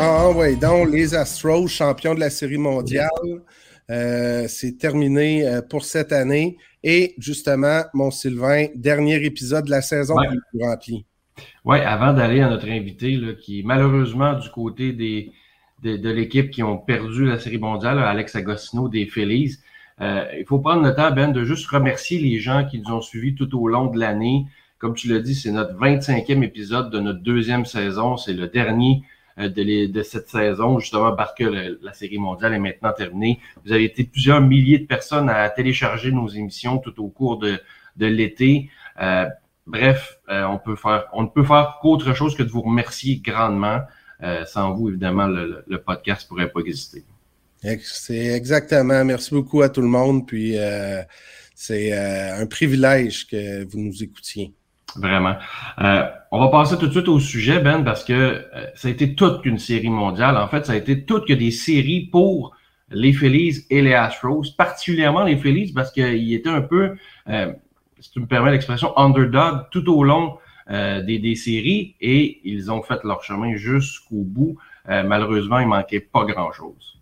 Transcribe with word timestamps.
donc, 0.00 0.36
oui, 0.38 0.56
donc, 0.56 0.90
les 0.90 1.14
Astros, 1.14 1.68
champions 1.68 2.14
de 2.14 2.20
la 2.20 2.30
Série 2.30 2.58
mondiale. 2.58 3.08
Euh, 3.90 4.46
c'est 4.48 4.78
terminé 4.78 5.46
euh, 5.46 5.62
pour 5.62 5.84
cette 5.84 6.12
année. 6.12 6.56
Et 6.82 7.14
justement, 7.18 7.82
mon 7.92 8.10
Sylvain, 8.10 8.66
dernier 8.74 9.16
épisode 9.24 9.64
de 9.66 9.70
la 9.70 9.82
saison 9.82 10.14
Ouais. 10.16 10.26
est 10.58 10.64
rempli. 10.64 11.04
Oui, 11.64 11.78
avant 11.80 12.12
d'aller 12.12 12.40
à 12.40 12.48
notre 12.48 12.68
invité, 12.68 13.16
là, 13.16 13.32
qui 13.34 13.60
est 13.60 13.62
malheureusement 13.62 14.34
du 14.34 14.48
côté 14.50 14.92
des, 14.92 15.32
de, 15.82 15.96
de 15.96 16.10
l'équipe 16.10 16.50
qui 16.50 16.62
ont 16.62 16.78
perdu 16.78 17.26
la 17.26 17.38
Série 17.38 17.58
mondiale, 17.58 17.98
Alex 17.98 18.36
Agostino 18.36 18.88
des 18.88 19.06
Phillies, 19.06 19.56
euh, 20.00 20.24
il 20.38 20.46
faut 20.46 20.58
prendre 20.60 20.82
le 20.82 20.94
temps, 20.94 21.10
Ben, 21.10 21.32
de 21.32 21.44
juste 21.44 21.66
remercier 21.66 22.18
les 22.20 22.38
gens 22.38 22.64
qui 22.64 22.78
nous 22.78 22.94
ont 22.94 23.02
suivis 23.02 23.34
tout 23.34 23.54
au 23.60 23.68
long 23.68 23.86
de 23.86 23.98
l'année. 23.98 24.46
Comme 24.78 24.94
tu 24.94 25.08
l'as 25.08 25.20
dit, 25.20 25.34
c'est 25.34 25.50
notre 25.50 25.74
25e 25.78 26.42
épisode 26.42 26.90
de 26.90 27.00
notre 27.00 27.20
deuxième 27.22 27.66
saison. 27.66 28.16
C'est 28.16 28.32
le 28.32 28.46
dernier 28.48 29.02
de, 29.38 29.62
les- 29.62 29.88
de 29.88 30.02
cette 30.02 30.28
saison, 30.28 30.78
justement 30.78 31.14
parce 31.14 31.32
que 31.34 31.44
la 31.82 31.92
Série 31.92 32.18
mondiale 32.18 32.54
est 32.54 32.58
maintenant 32.58 32.92
terminée. 32.92 33.38
Vous 33.64 33.72
avez 33.72 33.84
été 33.84 34.04
plusieurs 34.04 34.40
milliers 34.40 34.78
de 34.78 34.86
personnes 34.86 35.28
à 35.30 35.48
télécharger 35.50 36.12
nos 36.12 36.28
émissions 36.28 36.78
tout 36.78 37.02
au 37.02 37.08
cours 37.08 37.38
de, 37.38 37.58
de 37.96 38.06
l'été. 38.06 38.70
Euh, 39.00 39.26
bref, 39.66 40.18
euh, 40.28 40.44
on 41.12 41.22
ne 41.22 41.28
peut 41.28 41.44
faire 41.44 41.78
qu'autre 41.80 42.12
chose 42.14 42.36
que 42.36 42.42
de 42.42 42.50
vous 42.50 42.62
remercier 42.62 43.16
grandement. 43.24 43.80
Euh, 44.22 44.44
sans 44.44 44.74
vous, 44.74 44.90
évidemment, 44.90 45.26
le, 45.26 45.64
le- 45.66 45.80
podcast 45.80 46.28
pourrait 46.28 46.50
pas 46.52 46.60
exister. 46.60 47.04
Ex- 47.64 48.02
C'est 48.04 48.26
exactement. 48.36 49.02
Merci 49.04 49.32
beaucoup 49.34 49.62
à 49.62 49.70
tout 49.70 49.80
le 49.80 49.88
monde. 49.88 50.26
Puis, 50.26 50.58
euh, 50.58 51.00
c'est 51.54 51.92
euh, 51.94 52.42
un 52.42 52.46
privilège 52.46 53.26
que 53.26 53.64
vous 53.64 53.78
nous 53.78 54.02
écoutiez. 54.02 54.52
Vraiment. 54.96 55.36
Euh, 55.80 56.04
on 56.32 56.40
va 56.40 56.48
passer 56.48 56.76
tout 56.78 56.86
de 56.86 56.92
suite 56.92 57.08
au 57.08 57.20
sujet, 57.20 57.60
Ben, 57.60 57.82
parce 57.82 58.04
que 58.04 58.12
euh, 58.12 58.66
ça 58.74 58.88
a 58.88 58.90
été 58.90 59.14
toute 59.14 59.42
qu'une 59.42 59.58
série 59.58 59.90
mondiale. 59.90 60.36
En 60.36 60.48
fait, 60.48 60.66
ça 60.66 60.72
a 60.72 60.76
été 60.76 61.04
toute 61.04 61.26
que 61.26 61.32
des 61.32 61.50
séries 61.50 62.08
pour 62.10 62.54
les 62.90 63.12
Phillies 63.12 63.64
et 63.70 63.82
les 63.82 63.94
Astros, 63.94 64.44
particulièrement 64.56 65.24
les 65.24 65.36
Phillies, 65.36 65.72
parce 65.72 65.92
qu'ils 65.92 66.34
étaient 66.34 66.50
un 66.50 66.62
peu, 66.62 66.96
euh, 67.28 67.52
si 68.00 68.10
tu 68.10 68.20
me 68.20 68.26
permets 68.26 68.50
l'expression, 68.50 68.96
underdog 68.98 69.66
tout 69.70 69.88
au 69.92 70.02
long 70.02 70.38
euh, 70.70 71.02
des, 71.02 71.18
des 71.18 71.34
séries 71.34 71.96
et 72.00 72.40
ils 72.44 72.70
ont 72.70 72.82
fait 72.82 73.02
leur 73.04 73.22
chemin 73.24 73.56
jusqu'au 73.56 74.22
bout. 74.22 74.56
Euh, 74.88 75.02
malheureusement, 75.02 75.58
il 75.58 75.66
manquait 75.66 76.00
pas 76.00 76.24
grand-chose. 76.24 76.98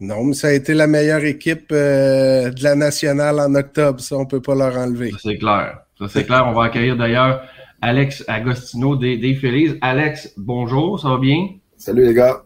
Non, 0.00 0.24
mais 0.24 0.34
ça 0.34 0.48
a 0.48 0.52
été 0.52 0.74
la 0.74 0.88
meilleure 0.88 1.24
équipe 1.24 1.70
euh, 1.70 2.50
de 2.50 2.62
la 2.64 2.74
nationale 2.74 3.38
en 3.38 3.54
octobre. 3.54 4.00
Ça, 4.00 4.16
on 4.16 4.26
peut 4.26 4.40
pas 4.40 4.56
leur 4.56 4.76
enlever. 4.76 5.12
Ça, 5.12 5.18
c'est 5.22 5.38
clair. 5.38 5.82
Ça, 6.02 6.08
c'est 6.08 6.24
clair. 6.24 6.44
On 6.48 6.52
va 6.52 6.64
accueillir 6.64 6.96
d'ailleurs 6.96 7.42
Alex 7.80 8.24
Agostino 8.26 8.96
des, 8.96 9.16
des 9.18 9.34
Phillies. 9.34 9.78
Alex, 9.80 10.32
bonjour, 10.36 10.98
ça 11.00 11.10
va 11.10 11.18
bien? 11.18 11.48
Salut 11.76 12.04
les 12.06 12.14
gars. 12.14 12.42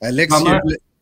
Alex, 0.00 0.34
Comment- 0.34 0.58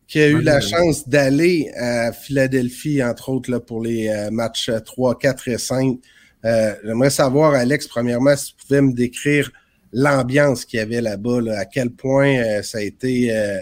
qui 0.07 0.19
a, 0.19 0.27
eu- 0.29 0.41
la 0.41 0.59
chance 0.61 1.07
d'aller 1.07 1.69
à 1.77 2.11
Philadelphie, 2.11 3.03
entre 3.03 3.29
autres, 3.29 3.49
là, 3.51 3.59
pour 3.59 3.81
les 3.81 4.07
euh, 4.09 4.29
matchs 4.31 4.69
euh, 4.69 4.79
3, 4.79 5.17
4 5.17 5.47
et 5.49 5.57
5. 5.57 5.97
Euh, 6.43 6.73
J'aimerais 6.85 7.09
savoir, 7.09 7.53
Alex, 7.53 7.87
premièrement, 7.87 8.35
si 8.35 8.55
tu 8.55 8.65
pouvais 8.65 8.81
me 8.81 8.93
décrire 8.93 9.51
l'ambiance 9.93 10.65
qu'il 10.65 10.79
y 10.79 10.81
avait 10.81 11.01
là-bas, 11.01 11.41
là, 11.41 11.59
à 11.59 11.65
quel 11.65 11.91
point 11.91 12.35
euh, 12.37 12.61
ça 12.61 12.77
a 12.77 12.81
été 12.81 13.33
euh, 13.35 13.59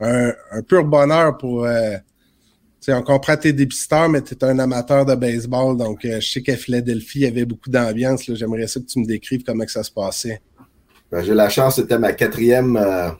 un, 0.00 0.32
un 0.52 0.62
pur 0.62 0.84
bonheur 0.84 1.36
pour... 1.38 1.66
on 2.92 3.02
comprend 3.02 3.36
tes 3.36 3.52
dépisteurs, 3.52 4.08
mais 4.08 4.22
tu 4.22 4.34
es 4.34 4.44
un 4.44 4.58
amateur 4.58 5.04
de 5.04 5.14
baseball, 5.14 5.76
donc 5.76 6.04
euh, 6.04 6.20
je 6.20 6.28
sais 6.30 6.42
qu'à 6.42 6.56
Philadelphie, 6.56 7.20
il 7.20 7.24
y 7.24 7.26
avait 7.26 7.44
beaucoup 7.44 7.70
d'ambiance. 7.70 8.22
J'aimerais 8.34 8.66
ça 8.66 8.80
que 8.80 8.86
tu 8.86 8.98
me 9.00 9.06
décrives 9.06 9.42
comment 9.44 9.64
que 9.64 9.70
ça 9.70 9.82
se 9.82 9.90
passait. 9.90 10.40
Ben, 11.10 11.22
J'ai 11.22 11.34
la 11.34 11.48
chance, 11.48 11.76
c'était 11.76 11.98
ma 11.98 12.12
quatrième 12.12 12.76
euh, 12.76 13.10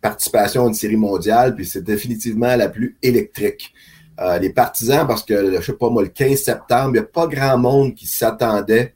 participation 0.00 0.64
à 0.64 0.68
une 0.68 0.74
série 0.74 0.96
mondiale, 0.96 1.54
puis 1.54 1.64
c'est 1.66 1.82
définitivement 1.82 2.54
la 2.56 2.68
plus 2.68 2.96
électrique. 3.02 3.72
Euh, 4.20 4.38
les 4.38 4.50
partisans, 4.50 5.06
parce 5.06 5.22
que, 5.22 5.56
je 5.56 5.62
sais 5.62 5.72
pas 5.72 5.88
moi, 5.88 6.02
le 6.02 6.08
15 6.08 6.38
septembre, 6.38 6.90
il 6.90 6.92
n'y 6.92 6.98
a 6.98 7.04
pas 7.04 7.26
grand 7.26 7.58
monde 7.58 7.94
qui 7.94 8.06
s'attendait 8.06 8.94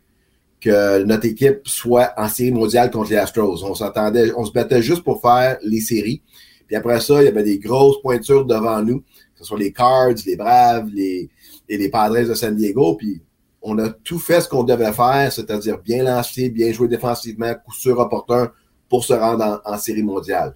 que 0.61 1.03
notre 1.05 1.27
équipe 1.27 1.61
soit 1.65 2.13
en 2.17 2.29
série 2.29 2.53
mondiale 2.53 2.91
contre 2.91 3.11
les 3.11 3.17
Astros. 3.17 3.63
On 3.65 3.75
s'attendait, 3.75 4.33
on 4.37 4.45
se 4.45 4.53
battait 4.53 4.83
juste 4.83 5.03
pour 5.03 5.21
faire 5.21 5.59
les 5.63 5.81
séries. 5.81 6.23
Puis 6.67 6.77
après 6.77 7.01
ça, 7.01 7.23
il 7.23 7.27
y 7.27 7.29
avait 7.29 7.45
des 7.45 7.59
grosses 7.59 8.01
pointures 8.03 8.45
devant 8.45 8.83
nous, 8.83 9.03
ce 9.37 9.45
soit 9.45 9.59
les 9.59 9.73
Cards, 9.73 10.15
les 10.27 10.37
Braves, 10.37 10.89
les, 10.93 11.29
et 11.69 11.77
les 11.77 11.89
Padres 11.89 12.29
de 12.29 12.35
San 12.35 12.55
Diego. 12.55 12.95
Puis 12.95 13.21
on 13.63 13.79
a 13.79 13.91
tout 13.91 14.19
fait 14.19 14.41
ce 14.41 14.49
qu'on 14.49 14.65
devait 14.65 14.93
faire, 14.93 15.33
c'est-à-dire 15.33 15.79
bien 15.79 16.05
lancer, 16.05 16.51
bien 16.51 16.73
jouer 16.73 16.89
défensivement, 16.89 17.53
coup 17.65 17.75
sûr 17.75 17.99
opportun 17.99 18.51
pour 18.89 19.05
se 19.05 19.13
rendre 19.13 19.61
en, 19.65 19.79
série 19.79 20.03
mondiale. 20.03 20.55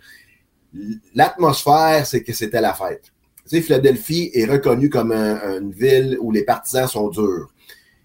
L'atmosphère, 1.14 2.06
c'est 2.06 2.22
que 2.22 2.32
c'était 2.32 2.60
la 2.60 2.74
fête. 2.74 3.12
Tu 3.48 3.56
sais, 3.56 3.62
Philadelphie 3.62 4.30
est 4.32 4.44
reconnue 4.44 4.88
comme 4.88 5.10
un- 5.10 5.58
une 5.60 5.72
ville 5.72 6.16
où 6.20 6.30
les 6.30 6.44
partisans 6.44 6.86
sont 6.86 7.08
durs. 7.08 7.52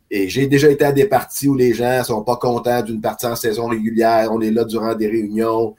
Et 0.10 0.30
j'ai 0.30 0.48
déjà 0.48 0.70
été 0.70 0.86
à 0.86 0.92
des 0.92 1.06
parties 1.06 1.48
où 1.48 1.56
les 1.56 1.74
gens 1.74 2.04
sont 2.04 2.24
pas 2.24 2.38
contents 2.38 2.82
d'une 2.82 3.02
partie 3.02 3.26
en 3.26 3.36
saison 3.36 3.68
régulière, 3.68 4.30
on 4.32 4.42
est 4.42 4.52
là 4.52 4.64
durant 4.64 4.96
des 4.96 5.08
réunions. 5.08 5.76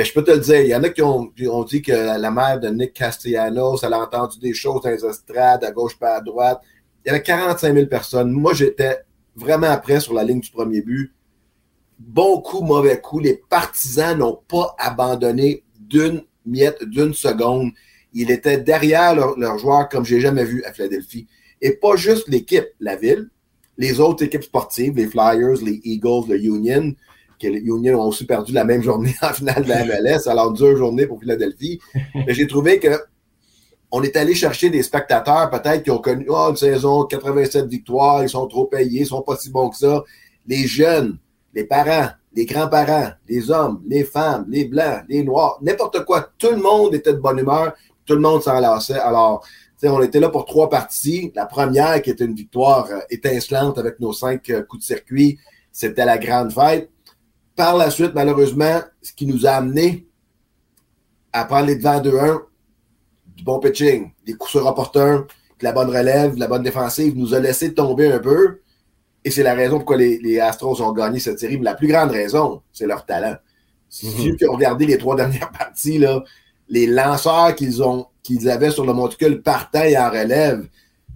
Mais 0.00 0.06
je 0.06 0.14
peux 0.14 0.24
te 0.24 0.30
le 0.30 0.38
dire, 0.38 0.60
il 0.62 0.68
y 0.68 0.74
en 0.74 0.82
a 0.82 0.88
qui 0.88 1.02
ont, 1.02 1.30
dit 1.64 1.82
que 1.82 1.92
la 1.92 2.30
mère 2.30 2.58
de 2.58 2.70
Nick 2.70 2.94
Castellanos, 2.94 3.82
elle 3.82 3.92
a 3.92 4.00
entendu 4.00 4.38
des 4.38 4.54
choses 4.54 4.80
dans 4.80 4.88
les 4.88 5.04
estrades, 5.04 5.62
à 5.62 5.72
gauche 5.72 5.98
pas 5.98 6.14
à 6.14 6.20
droite. 6.22 6.62
Il 7.04 7.08
y 7.08 7.10
avait 7.10 7.22
45 7.22 7.74
000 7.74 7.86
personnes. 7.86 8.32
Moi, 8.32 8.54
j'étais 8.54 9.00
vraiment 9.36 9.66
après 9.66 10.00
sur 10.00 10.14
la 10.14 10.24
ligne 10.24 10.40
du 10.40 10.50
premier 10.50 10.80
but. 10.80 11.12
Bon 11.98 12.40
coup, 12.40 12.62
mauvais 12.62 12.98
coup. 12.98 13.18
Les 13.20 13.42
partisans 13.50 14.16
n'ont 14.16 14.40
pas 14.48 14.74
abandonné 14.78 15.64
d'une 15.78 16.22
miette, 16.46 16.82
d'une 16.84 17.12
seconde. 17.12 17.72
Ils 18.14 18.30
étaient 18.30 18.56
derrière 18.56 19.14
leurs 19.14 19.38
leur 19.38 19.58
joueurs 19.58 19.90
comme 19.90 20.06
j'ai 20.06 20.22
jamais 20.22 20.44
vu 20.44 20.64
à 20.64 20.72
Philadelphie. 20.72 21.26
Et 21.60 21.72
pas 21.72 21.96
juste 21.96 22.26
l'équipe, 22.28 22.68
la 22.80 22.96
ville, 22.96 23.28
les 23.76 24.00
autres 24.00 24.24
équipes 24.24 24.44
sportives, 24.44 24.96
les 24.96 25.08
Flyers, 25.08 25.62
les 25.62 25.78
Eagles, 25.84 26.26
le 26.26 26.42
Union, 26.42 26.94
que 27.40 27.48
les 27.48 27.60
Union 27.60 28.00
ont 28.00 28.08
aussi 28.08 28.26
perdu 28.26 28.52
la 28.52 28.64
même 28.64 28.82
journée 28.82 29.14
en 29.22 29.32
finale 29.32 29.64
de 29.64 29.68
la 29.68 29.84
MLS, 29.84 30.28
alors 30.28 30.52
dure 30.52 30.76
journée 30.76 31.06
pour 31.06 31.20
Philadelphie. 31.20 31.80
Mais 32.14 32.34
j'ai 32.34 32.46
trouvé 32.46 32.78
que 32.78 33.00
on 33.92 34.02
est 34.02 34.16
allé 34.16 34.34
chercher 34.34 34.70
des 34.70 34.84
spectateurs 34.84 35.50
peut-être 35.50 35.82
qui 35.82 35.90
ont 35.90 35.98
connu 35.98 36.26
oh, 36.28 36.50
une 36.50 36.56
saison 36.56 37.04
87 37.04 37.66
victoires, 37.66 38.22
ils 38.22 38.28
sont 38.28 38.46
trop 38.46 38.66
payés, 38.66 39.00
ils 39.00 39.06
sont 39.06 39.22
pas 39.22 39.36
si 39.36 39.50
bons 39.50 39.70
que 39.70 39.76
ça. 39.76 40.04
Les 40.46 40.66
jeunes, 40.66 41.18
les 41.54 41.64
parents, 41.64 42.10
les 42.32 42.46
grands-parents, 42.46 43.10
les 43.28 43.50
hommes, 43.50 43.82
les 43.88 44.04
femmes, 44.04 44.46
les 44.48 44.64
blancs, 44.66 45.02
les 45.08 45.24
noirs, 45.24 45.58
n'importe 45.60 46.04
quoi, 46.04 46.28
tout 46.38 46.50
le 46.50 46.58
monde 46.58 46.94
était 46.94 47.12
de 47.12 47.18
bonne 47.18 47.38
humeur, 47.38 47.72
tout 48.06 48.14
le 48.14 48.20
monde 48.20 48.42
s'enlaçait. 48.42 48.98
Alors, 48.98 49.44
on 49.82 50.02
était 50.02 50.20
là 50.20 50.28
pour 50.28 50.44
trois 50.44 50.68
parties. 50.68 51.32
La 51.34 51.46
première, 51.46 52.02
qui 52.02 52.10
était 52.10 52.24
une 52.24 52.34
victoire 52.34 52.86
euh, 52.90 52.98
étincelante 53.08 53.78
avec 53.78 53.98
nos 53.98 54.12
cinq 54.12 54.50
euh, 54.50 54.62
coups 54.62 54.82
de 54.82 54.86
circuit, 54.86 55.38
c'était 55.72 56.04
la 56.04 56.18
grande 56.18 56.52
fête. 56.52 56.90
Par 57.60 57.76
la 57.76 57.90
suite, 57.90 58.12
malheureusement, 58.14 58.80
ce 59.02 59.12
qui 59.12 59.26
nous 59.26 59.44
a 59.44 59.50
amené 59.50 60.08
à 61.30 61.44
prendre 61.44 61.66
les 61.66 61.76
devants 61.76 62.00
2-1, 62.00 62.40
du 63.36 63.44
bon 63.44 63.58
pitching, 63.58 64.12
des 64.24 64.32
coups 64.32 64.52
sur 64.52 64.64
de 64.64 65.26
la 65.60 65.72
bonne 65.72 65.90
relève, 65.90 66.36
de 66.36 66.40
la 66.40 66.46
bonne 66.46 66.62
défensive, 66.62 67.14
nous 67.14 67.34
a 67.34 67.38
laissé 67.38 67.74
tomber 67.74 68.10
un 68.10 68.18
peu. 68.18 68.60
Et 69.22 69.30
c'est 69.30 69.42
la 69.42 69.52
raison 69.52 69.76
pourquoi 69.76 69.98
les, 69.98 70.16
les 70.20 70.40
Astros 70.40 70.80
ont 70.80 70.92
gagné 70.92 71.18
cette 71.20 71.38
série. 71.38 71.58
Mais 71.58 71.64
la 71.64 71.74
plus 71.74 71.88
grande 71.88 72.12
raison, 72.12 72.62
c'est 72.72 72.86
leur 72.86 73.04
talent. 73.04 73.36
Si 73.90 74.06
ceux 74.10 74.36
qui 74.36 74.48
ont 74.48 74.52
regardé 74.52 74.86
les 74.86 74.96
trois 74.96 75.16
dernières 75.22 75.52
parties, 75.52 75.98
là, 75.98 76.24
les 76.66 76.86
lanceurs 76.86 77.54
qu'ils 77.54 77.82
ont 77.82 78.06
qu'ils 78.22 78.48
avaient 78.48 78.70
sur 78.70 78.86
le 78.86 78.94
monticule 78.94 79.42
partant 79.42 79.82
et 79.82 79.98
en 79.98 80.08
relève, 80.08 80.66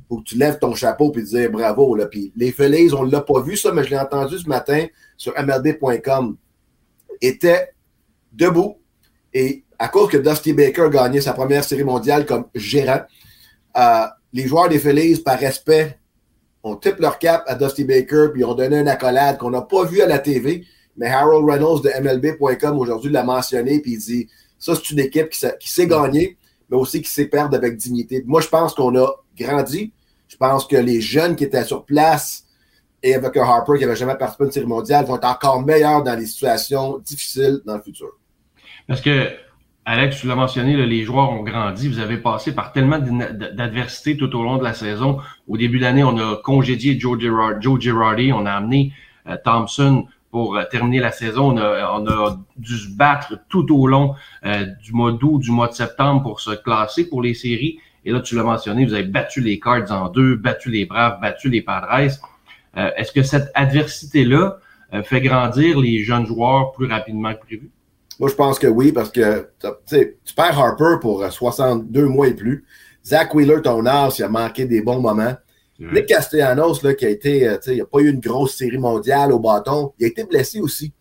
faut 0.09 0.19
que 0.19 0.25
tu 0.25 0.37
lèves 0.37 0.59
ton 0.59 0.75
chapeau 0.75 1.13
et 1.17 1.23
dire 1.23 1.51
bravo. 1.51 1.95
Là. 1.95 2.07
Puis 2.07 2.33
les 2.37 2.53
Phillies, 2.53 2.93
on 2.93 3.05
ne 3.05 3.13
l'a 3.13 3.21
pas 3.21 3.41
vu 3.41 3.57
ça, 3.57 3.73
mais 3.73 3.85
je 3.85 3.91
l'ai 3.91 3.99
entendu 3.99 4.39
ce 4.39 4.49
matin 4.49 4.87
sur 5.17 5.33
MLB.com, 5.41 6.37
étaient 7.21 7.73
debout. 8.33 8.77
Et 9.33 9.65
à 9.79 9.89
cause 9.89 10.11
que 10.11 10.17
Dusty 10.17 10.53
Baker 10.53 10.83
a 10.83 10.89
gagné 10.89 11.21
sa 11.21 11.33
première 11.33 11.65
série 11.65 11.85
mondiale 11.85 12.27
comme 12.27 12.47
gérant, 12.55 13.01
euh, 13.77 14.07
les 14.33 14.47
joueurs 14.47 14.69
des 14.69 14.79
Phillies, 14.79 15.17
par 15.21 15.39
respect, 15.39 15.99
ont 16.63 16.77
type 16.77 16.99
leur 16.99 17.19
cap 17.19 17.45
à 17.47 17.55
Dusty 17.55 17.85
Baker, 17.85 18.29
puis 18.33 18.45
ont 18.45 18.55
donné 18.55 18.79
une 18.79 18.89
accolade 18.89 19.39
qu'on 19.39 19.51
n'a 19.51 19.63
pas 19.63 19.85
vu 19.85 20.01
à 20.01 20.07
la 20.07 20.19
TV. 20.19 20.65
Mais 20.97 21.09
Harold 21.09 21.49
Reynolds 21.49 21.83
de 21.83 21.91
MLB.com 22.01 22.79
aujourd'hui 22.79 23.11
l'a 23.11 23.25
mentionné, 23.25 23.81
puis 23.81 23.93
il 23.93 23.99
dit 23.99 24.29
ça, 24.59 24.75
c'est 24.75 24.91
une 24.91 25.01
équipe 25.01 25.29
qui, 25.29 25.45
qui 25.61 25.69
sait 25.69 25.87
gagner, 25.87 26.37
mais 26.71 26.77
aussi 26.77 27.03
qui 27.03 27.11
sait 27.11 27.27
perdre 27.27 27.57
avec 27.57 27.77
dignité. 27.77 28.23
Moi, 28.27 28.41
je 28.41 28.49
pense 28.49 28.75
qu'on 28.75 28.97
a 28.97 29.24
grandi. 29.37 29.93
Je 30.29 30.37
pense 30.37 30.67
que 30.67 30.77
les 30.77 31.01
jeunes 31.01 31.37
qui 31.37 31.45
étaient 31.45 31.65
sur 31.65 31.85
place 31.85 32.45
et 33.03 33.15
avec 33.15 33.37
un 33.37 33.43
Harper 33.43 33.75
qui 33.77 33.85
n'avait 33.85 33.97
jamais 33.97 34.17
participé 34.17 34.45
à 34.45 34.47
une 34.47 34.53
série 34.53 34.67
mondiale 34.67 35.05
vont 35.05 35.17
être 35.17 35.27
encore 35.27 35.63
meilleurs 35.63 36.03
dans 36.03 36.19
les 36.19 36.27
situations 36.27 36.99
difficiles 36.99 37.61
dans 37.67 37.77
le 37.77 37.83
futur. 37.83 38.09
Parce 38.89 39.01
que, 39.01 39.29
Alex, 39.85 40.21
tu 40.21 40.27
l'as 40.27 40.35
mentionné, 40.35 40.75
les 40.87 41.05
joueurs 41.05 41.31
ont 41.31 41.43
grandi. 41.43 41.89
Vous 41.89 41.99
avez 41.99 42.17
passé 42.17 42.55
par 42.55 42.73
tellement 42.73 42.99
d'adversités 42.99 44.17
tout 44.17 44.35
au 44.35 44.43
long 44.43 44.57
de 44.57 44.65
la 44.65 44.73
saison. 44.73 45.19
Au 45.47 45.59
début 45.59 45.79
d'année, 45.79 46.03
on 46.03 46.17
a 46.17 46.37
congédié 46.43 46.99
Joe, 46.99 47.19
Girard- 47.21 47.61
Joe 47.61 47.79
Girardi. 47.79 48.33
On 48.33 48.47
a 48.47 48.53
amené 48.53 48.93
euh, 49.29 49.37
Thompson 49.45 50.07
pour 50.31 50.59
terminer 50.71 51.01
la 51.01 51.13
saison. 51.13 51.53
On 51.53 51.59
a, 51.59 52.01
on 52.01 52.07
a 52.07 52.39
dû 52.57 52.77
se 52.77 52.89
battre 52.89 53.39
tout 53.49 53.73
au 53.73 53.87
long 53.87 54.15
du 54.83 54.93
mois 54.93 55.13
d'août, 55.13 55.39
du 55.39 55.51
mois 55.51 55.69
de 55.69 55.75
septembre 55.75 56.23
pour 56.23 56.41
se 56.41 56.51
classer 56.51 57.09
pour 57.09 57.23
les 57.23 57.35
séries. 57.35 57.79
Et 58.05 58.13
là, 58.13 58.21
tu 58.21 58.35
l'as 58.35 58.43
mentionné, 58.43 58.85
vous 58.85 58.95
avez 58.95 59.05
battu 59.05 59.41
les 59.41 59.59
Cards 59.59 59.91
en 59.91 60.09
deux, 60.09 60.37
battu 60.37 60.71
les 60.71 60.85
Braves, 60.85 61.21
battu 61.21 61.49
les 61.49 61.63
Padres. 61.63 61.89
Est-ce 62.77 63.13
que 63.13 63.23
cette 63.23 63.51
adversité-là 63.55 64.59
fait 65.05 65.21
grandir 65.21 65.79
les 65.79 66.03
jeunes 66.03 66.27
joueurs 66.27 66.73
plus 66.73 66.87
rapidement 66.87 67.33
que 67.35 67.41
prévu? 67.41 67.71
Moi, 68.21 68.29
je 68.29 68.35
pense 68.35 68.59
que 68.59 68.67
oui, 68.67 68.93
parce 68.93 69.11
que 69.11 69.49
tu 69.89 70.35
perds 70.37 70.59
Harper 70.59 70.97
pour 71.01 71.25
62 71.25 72.07
mois 72.07 72.29
et 72.29 72.35
plus. 72.35 72.65
Zach 73.05 73.35
Wheeler, 73.35 73.63
ton 73.63 73.87
âge, 73.87 74.19
il 74.19 74.25
a 74.25 74.29
manqué 74.29 74.65
des 74.65 74.83
bons 74.83 75.01
moments. 75.01 75.35
Nick 75.79 76.07
Castellanos, 76.07 76.83
là, 76.83 76.95
qui 76.95 77.05
a 77.05 77.11
été, 77.11 77.49
euh, 77.49 77.59
il 77.67 77.79
n'a 77.79 77.85
pas 77.85 77.99
eu 77.99 78.09
une 78.09 78.21
grosse 78.21 78.57
série 78.57 78.79
mondiale 78.79 79.33
au 79.33 79.41
bâton, 79.41 79.93
il 79.99 80.05
a 80.05 80.09
été 80.09 80.25
blessé 80.25 80.61
aussi. 80.61 80.93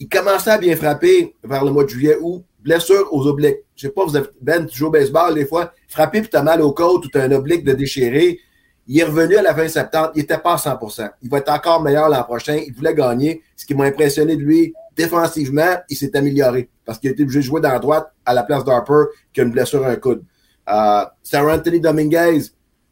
Il 0.00 0.08
commençait 0.08 0.50
à 0.50 0.58
bien 0.58 0.74
frapper 0.74 1.34
vers 1.44 1.64
le 1.64 1.70
mois 1.70 1.84
de 1.84 1.90
juillet 1.90 2.16
ou 2.20 2.42
blessure 2.60 3.08
aux 3.12 3.26
obliques. 3.26 3.63
Je 3.76 3.86
sais 3.86 3.92
pas, 3.92 4.04
vous 4.04 4.16
avez, 4.16 4.28
Ben, 4.40 4.66
tu 4.66 4.78
joues 4.78 4.86
au 4.86 4.90
baseball 4.90 5.34
des 5.34 5.46
fois, 5.46 5.72
frapper 5.88 6.20
puis 6.20 6.30
tu 6.30 6.36
as 6.36 6.42
mal 6.42 6.60
au 6.62 6.72
côte 6.72 7.06
ou 7.06 7.08
tu 7.08 7.18
as 7.18 7.22
un 7.22 7.32
oblique 7.32 7.64
de 7.64 7.72
déchiré. 7.72 8.38
Il 8.86 8.98
est 8.98 9.04
revenu 9.04 9.36
à 9.36 9.42
la 9.42 9.54
fin 9.54 9.66
septembre, 9.66 10.12
il 10.14 10.20
n'était 10.20 10.38
pas 10.38 10.54
à 10.54 10.56
100% 10.56 11.10
Il 11.22 11.30
va 11.30 11.38
être 11.38 11.50
encore 11.50 11.82
meilleur 11.82 12.08
l'an 12.08 12.22
prochain. 12.22 12.60
Il 12.66 12.72
voulait 12.74 12.94
gagner. 12.94 13.42
Ce 13.56 13.64
qui 13.64 13.74
m'a 13.74 13.84
impressionné 13.84 14.36
de 14.36 14.42
lui, 14.42 14.74
défensivement, 14.94 15.76
il 15.88 15.96
s'est 15.96 16.14
amélioré 16.16 16.68
parce 16.84 16.98
qu'il 16.98 17.08
a 17.08 17.12
été 17.12 17.22
obligé 17.22 17.40
de 17.40 17.44
jouer 17.44 17.60
dans 17.60 17.70
la 17.70 17.78
droite 17.78 18.12
à 18.26 18.34
la 18.34 18.42
place 18.42 18.64
d'Harper 18.64 19.04
qui 19.32 19.40
a 19.40 19.44
une 19.44 19.50
blessure 19.50 19.84
à 19.84 19.90
un 19.90 19.96
coude. 19.96 20.22
Euh, 20.68 21.04
Sarah 21.22 21.56
Anthony 21.56 21.80
Dominguez, 21.80 22.42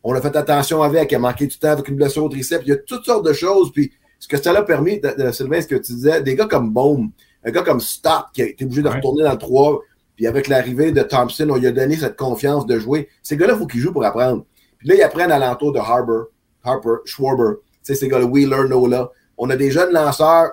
on 0.03 0.15
a 0.15 0.21
fait 0.21 0.35
attention 0.35 0.83
avec, 0.83 1.13
il 1.13 1.15
a 1.15 1.19
manqué 1.19 1.47
du 1.47 1.59
temps 1.59 1.71
avec 1.71 1.89
une 1.89 1.97
blessure 1.97 2.25
au 2.25 2.29
triceps. 2.29 2.65
Il 2.67 2.71
y 2.71 2.73
a 2.73 2.77
toutes 2.77 3.05
sortes 3.05 3.25
de 3.25 3.33
choses. 3.33 3.71
Puis 3.73 3.93
ce 4.19 4.29
que 4.29 4.37
ça 4.37 4.53
l'a 4.53 4.63
permis, 4.63 5.01
de, 5.01 5.31
Sylvain, 5.33 5.61
ce 5.61 5.67
que 5.67 5.77
tu 5.77 5.93
disais, 5.93 6.23
des 6.23 6.35
gars 6.35 6.47
comme 6.47 6.71
Bohm, 6.71 7.11
un 7.45 7.51
gars 7.51 7.63
comme 7.63 7.81
Stott 7.81 8.27
qui 8.33 8.43
a 8.43 8.47
été 8.47 8.65
obligé 8.65 8.83
de 8.83 8.89
retourner 8.89 9.25
dans 9.25 9.33
le 9.33 9.39
3, 9.39 9.81
puis 10.23 10.29
avec 10.29 10.47
l'arrivée 10.47 10.93
de 10.93 11.03
Thompson, 11.03 11.49
on 11.51 11.57
lui 11.57 11.67
a 11.67 11.73
donné 11.73 11.97
cette 11.97 12.17
confiance 12.17 12.65
de 12.65 12.79
jouer. 12.79 13.09
Ces 13.25 13.37
gars-là, 13.37 13.55
il 13.55 13.59
faut 13.59 13.67
qu'ils 13.67 13.81
jouent 13.81 13.93
pour 13.93 14.05
apprendre. 14.05 14.47
Puis 14.79 14.87
là, 14.87 14.95
ils 14.95 15.03
apprennent 15.03 15.33
à 15.33 15.39
l'entour 15.41 15.73
de 15.73 15.81
Harper, 15.81 16.31
Harper, 16.63 16.99
Schwarber, 17.05 17.57
tu 17.85 17.93
ces 17.97 18.07
gars-là, 18.07 18.25
Wheeler, 18.25 18.69
Nola. 18.69 19.11
On 19.37 19.51
a 19.51 19.57
des 19.57 19.73
jeunes 19.73 19.93
lanceurs 19.93 20.53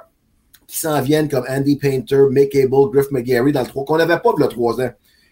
qui 0.65 0.79
s'en 0.79 0.99
viennent 1.03 1.29
comme 1.29 1.45
Andy 1.47 1.75
Painter, 1.75 2.23
Mick 2.31 2.55
Abel, 2.55 2.89
Griff 2.91 3.11
McGarry 3.11 3.51
dans 3.51 3.61
le 3.61 3.67
3, 3.67 3.85
qu'on 3.85 3.97
n'avait 3.97 4.17
pas 4.17 4.33
de 4.33 4.41
le 4.41 4.47
3 4.47 4.81
ans, 4.81 4.89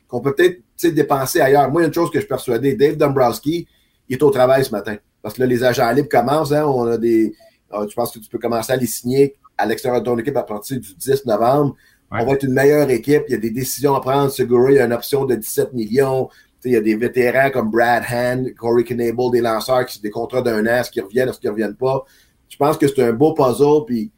qu'on 0.07 0.21
peut 0.21 0.35
peut-être 0.35 0.61
dépenser 0.93 1.41
ailleurs. 1.41 1.71
Moi, 1.71 1.81
il 1.81 1.85
y 1.85 1.85
a 1.85 1.87
une 1.87 1.93
chose 1.95 2.11
que 2.11 2.17
je 2.17 2.21
suis 2.21 2.29
persuadé, 2.29 2.75
Dave 2.75 2.95
Dombrowski, 2.95 3.67
il 4.07 4.17
est 4.17 4.21
au 4.21 4.29
travail 4.29 4.63
ce 4.63 4.69
matin. 4.69 4.97
Parce 5.23 5.33
que 5.33 5.39
là, 5.39 5.47
les 5.47 5.63
agents 5.63 5.89
libres 5.89 6.09
commencent, 6.09 6.51
hein, 6.51 6.63
on 6.63 6.85
a 6.85 6.99
des. 6.99 7.33
Je 7.71 7.95
pense 7.95 8.11
que 8.11 8.19
tu 8.19 8.29
peux 8.29 8.37
commencer 8.37 8.71
à 8.71 8.75
les 8.75 8.85
signer 8.85 9.35
à 9.57 9.65
l'extérieur 9.65 10.01
de 10.01 10.05
ton 10.05 10.17
équipe 10.19 10.37
à 10.37 10.43
partir 10.43 10.79
du 10.79 10.93
10 10.93 11.25
novembre? 11.25 11.75
On 12.09 12.25
va 12.25 12.33
être 12.33 12.43
une 12.43 12.53
meilleure 12.53 12.89
équipe. 12.89 13.23
Il 13.27 13.31
y 13.31 13.35
a 13.35 13.39
des 13.39 13.51
décisions 13.51 13.93
à 13.95 14.01
prendre. 14.01 14.31
Segura, 14.31 14.71
il 14.71 14.77
y 14.77 14.79
a 14.79 14.85
une 14.85 14.93
option 14.93 15.25
de 15.25 15.35
17 15.35 15.73
millions. 15.73 16.29
il 16.63 16.71
y 16.71 16.75
a 16.75 16.81
des 16.81 16.95
vétérans 16.95 17.49
comme 17.51 17.69
Brad 17.69 18.03
Hand, 18.11 18.53
Corey 18.55 18.83
Knable, 18.83 19.31
des 19.31 19.41
lanceurs 19.41 19.85
qui 19.85 19.95
sont 19.95 20.01
des 20.01 20.09
contrats 20.09 20.41
d'un 20.41 20.65
an, 20.65 20.79
est-ce 20.79 20.91
qu'ils 20.91 21.03
reviennent, 21.03 21.29
est-ce 21.29 21.39
qu'ils 21.39 21.49
ne 21.49 21.53
reviennent 21.53 21.75
pas? 21.75 22.05
Je 22.49 22.57
pense 22.57 22.77
que 22.77 22.87
c'est 22.87 23.03
un 23.03 23.13
beau 23.13 23.33
puzzle. 23.33 23.85
Puis 23.85 24.11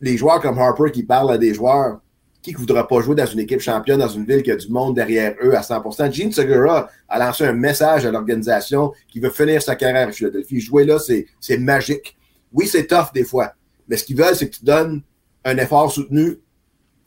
les 0.00 0.16
joueurs 0.16 0.40
comme 0.40 0.58
Harper 0.58 0.90
qui 0.92 1.02
parlent 1.02 1.32
à 1.32 1.38
des 1.38 1.54
joueurs, 1.54 2.00
qui 2.42 2.52
ne 2.52 2.58
voudra 2.58 2.86
pas 2.86 3.00
jouer 3.00 3.14
dans 3.14 3.26
une 3.26 3.40
équipe 3.40 3.60
championne, 3.60 3.98
dans 3.98 4.08
une 4.08 4.24
ville 4.24 4.42
qui 4.42 4.50
a 4.50 4.56
du 4.56 4.68
monde 4.68 4.94
derrière 4.94 5.34
eux 5.42 5.56
à 5.56 5.60
100% 5.60 6.12
Gene 6.12 6.32
Segura 6.32 6.88
a 7.08 7.18
lancé 7.18 7.44
un 7.44 7.52
message 7.52 8.06
à 8.06 8.10
l'organisation 8.10 8.92
qui 9.08 9.18
veut 9.20 9.30
finir 9.30 9.60
sa 9.60 9.74
carrière 9.74 10.08
à 10.08 10.12
Philadelphie. 10.12 10.60
Jouer 10.60 10.84
là, 10.84 10.98
c'est 10.98 11.58
magique. 11.58 12.16
Oui, 12.52 12.66
c'est 12.66 12.86
tough 12.86 13.12
des 13.12 13.24
fois, 13.24 13.52
mais 13.88 13.96
ce 13.96 14.04
qu'ils 14.04 14.16
veulent, 14.16 14.36
c'est 14.36 14.48
que 14.48 14.56
tu 14.56 14.64
donnes 14.64 15.02
un 15.44 15.56
effort 15.58 15.90
soutenu 15.90 16.38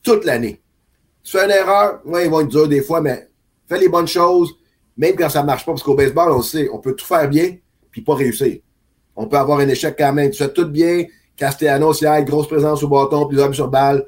toute 0.03 0.25
l'année. 0.25 0.61
Tu 1.23 1.31
fais 1.37 1.45
une 1.45 1.51
erreur, 1.51 2.01
oui, 2.05 2.21
ils 2.25 2.29
vont 2.29 2.41
être 2.41 2.47
durs 2.47 2.67
des 2.67 2.81
fois, 2.81 3.01
mais 3.01 3.27
fais 3.67 3.79
les 3.79 3.89
bonnes 3.89 4.07
choses, 4.07 4.53
même 4.97 5.15
quand 5.15 5.29
ça 5.29 5.41
ne 5.41 5.47
marche 5.47 5.65
pas, 5.65 5.71
parce 5.71 5.83
qu'au 5.83 5.95
baseball, 5.95 6.31
on 6.31 6.41
sait, 6.41 6.69
on 6.71 6.79
peut 6.79 6.95
tout 6.95 7.05
faire 7.05 7.29
bien, 7.29 7.57
puis 7.91 8.01
pas 8.01 8.15
réussir. 8.15 8.59
On 9.15 9.27
peut 9.27 9.37
avoir 9.37 9.59
un 9.59 9.67
échec 9.67 9.95
quand 9.97 10.13
même. 10.13 10.31
Tu 10.31 10.37
fais 10.37 10.51
tout 10.51 10.67
bien, 10.67 11.05
Castellanos, 11.35 12.01
il 12.01 12.05
y 12.05 12.07
a 12.07 12.21
grosse 12.21 12.47
présence 12.47 12.83
au 12.83 12.87
bâton, 12.87 13.27
puis 13.27 13.37
hommes 13.39 13.53
sur 13.53 13.67
balle. 13.67 14.07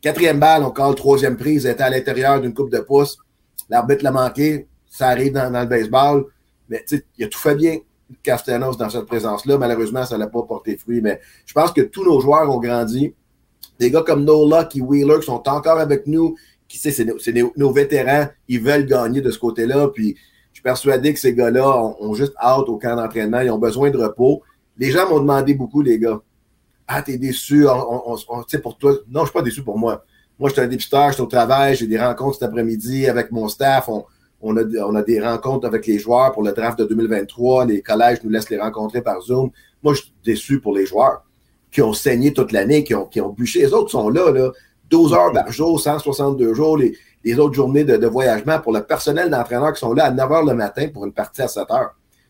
Quatrième 0.00 0.38
balle, 0.38 0.62
on 0.62 0.70
colle 0.70 0.94
troisième 0.94 1.36
prise, 1.36 1.66
elle 1.66 1.72
était 1.72 1.82
à 1.82 1.90
l'intérieur 1.90 2.40
d'une 2.40 2.54
coupe 2.54 2.70
de 2.70 2.78
pouce. 2.78 3.18
L'arbitre 3.68 4.04
l'a 4.04 4.12
manqué, 4.12 4.68
ça 4.88 5.08
arrive 5.08 5.32
dans, 5.32 5.50
le 5.50 5.66
baseball. 5.66 6.26
Mais 6.68 6.84
il 7.16 7.24
a 7.24 7.28
tout 7.28 7.38
fait 7.38 7.54
bien, 7.54 7.78
Castellanos, 8.22 8.76
dans 8.76 8.88
cette 8.88 9.06
présence-là. 9.06 9.58
Malheureusement, 9.58 10.04
ça 10.04 10.16
n'a 10.16 10.28
pas 10.28 10.42
porté 10.42 10.76
fruit. 10.76 11.00
Mais 11.00 11.20
je 11.46 11.52
pense 11.52 11.72
que 11.72 11.80
tous 11.80 12.04
nos 12.04 12.20
joueurs 12.20 12.48
ont 12.50 12.60
grandi. 12.60 13.14
Des 13.78 13.90
gars 13.90 14.02
comme 14.02 14.24
Nola, 14.24 14.64
qui 14.64 14.80
Wheeler, 14.80 15.20
qui 15.20 15.26
sont 15.26 15.42
encore 15.48 15.78
avec 15.78 16.06
nous, 16.06 16.36
qui 16.66 16.78
c'est 16.78 17.04
nos, 17.56 17.72
vétérans, 17.72 18.26
ils 18.48 18.60
veulent 18.60 18.86
gagner 18.86 19.20
de 19.20 19.30
ce 19.30 19.38
côté-là. 19.38 19.88
Puis 19.88 20.16
je 20.52 20.56
suis 20.56 20.62
persuadé 20.62 21.14
que 21.14 21.20
ces 21.20 21.34
gars-là 21.34 21.94
ont, 22.00 22.14
juste 22.14 22.34
hâte 22.40 22.68
au 22.68 22.76
camp 22.76 22.96
d'entraînement, 22.96 23.40
ils 23.40 23.50
ont 23.50 23.58
besoin 23.58 23.90
de 23.90 23.98
repos. 23.98 24.42
Les 24.76 24.90
gens 24.90 25.08
m'ont 25.08 25.20
demandé 25.20 25.54
beaucoup, 25.54 25.82
les 25.82 25.98
gars. 25.98 26.20
Ah, 26.86 27.02
t'es 27.02 27.18
déçu, 27.18 27.66
on, 27.68 28.18
on, 28.28 28.42
pour 28.62 28.78
toi. 28.78 28.94
Non, 29.08 29.20
je 29.20 29.26
suis 29.26 29.32
pas 29.32 29.42
déçu 29.42 29.62
pour 29.62 29.78
moi. 29.78 30.04
Moi, 30.38 30.48
je 30.50 30.54
suis 30.54 30.62
un 30.62 30.68
dépisteur, 30.68 31.08
je 31.08 31.14
suis 31.14 31.22
au 31.22 31.26
travail, 31.26 31.74
j'ai 31.74 31.86
des 31.86 31.98
rencontres 31.98 32.34
cet 32.34 32.44
après-midi 32.44 33.08
avec 33.08 33.32
mon 33.32 33.48
staff. 33.48 33.88
On, 34.40 34.56
a, 34.56 34.62
on 34.84 34.94
a 34.94 35.02
des 35.02 35.20
rencontres 35.20 35.66
avec 35.66 35.86
les 35.86 35.98
joueurs 35.98 36.32
pour 36.32 36.42
le 36.42 36.52
draft 36.52 36.78
de 36.78 36.84
2023. 36.84 37.66
Les 37.66 37.82
collèges 37.82 38.22
nous 38.22 38.30
laissent 38.30 38.48
les 38.50 38.58
rencontrer 38.58 39.02
par 39.02 39.20
Zoom. 39.20 39.50
Moi, 39.82 39.94
je 39.94 40.02
suis 40.02 40.12
déçu 40.24 40.60
pour 40.60 40.74
les 40.74 40.86
joueurs 40.86 41.24
qui 41.70 41.82
ont 41.82 41.92
saigné 41.92 42.32
toute 42.32 42.52
l'année, 42.52 42.84
qui 42.84 42.94
ont, 42.94 43.06
qui 43.06 43.20
ont 43.20 43.30
bûché. 43.30 43.60
Les 43.60 43.72
autres 43.72 43.90
sont 43.90 44.08
là, 44.08 44.30
là 44.30 44.50
12 44.90 45.12
heures 45.12 45.32
par 45.32 45.50
jour, 45.52 45.78
162 45.78 46.54
jours, 46.54 46.78
les, 46.78 46.96
les 47.24 47.38
autres 47.38 47.54
journées 47.54 47.84
de, 47.84 47.96
de, 47.96 48.06
voyagement 48.06 48.58
pour 48.58 48.72
le 48.72 48.82
personnel 48.82 49.28
d'entraîneurs 49.30 49.72
qui 49.74 49.80
sont 49.80 49.92
là 49.92 50.06
à 50.06 50.10
9 50.10 50.30
h 50.30 50.48
le 50.48 50.54
matin 50.54 50.88
pour 50.88 51.04
une 51.04 51.12
partie 51.12 51.42
à 51.42 51.48
7 51.48 51.68
h. 51.68 51.88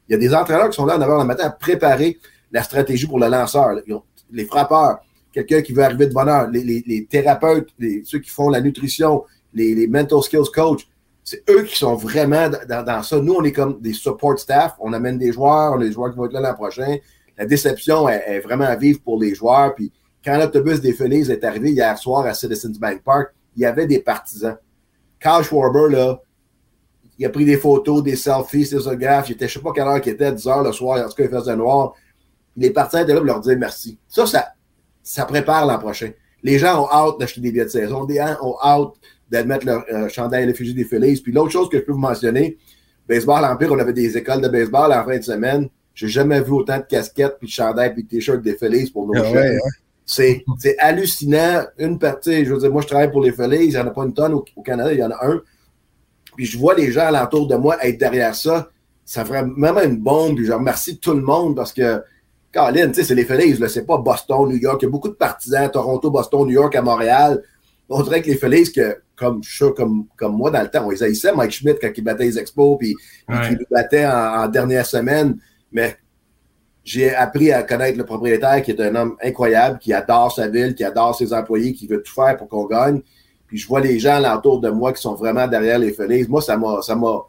Il 0.08 0.12
y 0.12 0.14
a 0.16 0.18
des 0.18 0.34
entraîneurs 0.34 0.70
qui 0.70 0.76
sont 0.76 0.86
là 0.86 0.94
à 0.94 0.98
9 0.98 1.08
h 1.08 1.18
le 1.20 1.24
matin 1.24 1.44
à 1.46 1.50
préparer 1.50 2.18
la 2.50 2.62
stratégie 2.62 3.06
pour 3.06 3.20
le 3.20 3.28
lanceur 3.28 3.76
les 4.30 4.44
frappeurs, 4.44 4.98
quelqu'un 5.32 5.62
qui 5.62 5.72
veut 5.72 5.82
arriver 5.82 6.06
de 6.06 6.12
bonne 6.12 6.28
heure, 6.28 6.48
les, 6.50 7.06
thérapeutes, 7.08 7.70
ceux 8.04 8.18
qui 8.18 8.30
font 8.30 8.50
la 8.50 8.60
nutrition, 8.60 9.24
les, 9.54 9.86
mental 9.86 10.22
skills 10.22 10.50
coach, 10.54 10.86
c'est 11.24 11.42
eux 11.50 11.62
qui 11.62 11.76
sont 11.76 11.94
vraiment 11.94 12.48
dans, 12.68 13.02
ça. 13.02 13.20
Nous, 13.20 13.34
on 13.34 13.44
est 13.44 13.52
comme 13.52 13.80
des 13.80 13.92
support 13.92 14.38
staff. 14.38 14.74
On 14.80 14.94
amène 14.94 15.18
des 15.18 15.30
joueurs, 15.30 15.74
on 15.74 15.80
a 15.80 15.84
des 15.84 15.92
joueurs 15.92 16.10
qui 16.10 16.16
vont 16.16 16.24
être 16.24 16.32
là 16.32 16.40
l'an 16.40 16.54
prochain. 16.54 16.96
La 17.38 17.46
déception 17.46 18.08
est, 18.08 18.40
vraiment 18.40 18.64
à 18.64 18.76
vivre 18.76 19.00
pour 19.02 19.20
les 19.20 19.34
joueurs. 19.34 19.74
Puis 19.74 19.92
quand 20.24 20.36
l'autobus 20.36 20.80
des 20.80 20.92
Feliz 20.92 21.30
est 21.30 21.44
arrivé 21.44 21.70
hier 21.70 21.96
soir 21.96 22.26
à 22.26 22.34
Citizens 22.34 22.78
Bank 22.78 23.02
Park, 23.04 23.28
il 23.56 23.62
y 23.62 23.64
avait 23.64 23.86
des 23.86 24.00
partisans. 24.00 24.56
Carl 25.20 25.44
Schwarber, 25.44 25.88
là, 25.90 26.20
il 27.18 27.26
a 27.26 27.30
pris 27.30 27.44
des 27.44 27.56
photos, 27.56 28.02
des 28.02 28.16
selfies, 28.16 28.68
des 28.68 28.74
autographes. 28.74 29.30
Il 29.30 29.32
était, 29.32 29.48
je 29.48 29.58
ne 29.58 29.62
sais 29.62 29.64
pas 29.64 29.72
quelle 29.72 29.86
heure 29.86 30.00
il 30.04 30.08
était, 30.08 30.32
10 30.32 30.46
heures 30.46 30.62
le 30.62 30.72
soir. 30.72 31.04
En 31.04 31.08
tout 31.08 31.14
cas, 31.14 31.24
il 31.24 31.30
faisait 31.30 31.56
noir 31.56 31.94
les 32.58 32.70
partisans 32.70 33.02
étaient 33.02 33.14
là 33.14 33.20
pour 33.20 33.26
leur 33.26 33.40
dire 33.40 33.56
merci. 33.56 33.98
Ça, 34.08 34.26
ça, 34.26 34.48
ça 35.02 35.24
prépare 35.24 35.64
l'an 35.66 35.78
prochain. 35.78 36.10
Les 36.42 36.58
gens 36.58 36.84
ont 36.84 36.90
hâte 36.90 37.18
d'acheter 37.18 37.40
des 37.40 37.52
billets 37.52 37.64
de 37.64 37.70
saison. 37.70 38.04
Les 38.06 38.16
gens 38.16 38.36
ont 38.42 38.56
hâte 38.62 38.94
d'admettre 39.30 39.66
leur 39.66 39.84
euh, 39.92 40.08
chandail 40.08 40.42
à 40.42 40.46
l'effigie 40.46 40.74
des 40.74 40.84
Phillies. 40.84 41.20
Puis 41.22 41.32
l'autre 41.32 41.50
chose 41.50 41.68
que 41.68 41.78
je 41.78 41.82
peux 41.82 41.92
vous 41.92 41.98
mentionner, 41.98 42.58
Baseball 43.08 43.44
Empire, 43.44 43.72
on 43.72 43.78
avait 43.78 43.92
des 43.92 44.16
écoles 44.16 44.40
de 44.40 44.48
baseball 44.48 44.92
en 44.92 45.04
fin 45.04 45.16
de 45.16 45.22
semaine. 45.22 45.68
J'ai 45.98 46.06
jamais 46.06 46.40
vu 46.40 46.52
autant 46.52 46.76
de 46.76 46.84
casquettes, 46.84 47.38
puis 47.40 47.48
de 47.48 47.52
chandails, 47.52 47.92
puis 47.92 48.04
de 48.04 48.08
t-shirts 48.08 48.40
des 48.40 48.54
Phillies 48.54 48.88
pour 48.88 49.08
nos 49.08 49.20
ah 49.20 49.32
C'est 50.06 50.44
hallucinant. 50.78 51.64
Une 51.76 51.98
partie, 51.98 52.44
je 52.44 52.54
veux 52.54 52.60
dire, 52.60 52.70
moi, 52.70 52.82
je 52.82 52.86
travaille 52.86 53.10
pour 53.10 53.20
les 53.20 53.32
Phillies, 53.32 53.64
il 53.64 53.70
n'y 53.70 53.78
en 53.78 53.88
a 53.88 53.90
pas 53.90 54.04
une 54.04 54.14
tonne 54.14 54.32
au, 54.32 54.44
Canada, 54.62 54.92
il 54.92 55.00
y 55.00 55.02
en 55.02 55.10
a 55.10 55.26
un. 55.26 55.42
Puis 56.36 56.46
je 56.46 56.56
vois 56.56 56.76
les 56.76 56.92
gens 56.92 57.06
alentour 57.06 57.48
de 57.48 57.56
moi 57.56 57.84
être 57.84 57.98
derrière 57.98 58.32
ça. 58.36 58.68
Ça 59.04 59.24
ferait 59.24 59.42
vraiment 59.42 59.82
une 59.82 59.96
bombe. 59.96 60.36
Puis 60.36 60.46
je 60.46 60.52
remercie 60.52 60.98
tout 60.98 61.14
le 61.14 61.20
monde 61.20 61.56
parce 61.56 61.72
que 61.72 62.00
Colin, 62.54 62.92
c'est 62.92 63.12
les 63.12 63.24
Phillies, 63.24 63.58
c'est 63.68 63.84
pas 63.84 63.98
Boston, 63.98 64.48
New 64.48 64.56
York. 64.56 64.78
Il 64.80 64.84
y 64.84 64.88
a 64.88 64.90
beaucoup 64.90 65.08
de 65.08 65.14
partisans, 65.14 65.68
Toronto, 65.68 66.12
Boston, 66.12 66.46
New 66.46 66.52
York, 66.52 66.76
à 66.76 66.82
Montréal. 66.82 67.42
On 67.88 68.02
dirait 68.04 68.22
que 68.22 68.28
les 68.28 68.36
Phillies, 68.36 68.70
que, 68.70 68.98
comme, 69.16 69.40
comme, 69.76 70.04
comme 70.16 70.36
moi 70.36 70.52
dans 70.52 70.62
le 70.62 70.68
temps, 70.68 70.86
on 70.86 70.90
les 70.90 71.02
haïssait, 71.02 71.32
Mike 71.32 71.50
Schmidt, 71.50 71.78
quand 71.80 71.90
il 71.96 72.04
battait 72.04 72.22
les 72.22 72.38
expos, 72.38 72.78
puis 72.78 72.94
ouais. 73.28 73.36
il 73.50 73.58
nous 73.58 73.66
battait 73.68 74.06
en, 74.06 74.46
dernière 74.46 74.86
semaine. 74.86 75.38
Mais 75.72 75.96
j'ai 76.84 77.14
appris 77.14 77.52
à 77.52 77.62
connaître 77.62 77.98
le 77.98 78.04
propriétaire, 78.04 78.62
qui 78.62 78.70
est 78.70 78.80
un 78.80 78.94
homme 78.94 79.16
incroyable, 79.22 79.78
qui 79.78 79.92
adore 79.92 80.32
sa 80.32 80.48
ville, 80.48 80.74
qui 80.74 80.84
adore 80.84 81.14
ses 81.14 81.32
employés, 81.32 81.74
qui 81.74 81.86
veut 81.86 82.02
tout 82.02 82.14
faire 82.14 82.36
pour 82.36 82.48
qu'on 82.48 82.66
gagne. 82.66 83.02
Puis 83.46 83.58
je 83.58 83.66
vois 83.66 83.80
les 83.80 83.98
gens 83.98 84.22
autour 84.34 84.60
de 84.60 84.70
moi 84.70 84.92
qui 84.92 85.02
sont 85.02 85.14
vraiment 85.14 85.46
derrière 85.46 85.78
les 85.78 85.92
Phillies. 85.92 86.26
Moi, 86.28 86.40
ça 86.40 86.56
m'a, 86.56 86.80
ça 86.82 86.94
m'a, 86.94 87.22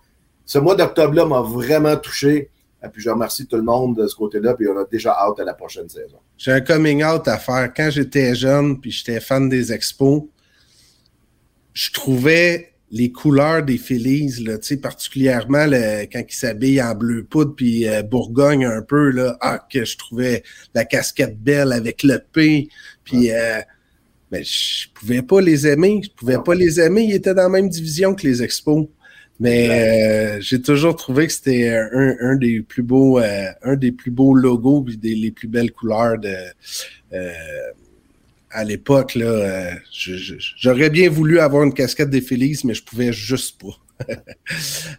ce 0.46 0.60
mois 0.60 0.76
d'octobre-là 0.76 1.26
m'a 1.26 1.42
vraiment 1.42 1.96
touché. 1.98 2.50
Et 2.84 2.88
puis 2.88 3.02
je 3.02 3.10
remercie 3.10 3.46
tout 3.48 3.58
le 3.58 3.64
monde 3.64 3.98
de 3.98 4.08
ce 4.08 4.16
côté-là, 4.16 4.54
puis 4.54 4.68
on 4.70 4.78
a 4.78 4.86
déjà 4.86 5.12
hâte 5.12 5.40
à 5.40 5.44
la 5.44 5.54
prochaine 5.54 5.90
saison. 5.90 6.18
J'ai 6.38 6.54
un 6.54 6.62
coming 6.62 7.04
out 7.04 7.28
à 7.28 7.38
faire. 7.38 7.74
Quand 7.76 7.90
j'étais 7.90 8.34
jeune, 8.36 8.80
puis 8.80 8.92
j'étais 8.92 9.20
fan 9.20 9.50
des 9.50 9.74
expos, 9.74 10.24
je 11.74 11.92
trouvais 11.92 12.74
les 12.92 13.12
couleurs 13.12 13.64
des 13.64 13.78
Phillies, 13.78 14.44
là, 14.44 14.58
particulièrement 14.82 15.66
le, 15.68 16.06
quand 16.12 16.24
ils 16.28 16.34
s'habillent 16.34 16.82
en 16.82 16.96
bleu 16.96 17.24
poudre 17.24 17.56
puis 17.56 17.88
euh, 17.88 18.02
Bourgogne 18.02 18.66
un 18.66 18.82
peu, 18.82 19.10
là, 19.12 19.38
ah, 19.42 19.66
que 19.72 19.86
je 19.86 19.98
trouvais 19.98 20.44
la 20.74 20.86
casquette 20.86 21.40
belle 21.40 21.72
avec 21.72 22.04
le 22.04 22.20
P. 22.20 22.70
Puis 23.04 23.32
euh, 23.32 23.60
ben, 24.32 24.44
je 24.44 24.88
pouvais 24.94 25.22
pas 25.22 25.42
les 25.42 25.68
aimer. 25.68 26.02
Je 26.04 26.10
pouvais 26.10 26.40
pas 26.44 26.56
les 26.56 26.80
aimer. 26.80 27.04
Ils 27.04 27.16
étaient 27.16 27.34
dans 27.34 27.44
la 27.44 27.50
même 27.50 27.70
division 27.70 28.16
que 28.16 28.26
les 28.26 28.42
Expos. 28.42 28.88
Mais 29.40 29.70
euh, 29.70 30.42
j'ai 30.42 30.62
toujours 30.62 30.96
trouvé 30.98 31.28
que 31.28 31.34
c'était 31.34 31.70
un, 31.70 32.16
un, 32.20 32.36
des 32.36 32.62
plus 32.62 32.84
beaux, 32.84 33.20
euh, 33.20 33.46
un 33.64 33.76
des 33.78 33.94
plus 33.94 34.12
beaux 34.12 34.34
logos 34.34 34.86
et 34.92 34.98
des 34.98 35.16
les 35.16 35.32
plus 35.32 35.48
belles 35.48 35.72
couleurs 35.72 36.20
de 36.20 36.36
à 38.52 38.64
l'époque, 38.64 39.16
là, 39.16 39.26
euh, 39.26 39.72
j'aurais 40.58 40.90
bien 40.90 41.10
voulu 41.10 41.40
avoir 41.40 41.64
une 41.64 41.74
casquette 41.74 42.10
des 42.10 42.22
Phillies, 42.22 42.60
mais 42.64 42.74
je 42.74 42.84
pouvais 42.84 43.14
juste 43.14 43.62
pas. 43.62 43.78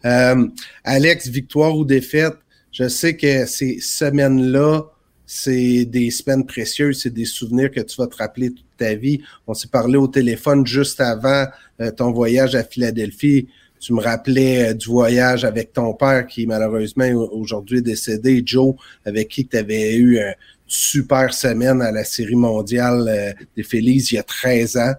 Euh, 0.04 0.46
Alex, 0.84 1.28
victoire 1.28 1.76
ou 1.76 1.84
défaite, 1.84 2.34
je 2.70 2.88
sais 2.88 3.16
que 3.16 3.44
ces 3.46 3.80
semaines-là, 3.80 4.84
c'est 5.26 5.84
des 5.84 6.10
semaines 6.10 6.46
précieuses, 6.46 7.02
c'est 7.02 7.12
des 7.12 7.24
souvenirs 7.24 7.70
que 7.70 7.80
tu 7.80 7.96
vas 7.96 8.06
te 8.06 8.16
rappeler 8.16 8.50
toute 8.50 8.64
ta 8.78 8.94
vie. 8.94 9.20
On 9.46 9.54
s'est 9.54 9.68
parlé 9.68 9.96
au 9.96 10.06
téléphone 10.06 10.66
juste 10.66 11.00
avant 11.00 11.46
euh, 11.80 11.90
ton 11.90 12.12
voyage 12.12 12.54
à 12.54 12.62
Philadelphie. 12.64 13.48
Tu 13.78 13.92
me 13.92 14.00
rappelais 14.00 14.74
du 14.74 14.86
voyage 14.86 15.44
avec 15.44 15.72
ton 15.72 15.92
père 15.94 16.26
qui 16.26 16.46
malheureusement 16.46 17.10
aujourd'hui 17.32 17.82
décédé, 17.82 18.42
Joe, 18.44 18.74
avec 19.04 19.28
qui 19.28 19.46
tu 19.46 19.56
avais 19.56 19.96
eu 19.96 20.20
super 20.70 21.34
semaine 21.34 21.82
à 21.82 21.90
la 21.90 22.04
série 22.04 22.36
mondiale 22.36 23.06
euh, 23.08 23.32
des 23.56 23.64
Phillies 23.64 24.06
il 24.12 24.14
y 24.14 24.18
a 24.18 24.22
13 24.22 24.76
ans. 24.76 24.94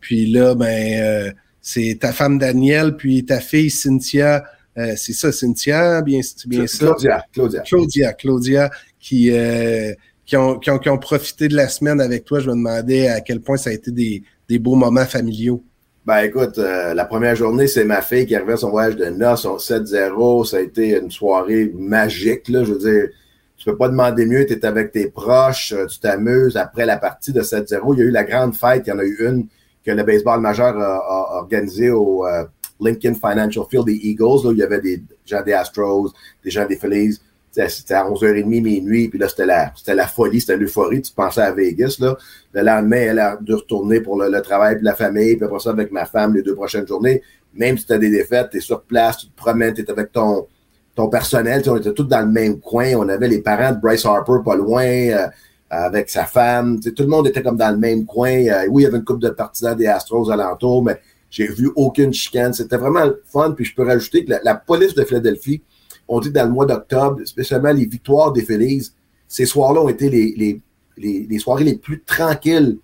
Puis 0.00 0.26
là, 0.26 0.54
ben, 0.54 1.00
euh, 1.00 1.32
c'est 1.60 1.98
ta 2.00 2.12
femme 2.12 2.38
Danielle, 2.38 2.96
puis 2.96 3.24
ta 3.24 3.40
fille 3.40 3.70
Cynthia. 3.70 4.44
Euh, 4.78 4.94
c'est 4.96 5.14
ça, 5.14 5.32
Cynthia, 5.32 6.00
bien, 6.02 6.20
bien 6.46 6.66
ça? 6.66 6.86
Claudia, 6.86 7.24
Claudia. 7.32 7.60
Claudia, 7.62 8.12
Claudia, 8.12 8.70
qui, 9.00 9.32
qui, 10.24 10.36
ont, 10.36 10.58
qui, 10.58 10.70
ont, 10.70 10.78
qui 10.78 10.88
ont 10.88 10.98
profité 10.98 11.48
de 11.48 11.56
la 11.56 11.68
semaine 11.68 12.00
avec 12.00 12.24
toi. 12.24 12.38
Je 12.38 12.48
me 12.48 12.54
demandais 12.54 13.08
à 13.08 13.20
quel 13.20 13.40
point 13.40 13.56
ça 13.56 13.70
a 13.70 13.72
été 13.72 13.90
des, 13.90 14.22
des 14.48 14.58
beaux 14.60 14.76
moments 14.76 15.06
familiaux. 15.06 15.62
Ben 16.04 16.18
écoute, 16.18 16.58
la 16.58 17.04
première 17.04 17.34
journée, 17.34 17.66
c'est 17.66 17.84
ma 17.84 18.00
fille 18.00 18.26
qui 18.26 18.36
arrivait 18.36 18.52
à 18.52 18.58
son 18.58 18.70
voyage 18.70 18.94
de 18.94 19.06
noces, 19.06 19.42
son 19.42 19.56
7-0. 19.56 20.46
Ça 20.46 20.58
a 20.58 20.60
été 20.60 20.96
une 20.96 21.10
soirée 21.10 21.72
magique, 21.74 22.48
là. 22.48 22.62
Je 22.62 22.74
veux 22.74 22.78
dire, 22.78 23.08
tu 23.66 23.72
peux 23.72 23.78
pas 23.78 23.88
demander 23.88 24.26
mieux, 24.26 24.46
tu 24.46 24.52
es 24.52 24.64
avec 24.64 24.92
tes 24.92 25.08
proches, 25.08 25.72
euh, 25.72 25.86
tu 25.86 25.98
t'amuses. 25.98 26.56
Après 26.56 26.86
la 26.86 26.98
partie 26.98 27.32
de 27.32 27.42
7-0, 27.42 27.94
il 27.94 27.98
y 27.98 28.02
a 28.02 28.04
eu 28.04 28.10
la 28.12 28.22
grande 28.22 28.54
fête, 28.54 28.84
il 28.86 28.90
y 28.90 28.92
en 28.92 29.00
a 29.00 29.04
eu 29.04 29.16
une 29.18 29.48
que 29.84 29.90
le 29.90 30.04
baseball 30.04 30.40
majeur 30.40 30.78
a, 30.78 31.38
organisée 31.38 31.90
au 31.90 32.24
euh, 32.28 32.44
Lincoln 32.80 33.14
Financial 33.14 33.64
Field 33.68 33.86
des 33.86 33.94
Eagles, 33.94 34.46
où 34.46 34.52
il 34.52 34.58
y 34.58 34.62
avait 34.62 34.80
des 34.80 35.02
gens 35.24 35.42
des 35.42 35.52
Astros, 35.52 36.12
des 36.44 36.50
gens 36.50 36.64
des 36.64 36.76
Phillies. 36.76 37.18
C'était 37.50 37.94
à 37.94 38.04
11h30, 38.04 38.44
minuit, 38.44 39.08
puis 39.08 39.18
là, 39.18 39.28
c'était 39.28 39.46
la, 39.46 39.72
la 39.88 40.06
folie, 40.06 40.40
c'était 40.40 40.58
l'euphorie. 40.58 41.02
Tu 41.02 41.12
pensais 41.12 41.40
à 41.40 41.50
Vegas, 41.50 41.96
là. 41.98 42.16
Le 42.52 42.62
lendemain, 42.62 42.98
elle 42.98 43.18
a 43.18 43.36
dû 43.40 43.54
retourner 43.54 44.00
pour 44.00 44.22
le, 44.22 44.42
travail, 44.42 44.76
puis 44.76 44.84
la 44.84 44.94
famille, 44.94 45.34
puis 45.34 45.44
après 45.44 45.58
ça, 45.58 45.70
avec 45.70 45.90
ma 45.90 46.06
femme, 46.06 46.34
les 46.34 46.42
deux 46.42 46.54
prochaines 46.54 46.86
journées. 46.86 47.20
Même 47.52 47.76
si 47.78 47.86
tu 47.86 47.92
as 47.92 47.98
des 47.98 48.10
défaites, 48.10 48.50
tu 48.50 48.58
es 48.58 48.60
sur 48.60 48.82
place, 48.82 49.16
tu 49.16 49.26
te 49.26 49.36
promènes, 49.36 49.74
tu 49.74 49.80
es 49.80 49.90
avec 49.90 50.12
ton, 50.12 50.46
ton 50.96 51.08
personnel, 51.08 51.62
on 51.68 51.76
était 51.76 51.92
tous 51.92 52.04
dans 52.04 52.20
le 52.20 52.26
même 52.32 52.58
coin. 52.58 52.94
On 52.96 53.08
avait 53.08 53.28
les 53.28 53.42
parents 53.42 53.72
de 53.72 53.80
Bryce 53.80 54.04
Harper 54.04 54.38
pas 54.44 54.56
loin, 54.56 54.84
euh, 54.84 55.28
avec 55.68 56.08
sa 56.08 56.24
femme. 56.24 56.80
Tout 56.80 57.02
le 57.02 57.08
monde 57.08 57.28
était 57.28 57.42
comme 57.42 57.58
dans 57.58 57.70
le 57.70 57.76
même 57.76 58.06
coin. 58.06 58.32
Euh, 58.32 58.66
oui, 58.70 58.82
il 58.82 58.84
y 58.84 58.88
avait 58.88 58.96
une 58.96 59.04
couple 59.04 59.20
de 59.20 59.28
partisans 59.28 59.76
des 59.76 59.86
Astros 59.86 60.30
alentour, 60.30 60.82
mais 60.82 60.98
j'ai 61.28 61.48
vu 61.48 61.70
aucune 61.76 62.14
chicane. 62.14 62.54
C'était 62.54 62.78
vraiment 62.78 63.04
fun. 63.26 63.52
Puis 63.52 63.66
je 63.66 63.74
peux 63.74 63.84
rajouter 63.84 64.24
que 64.24 64.32
la, 64.42 64.54
police 64.54 64.94
de 64.94 65.04
Philadelphie, 65.04 65.62
on 66.08 66.18
dit 66.18 66.30
dans 66.30 66.46
le 66.46 66.52
mois 66.52 66.64
d'octobre, 66.64 67.20
spécialement 67.26 67.72
les 67.72 67.84
victoires 67.84 68.32
des 68.32 68.42
Phillies, 68.42 68.90
ces 69.28 69.44
soirs-là 69.44 69.82
ont 69.82 69.88
été 69.90 70.08
les, 70.08 70.34
les, 70.34 70.62
les, 70.96 71.26
les, 71.28 71.38
soirées 71.38 71.64
les 71.64 71.76
plus 71.76 72.02
tranquilles 72.04 72.78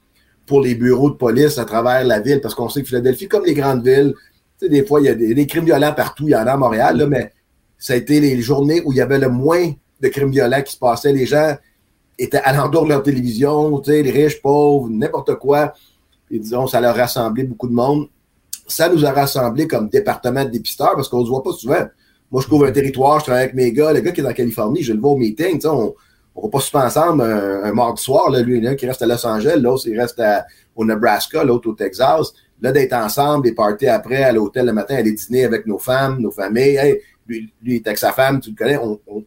pour 0.45 0.61
les 0.61 0.75
bureaux 0.75 1.09
de 1.09 1.17
police 1.17 1.57
à 1.57 1.65
travers 1.65 2.05
la 2.05 2.21
ville, 2.21 2.41
parce 2.43 2.55
qu'on 2.55 2.69
sait 2.69 2.83
que 2.83 2.89
Philadelphie, 2.89 3.29
comme 3.29 3.47
les 3.47 3.55
grandes 3.55 3.87
villes, 3.87 4.13
des 4.61 4.85
fois, 4.85 5.01
il 5.01 5.07
y 5.07 5.09
a 5.09 5.15
des, 5.15 5.35
des 5.35 5.47
crimes 5.47 5.65
violents 5.65 5.95
partout, 5.95 6.29
il 6.29 6.33
y 6.33 6.37
en 6.37 6.47
a 6.47 6.53
à 6.53 6.57
Montréal, 6.57 6.97
là, 6.97 7.07
mais 7.07 7.33
ça 7.83 7.95
a 7.95 7.97
été 7.97 8.21
les 8.21 8.41
journées 8.41 8.81
où 8.85 8.93
il 8.93 8.99
y 8.99 9.01
avait 9.01 9.19
le 9.19 9.29
moins 9.29 9.73
de 10.01 10.09
crimes 10.09 10.31
violents 10.31 10.63
qui 10.63 10.75
se 10.75 10.79
passaient. 10.79 11.13
Les 11.13 11.27
gens 11.27 11.57
étaient 12.17 12.39
à 12.39 12.53
l'entour 12.53 12.85
de 12.85 12.91
leur 12.91 13.03
télévision, 13.03 13.83
les 13.85 14.09
riches, 14.09 14.41
pauvres, 14.41 14.89
n'importe 14.89 15.35
quoi. 15.35 15.75
Et 16.31 16.39
disons, 16.39 16.69
ça 16.69 16.81
leur 16.81 16.95
rassemblait 16.95 17.43
beaucoup 17.43 17.67
de 17.67 17.75
monde. 17.75 18.07
Ça 18.69 18.89
nous 18.89 19.05
a 19.05 19.11
rassemblés 19.11 19.67
comme 19.67 19.89
département 19.89 20.45
de 20.45 20.51
dépisteurs 20.51 20.95
parce 20.95 21.09
qu'on 21.09 21.23
ne 21.23 21.25
se 21.25 21.31
voit 21.31 21.43
pas 21.43 21.51
souvent. 21.51 21.85
Moi, 22.31 22.41
je 22.41 22.47
couvre 22.47 22.67
un 22.67 22.71
territoire, 22.71 23.19
je 23.19 23.25
travaille 23.25 23.43
avec 23.43 23.55
mes 23.57 23.73
gars. 23.73 23.93
Le 23.93 23.99
gars 23.99 24.13
qui 24.13 24.21
est 24.21 24.27
en 24.27 24.33
Californie, 24.33 24.85
je 24.85 24.93
le 24.93 25.01
vois 25.01 25.11
au 25.11 25.17
meeting, 25.17 25.61
on 25.67 25.93
ne 26.37 26.41
va 26.41 26.49
pas 26.51 26.61
souvent 26.61 26.85
ensemble 26.85 27.23
un, 27.25 27.73
mardi 27.73 28.01
soir. 28.01 28.31
Là, 28.31 28.43
lui, 28.43 28.65
a 28.65 28.77
qui 28.77 28.87
reste 28.87 29.03
à 29.03 29.07
Los 29.07 29.27
Angeles, 29.27 29.57
l'autre, 29.61 29.89
il 29.89 30.01
reste 30.01 30.23
au 30.77 30.85
Nebraska, 30.85 31.43
l'autre 31.43 31.69
au 31.69 31.73
Texas. 31.73 32.33
Là, 32.61 32.71
d'être 32.71 32.93
ensemble, 32.93 33.43
des 33.43 33.55
parties 33.55 33.89
après, 33.89 34.23
à 34.23 34.31
l'hôtel 34.31 34.67
le 34.67 34.73
matin, 34.73 34.95
aller 34.95 35.11
dîner 35.11 35.45
avec 35.45 35.67
nos 35.67 35.79
femmes, 35.79 36.21
nos 36.21 36.31
familles. 36.31 37.01
Lui, 37.27 37.53
il 37.63 37.75
est 37.75 37.87
avec 37.87 37.99
sa 37.99 38.13
femme, 38.13 38.41
tu 38.41 38.51
le 38.51 38.57
connais, 38.57 38.79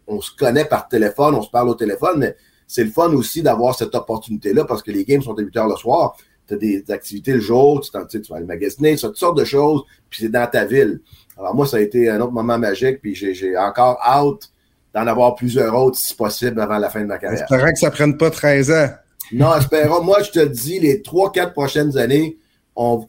on, 0.07 0.21
se 0.21 0.31
connaît 0.35 0.65
par 0.65 0.87
téléphone, 0.87 1.35
on 1.35 1.41
se 1.41 1.49
parle 1.49 1.69
au 1.69 1.75
téléphone, 1.75 2.19
mais 2.19 2.35
c'est 2.67 2.83
le 2.83 2.91
fun 2.91 3.11
aussi 3.13 3.41
d'avoir 3.41 3.75
cette 3.75 3.93
opportunité-là 3.93 4.65
parce 4.65 4.81
que 4.81 4.91
les 4.91 5.05
games 5.05 5.21
sont 5.21 5.37
à 5.37 5.41
8 5.41 5.57
heures 5.57 5.67
le 5.67 5.75
soir. 5.75 6.17
Tu 6.47 6.53
as 6.53 6.57
des 6.57 6.83
activités 6.89 7.33
le 7.33 7.39
jour, 7.39 7.81
tu, 7.81 7.89
tu 8.21 8.29
vas 8.29 8.37
aller 8.37 8.45
magasiner, 8.45 8.95
toutes 8.97 9.17
sortes 9.17 9.37
de 9.37 9.45
choses, 9.45 9.83
puis 10.09 10.23
c'est 10.23 10.29
dans 10.29 10.47
ta 10.47 10.65
ville. 10.65 11.01
Alors 11.37 11.55
moi, 11.55 11.65
ça 11.65 11.77
a 11.77 11.79
été 11.79 12.09
un 12.09 12.21
autre 12.21 12.31
moment 12.31 12.57
magique, 12.57 13.01
puis 13.01 13.15
j'ai 13.15 13.57
encore 13.57 13.99
hâte 14.03 14.51
d'en 14.93 15.07
avoir 15.07 15.35
plusieurs 15.35 15.75
autres 15.75 15.97
si 15.97 16.15
possible 16.15 16.61
avant 16.61 16.77
la 16.77 16.89
fin 16.89 17.01
de 17.01 17.07
ma 17.07 17.17
carrière. 17.17 17.45
J'espère 17.49 17.73
que 17.73 17.79
ça 17.79 17.87
ne 17.87 17.91
prenne 17.91 18.17
pas 18.17 18.29
13 18.29 18.71
ans. 18.71 18.89
Non, 19.31 19.55
espérons. 19.55 20.03
moi, 20.03 20.21
je 20.21 20.31
te 20.31 20.45
dis, 20.45 20.79
les 20.79 21.01
3-4 21.01 21.51
prochaines 21.51 21.97
années, 21.97 22.37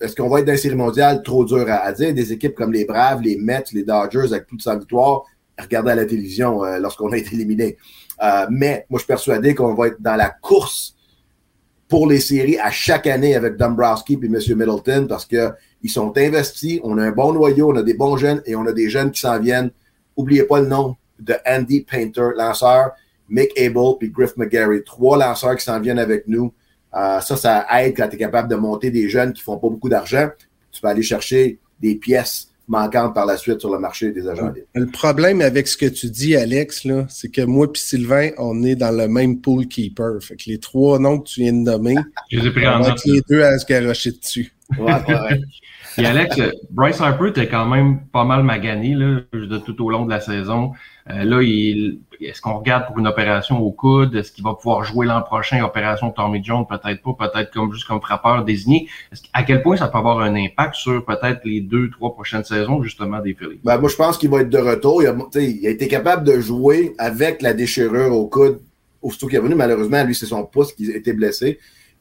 est-ce 0.01 0.15
qu'on 0.15 0.29
va 0.29 0.41
être 0.41 0.47
dans 0.47 0.53
la 0.53 0.59
série 0.59 0.77
mondiale? 0.77 1.23
Trop 1.23 1.45
dur 1.45 1.67
à, 1.69 1.93
dire? 1.93 2.15
Des 2.15 2.33
équipes 2.33 2.55
comme 2.55 2.73
les 2.73 2.85
Braves, 2.85 3.21
les 3.23 3.37
Mets, 3.37 3.65
les 3.73 3.83
Dodgers, 3.83 4.33
avec 4.33 4.47
plus 4.47 4.57
de 4.57 4.63
100 4.63 4.79
victoires, 4.79 5.23
regarder 5.59 5.91
à 5.91 5.95
la 5.97 6.07
télévision 6.07 6.65
euh, 6.65 6.79
lorsqu'on 6.79 7.11
a 7.13 7.17
été 7.17 7.35
éliminé. 7.35 7.77
Euh, 8.23 8.47
mais 8.51 8.87
moi, 8.89 8.99
je 8.99 9.03
suis 9.03 9.09
persuadé 9.09 9.55
qu'on 9.55 9.75
va 9.75 9.89
être 9.89 10.01
dans 10.01 10.17
la 10.17 10.31
course 10.31 10.95
pour 11.89 12.09
les 12.09 12.21
séries 12.21 12.59
à 12.59 12.71
chaque 12.71 13.07
année 13.07 13.35
avec 13.35 13.57
Dombrowski 13.57 14.19
et 14.21 14.27
M. 14.27 14.33
Middleton 14.33 15.07
parce 15.09 15.25
qu'ils 15.25 15.91
sont 15.91 16.17
investis, 16.17 16.81
on 16.83 16.99
a 16.99 17.03
un 17.03 17.13
bon 17.13 17.33
noyau, 17.33 17.73
on 17.73 17.77
a 17.77 17.83
des 17.83 17.95
bons 17.95 18.17
jeunes 18.17 18.43
et 18.47 18.57
on 18.57 18.67
a 18.67 18.73
des 18.73 18.89
jeunes 18.89 19.11
qui 19.11 19.21
s'en 19.21 19.39
viennent. 19.39 19.71
N'oubliez 20.17 20.45
pas 20.45 20.61
le 20.61 20.67
nom 20.67 20.97
de 21.19 21.35
Andy 21.47 21.83
Painter, 21.83 22.31
lanceur, 22.37 22.93
Mick 23.29 23.51
Abel 23.59 23.95
puis 23.99 24.11
Griff 24.11 24.37
McGarry. 24.37 24.83
Trois 24.85 25.19
lanceurs 25.19 25.57
qui 25.57 25.65
s'en 25.65 25.81
viennent 25.81 25.99
avec 25.99 26.27
nous. 26.27 26.53
Euh, 26.97 27.21
ça, 27.21 27.37
ça 27.37 27.67
aide 27.79 27.95
quand 27.97 28.09
tu 28.09 28.17
es 28.17 28.19
capable 28.19 28.49
de 28.49 28.57
monter 28.57 28.91
des 28.91 29.09
jeunes 29.09 29.33
qui 29.33 29.43
font 29.43 29.59
pas 29.59 29.69
beaucoup 29.69 29.89
d'argent. 29.89 30.29
Tu 30.73 30.81
peux 30.81 30.89
aller 30.89 31.03
chercher 31.03 31.59
des 31.81 31.95
pièces 31.97 32.49
manquantes 32.69 33.15
par 33.15 33.27
la 33.27 33.37
suite 33.37 33.61
sur 33.61 33.73
le 33.73 33.79
marché 33.79 34.11
des 34.11 34.27
agents 34.27 34.53
Le 34.75 34.87
problème 34.87 35.41
avec 35.41 35.69
ce 35.69 35.77
que 35.77 35.87
tu 35.87 36.11
dis, 36.11 36.35
Alex, 36.37 36.87
c'est 37.09 37.31
que 37.31 37.43
moi 37.43 37.67
et 37.73 37.79
Sylvain, 37.79 38.31
on 38.39 38.63
est 38.65 38.75
dans 38.75 38.91
le 38.97 39.09
même 39.09 39.41
pool 39.41 39.67
keeper. 39.67 40.23
Fait 40.23 40.37
que 40.37 40.45
les 40.47 40.59
trois 40.59 40.99
noms 40.99 41.21
que 41.21 41.29
tu 41.29 41.41
viens 41.41 41.53
de 41.53 41.59
nommer, 41.59 41.97
Je 42.31 42.41
les 42.41 42.47
ai 42.47 42.51
pris 42.51 42.67
en 42.67 42.81
les 42.81 43.21
deux 43.29 43.43
à 43.43 43.59
se 43.59 43.67
garocher 43.67 44.13
dessus. 44.13 44.53
Ouais, 44.79 44.93
ouais, 44.93 45.41
Et 45.99 46.05
Alex, 46.05 46.37
Bryce 46.71 47.01
Harper 47.01 47.29
était 47.29 47.49
quand 47.49 47.67
même 47.67 48.01
pas 48.13 48.25
mal 48.25 48.43
magané 48.43 48.95
là, 48.95 49.21
de 49.33 49.59
tout 49.59 49.83
au 49.83 49.91
long 49.91 50.05
de 50.05 50.11
la 50.11 50.21
saison. 50.21 50.73
Euh, 51.09 51.25
là, 51.25 51.41
il, 51.41 52.01
est-ce 52.21 52.43
qu'on 52.43 52.59
regarde 52.59 52.87
pour 52.87 52.99
une 52.99 53.07
opération 53.07 53.59
au 53.61 53.71
coude? 53.71 54.15
Est-ce 54.15 54.33
qu'il 54.33 54.45
va 54.45 54.55
pouvoir 54.55 54.85
jouer 54.85 55.07
l'an 55.07 55.23
prochain, 55.23 55.63
opération 55.65 56.11
Tommy 56.11 56.43
John? 56.43 56.67
Peut-être 56.67 57.03
pas, 57.03 57.29
peut-être 57.29 57.53
comme 57.53 57.73
juste 57.73 57.87
comme 57.87 58.01
frappeur 58.01 58.45
désigné. 58.45 58.89
à 59.33 59.43
quel 59.43 59.63
point 59.63 59.77
ça 59.77 59.89
peut 59.89 59.99
avoir 59.99 60.21
un 60.21 60.35
impact 60.35 60.75
sur 60.75 61.05
peut-être 61.05 61.41
les 61.45 61.61
deux, 61.61 61.89
trois 61.91 62.13
prochaines 62.13 62.45
saisons, 62.45 62.83
justement, 62.83 63.21
des 63.21 63.35
Phillies? 63.35 63.61
Ben, 63.65 63.79
moi, 63.79 63.89
je 63.89 63.97
pense 63.97 64.19
qu'il 64.19 64.29
va 64.29 64.41
être 64.41 64.51
de 64.51 64.59
retour. 64.59 65.03
Il 65.03 65.09
a, 65.09 65.15
il 65.41 65.67
a, 65.67 65.71
été 65.71 65.89
capable 65.89 66.25
de 66.25 66.41
jouer 66.41 66.95
avec 66.99 67.41
la 67.41 67.55
déchirure 67.55 68.13
au 68.13 68.27
coude. 68.27 68.61
Aussitôt 69.01 69.29
qu'il 69.29 69.37
est 69.39 69.43
venu, 69.43 69.55
malheureusement, 69.55 70.03
lui, 70.05 70.15
c'est 70.15 70.27
son 70.27 70.45
pouce 70.45 70.73
qui 70.73 70.93
a 70.93 70.97
été 70.97 71.13
blessé. 71.13 71.59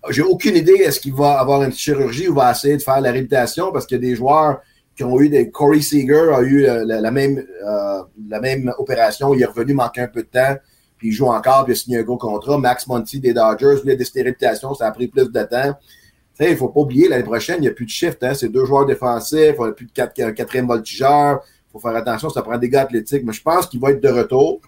J'ai 0.09 0.21
aucune 0.21 0.55
idée 0.55 0.73
est-ce 0.73 0.99
qu'il 0.99 1.13
va 1.13 1.39
avoir 1.39 1.63
une 1.63 1.71
chirurgie 1.71 2.27
ou 2.27 2.35
va 2.35 2.51
essayer 2.51 2.77
de 2.77 2.81
faire 2.81 3.01
la 3.01 3.11
réhabilitation 3.11 3.71
parce 3.71 3.85
qu'il 3.85 3.95
y 3.95 4.05
a 4.05 4.09
des 4.09 4.15
joueurs 4.15 4.61
qui 4.95 5.03
ont 5.03 5.19
eu 5.19 5.29
des. 5.29 5.51
Corey 5.51 5.81
Seager 5.81 6.31
a 6.33 6.41
eu 6.41 6.65
euh, 6.65 6.83
la, 6.85 7.11
même, 7.11 7.43
euh, 7.63 8.03
la 8.29 8.39
même 8.39 8.73
opération. 8.77 9.33
Il 9.33 9.41
est 9.41 9.45
revenu 9.45 9.73
manquer 9.73 10.01
un 10.01 10.07
peu 10.07 10.23
de 10.23 10.27
temps, 10.27 10.55
puis 10.97 11.09
il 11.09 11.11
joue 11.11 11.27
encore, 11.27 11.65
puis 11.65 11.73
il 11.73 11.77
a 11.77 11.79
signé 11.79 11.97
un 11.99 12.03
gros 12.03 12.17
contrat. 12.17 12.57
Max 12.57 12.87
Monty 12.87 13.19
des 13.19 13.33
Dodgers, 13.33 13.81
lui, 13.83 13.91
a 13.91 13.95
des 13.95 14.05
stérilisations, 14.05 14.73
ça 14.73 14.87
a 14.87 14.91
pris 14.91 15.07
plus 15.07 15.29
de 15.29 15.43
temps. 15.43 15.73
Il 16.39 16.49
ne 16.49 16.55
faut 16.55 16.67
pas 16.67 16.81
oublier, 16.81 17.07
l'année 17.07 17.23
prochaine, 17.23 17.57
il 17.59 17.61
n'y 17.61 17.67
a 17.67 17.71
plus 17.71 17.85
de 17.85 17.89
shift. 17.89 18.21
Hein? 18.23 18.33
C'est 18.33 18.49
deux 18.49 18.65
joueurs 18.65 18.85
défensifs, 18.85 19.55
il 19.57 19.63
n'y 19.63 19.69
a 19.69 19.71
plus 19.71 19.85
de 19.85 19.91
quatre, 19.91 20.31
quatrième 20.31 20.67
voltigeur. 20.67 21.39
Il 21.69 21.71
faut 21.71 21.79
faire 21.79 21.95
attention, 21.95 22.29
ça 22.29 22.41
prend 22.41 22.57
des 22.57 22.69
gars 22.69 22.81
athlétiques. 22.81 23.23
Mais 23.25 23.33
je 23.33 23.41
pense 23.41 23.67
qu'il 23.67 23.79
va 23.79 23.91
être 23.91 24.01
de 24.01 24.09
retour. 24.09 24.59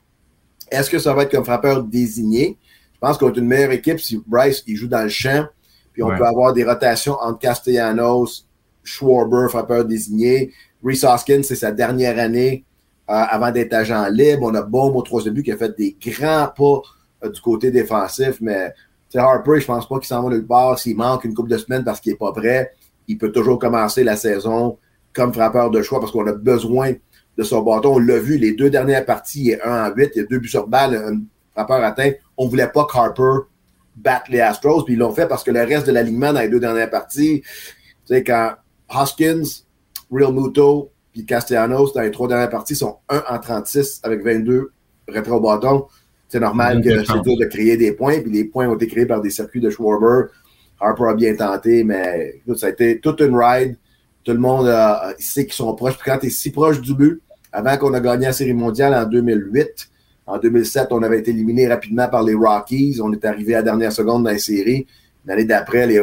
Est-ce 0.72 0.90
que 0.90 1.00
ça 1.00 1.14
va 1.14 1.24
être 1.24 1.32
comme 1.32 1.46
frappeur 1.46 1.84
désigné? 1.84 2.58
Je 2.98 3.08
pense 3.08 3.18
qu'on 3.18 3.32
est 3.32 3.38
une 3.38 3.48
meilleure 3.48 3.72
équipe 3.72 4.00
si 4.00 4.22
Bryce 4.26 4.64
il 4.66 4.76
joue 4.76 4.88
dans 4.88 5.04
le 5.04 5.10
champ. 5.10 5.46
Puis 5.94 6.02
on 6.02 6.16
peut 6.16 6.26
avoir 6.26 6.54
des 6.54 6.64
rotations 6.64 7.14
entre 7.14 7.40
Castellanos, 7.40 8.48
Schwarber, 8.84 9.48
frappeur 9.50 9.86
désigné. 9.86 10.52
Reese 10.84 11.04
Hoskins, 11.04 11.44
c'est 11.44 11.56
sa 11.56 11.72
dernière 11.72 12.20
année 12.20 12.64
euh, 13.10 13.14
avant 13.14 13.52
d'être 13.52 13.74
agent 13.74 14.08
libre. 14.10 14.44
On 14.44 14.56
a 14.56 14.62
Baum 14.62 14.96
au 14.96 15.02
troisième 15.02 15.34
but 15.34 15.44
qui 15.44 15.52
a 15.52 15.58
fait 15.58 15.76
des 15.78 15.96
grands 16.00 16.50
pas 16.56 16.82
euh, 17.24 17.30
du 17.30 17.42
côté 17.42 17.72
défensif, 17.72 18.38
mais 18.42 18.74
Harper, 19.16 19.60
je 19.60 19.66
pense 19.66 19.88
pas 19.88 19.98
qu'il 19.98 20.08
s'en 20.08 20.24
va 20.24 20.30
nulle 20.30 20.46
part. 20.46 20.78
S'il 20.78 20.96
manque 20.96 21.24
une 21.24 21.34
couple 21.34 21.50
de 21.50 21.58
semaines 21.58 21.84
parce 21.84 22.00
qu'il 22.00 22.14
est 22.14 22.18
pas 22.18 22.32
prêt, 22.32 22.72
il 23.08 23.18
peut 23.18 23.32
toujours 23.32 23.60
commencer 23.60 24.04
la 24.04 24.16
saison 24.16 24.78
comme 25.14 25.34
frappeur 25.34 25.72
de 25.72 25.82
choix 25.82 26.00
parce 26.00 26.12
qu'on 26.12 26.28
a 26.28 26.34
besoin 26.34 26.94
de 27.38 27.44
son 27.44 27.62
bâton. 27.62 27.96
On 27.96 28.00
l'a 28.00 28.20
vu, 28.20 28.38
les 28.38 28.54
deux 28.54 28.70
dernières 28.70 29.06
parties, 29.06 29.46
il 29.46 29.52
est 29.52 29.62
1 29.62 29.92
en 29.92 29.96
8, 29.96 30.12
il 30.16 30.18
y 30.20 30.22
a 30.22 30.28
deux 30.28 30.40
buts 30.40 30.48
sur 30.48 30.68
balle, 30.68 30.96
un 30.96 31.22
frappeur 31.54 31.84
atteint. 31.84 32.12
On 32.38 32.48
voulait 32.48 32.68
pas 32.68 32.86
qu'Harper 32.86 33.48
batte 33.96 34.30
les 34.30 34.40
Astros, 34.40 34.84
puis 34.84 34.94
ils 34.94 34.98
l'ont 34.98 35.14
fait 35.14 35.28
parce 35.28 35.44
que 35.44 35.52
le 35.52 35.62
reste 35.62 35.88
de 35.88 35.92
l'alignement 35.92 36.32
dans 36.32 36.40
les 36.40 36.50
deux 36.50 36.60
dernières 36.60 36.90
parties, 36.90 37.42
tu 37.42 37.48
sais, 38.06 38.24
quand 38.24 38.54
Hoskins, 38.90 39.44
Real 40.12 40.32
Muto, 40.34 40.92
puis 41.12 41.26
Castellanos, 41.26 41.94
dans 41.94 42.02
les 42.02 42.12
trois 42.12 42.28
dernières 42.28 42.50
parties, 42.50 42.76
sont 42.76 42.98
1 43.10 43.24
en 43.28 43.40
36 43.40 44.02
avec 44.04 44.24
22 44.24 44.72
rétro 45.08 45.40
bâton. 45.40 45.88
C'est 46.30 46.40
normal 46.40 46.84
que 46.84 47.04
c'est 47.06 47.22
dur 47.22 47.38
de 47.38 47.46
créer 47.46 47.78
des 47.78 47.92
points, 47.94 48.20
puis 48.20 48.32
les 48.32 48.46
points 48.46 48.68
ont 48.68 48.76
été 48.76 48.88
créés 48.88 49.06
par 49.06 49.22
des 49.22 49.30
circuits 49.30 49.62
de 49.62 49.70
Schwarber. 49.70 50.30
Harper 50.80 51.06
a 51.10 51.14
bien 51.16 51.36
tenté, 51.36 51.84
mais 51.84 52.42
ça 52.56 52.68
a 52.68 52.70
été 52.70 53.00
toute 53.00 53.22
une 53.22 53.36
ride. 53.36 53.78
Tout 54.24 54.34
le 54.34 54.40
monde 54.40 54.72
sait 55.18 55.46
qu'ils 55.46 55.54
sont 55.54 55.74
proches. 55.74 55.98
Puis 55.98 56.12
quand 56.12 56.20
tu 56.20 56.28
es 56.28 56.30
si 56.30 56.52
proche 56.52 56.82
du 56.82 56.94
but, 56.94 57.22
avant 57.52 57.78
qu'on 57.78 57.94
a 57.94 58.00
gagné 58.00 58.26
la 58.26 58.34
Série 58.34 58.54
mondiale 58.54 58.94
en 58.94 59.06
2008, 59.06 59.90
en 60.28 60.38
2007, 60.38 60.90
on 60.92 61.02
avait 61.04 61.20
été 61.20 61.32
éliminé 61.32 61.68
rapidement 61.68 62.10
par 62.10 62.22
les 62.22 62.34
Rockies. 62.34 63.00
On 63.02 63.14
est 63.14 63.24
arrivé 63.24 63.56
à 63.56 63.60
la 63.60 63.64
dernière 63.64 63.94
seconde 63.94 64.26
dans 64.26 64.30
la 64.30 64.38
série. 64.38 64.86
L'année 65.26 65.46
d'après, 65.46 65.88
les, 65.88 66.00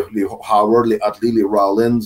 Howard, 0.51 0.87
les 0.87 0.99
Utley, 1.07 1.31
les 1.31 1.43
Rollins, 1.43 2.01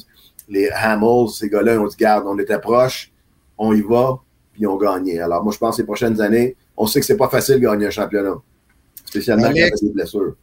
les 0.49 0.69
Hamels, 0.71 1.29
ces 1.33 1.49
gars-là, 1.49 1.81
on 1.81 1.87
dit, 1.87 1.97
garde, 1.97 2.25
on 2.27 2.39
était 2.39 2.59
proche, 2.59 3.13
on 3.57 3.73
y 3.73 3.83
va, 3.83 4.19
puis 4.53 4.67
on 4.67 4.77
gagné. 4.77 5.21
Alors, 5.21 5.45
moi, 5.45 5.53
je 5.53 5.59
pense 5.59 5.77
que 5.77 5.83
les 5.83 5.87
prochaines 5.87 6.21
années, 6.21 6.57
on 6.77 6.87
sait 6.87 7.01
que 7.01 7.07
c'est 7.07 7.17
pas 7.17 7.29
facile 7.29 7.57
de 7.57 7.61
gagner 7.61 7.87
un 7.87 7.91
championnat, 7.91 8.35
spécialement 9.05 9.47
avec 9.47 9.73
des 9.81 9.91
blessures. 9.91 10.35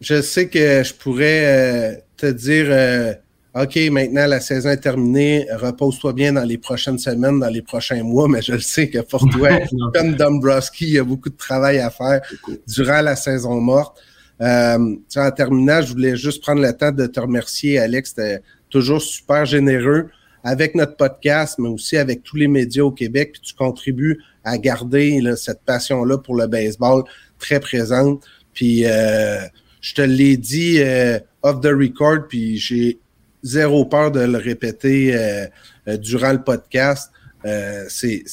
Je 0.00 0.20
sais 0.20 0.48
que 0.48 0.82
je 0.82 0.94
pourrais 0.94 1.44
euh, 1.44 1.94
te 2.16 2.26
dire 2.26 2.66
euh, 2.68 3.14
OK, 3.54 3.76
maintenant 3.90 4.26
la 4.26 4.40
saison 4.40 4.70
est 4.70 4.78
terminée, 4.78 5.46
repose-toi 5.52 6.14
bien 6.14 6.32
dans 6.32 6.44
les 6.44 6.56
prochaines 6.56 6.98
semaines, 6.98 7.38
dans 7.38 7.50
les 7.50 7.60
prochains 7.60 8.02
mois, 8.02 8.26
mais 8.26 8.40
je 8.40 8.52
le 8.52 8.60
sais 8.60 8.88
que 8.88 9.00
pour 9.00 9.28
toi, 9.28 9.50
comme 9.94 10.14
Dombrowski, 10.14 10.86
il 10.86 10.92
y 10.94 10.98
a 10.98 11.04
beaucoup 11.04 11.28
de 11.28 11.36
travail 11.36 11.78
à 11.78 11.90
faire 11.90 12.22
durant 12.66 13.02
la 13.02 13.14
saison 13.14 13.60
morte. 13.60 14.00
Euh, 14.40 14.96
en 15.16 15.30
terminant, 15.32 15.82
je 15.82 15.92
voulais 15.92 16.16
juste 16.16 16.42
prendre 16.42 16.62
le 16.62 16.72
temps 16.72 16.92
de 16.92 17.06
te 17.06 17.20
remercier, 17.20 17.78
Alex. 17.78 18.14
C'était 18.16 18.42
toujours 18.70 19.02
super 19.02 19.44
généreux 19.44 20.08
avec 20.42 20.74
notre 20.74 20.96
podcast, 20.96 21.58
mais 21.58 21.68
aussi 21.68 21.98
avec 21.98 22.22
tous 22.22 22.36
les 22.36 22.48
médias 22.48 22.84
au 22.84 22.90
Québec. 22.90 23.32
Puis 23.32 23.42
tu 23.42 23.54
contribues 23.54 24.18
à 24.44 24.56
garder 24.56 25.20
cette 25.36 25.60
passion-là 25.60 26.16
pour 26.16 26.36
le 26.36 26.46
baseball 26.46 27.04
très 27.38 27.60
présente. 27.60 28.24
Puis 28.54 28.86
euh, 28.86 29.42
je 29.82 29.94
te 29.94 30.02
l'ai 30.02 30.38
dit 30.38 30.78
euh, 30.80 31.18
off 31.42 31.60
the 31.60 31.66
record, 31.66 32.28
puis 32.28 32.56
j'ai 32.56 32.98
zéro 33.42 33.84
peur 33.84 34.10
de 34.10 34.20
le 34.20 34.38
répéter 34.38 35.14
euh, 35.14 35.46
euh, 35.88 35.96
durant 35.96 36.32
le 36.32 36.42
podcast. 36.42 37.10
Euh, 37.44 37.84
c'est, 37.88 38.24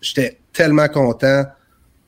j'étais 0.00 0.38
tellement 0.52 0.88
content 0.88 1.44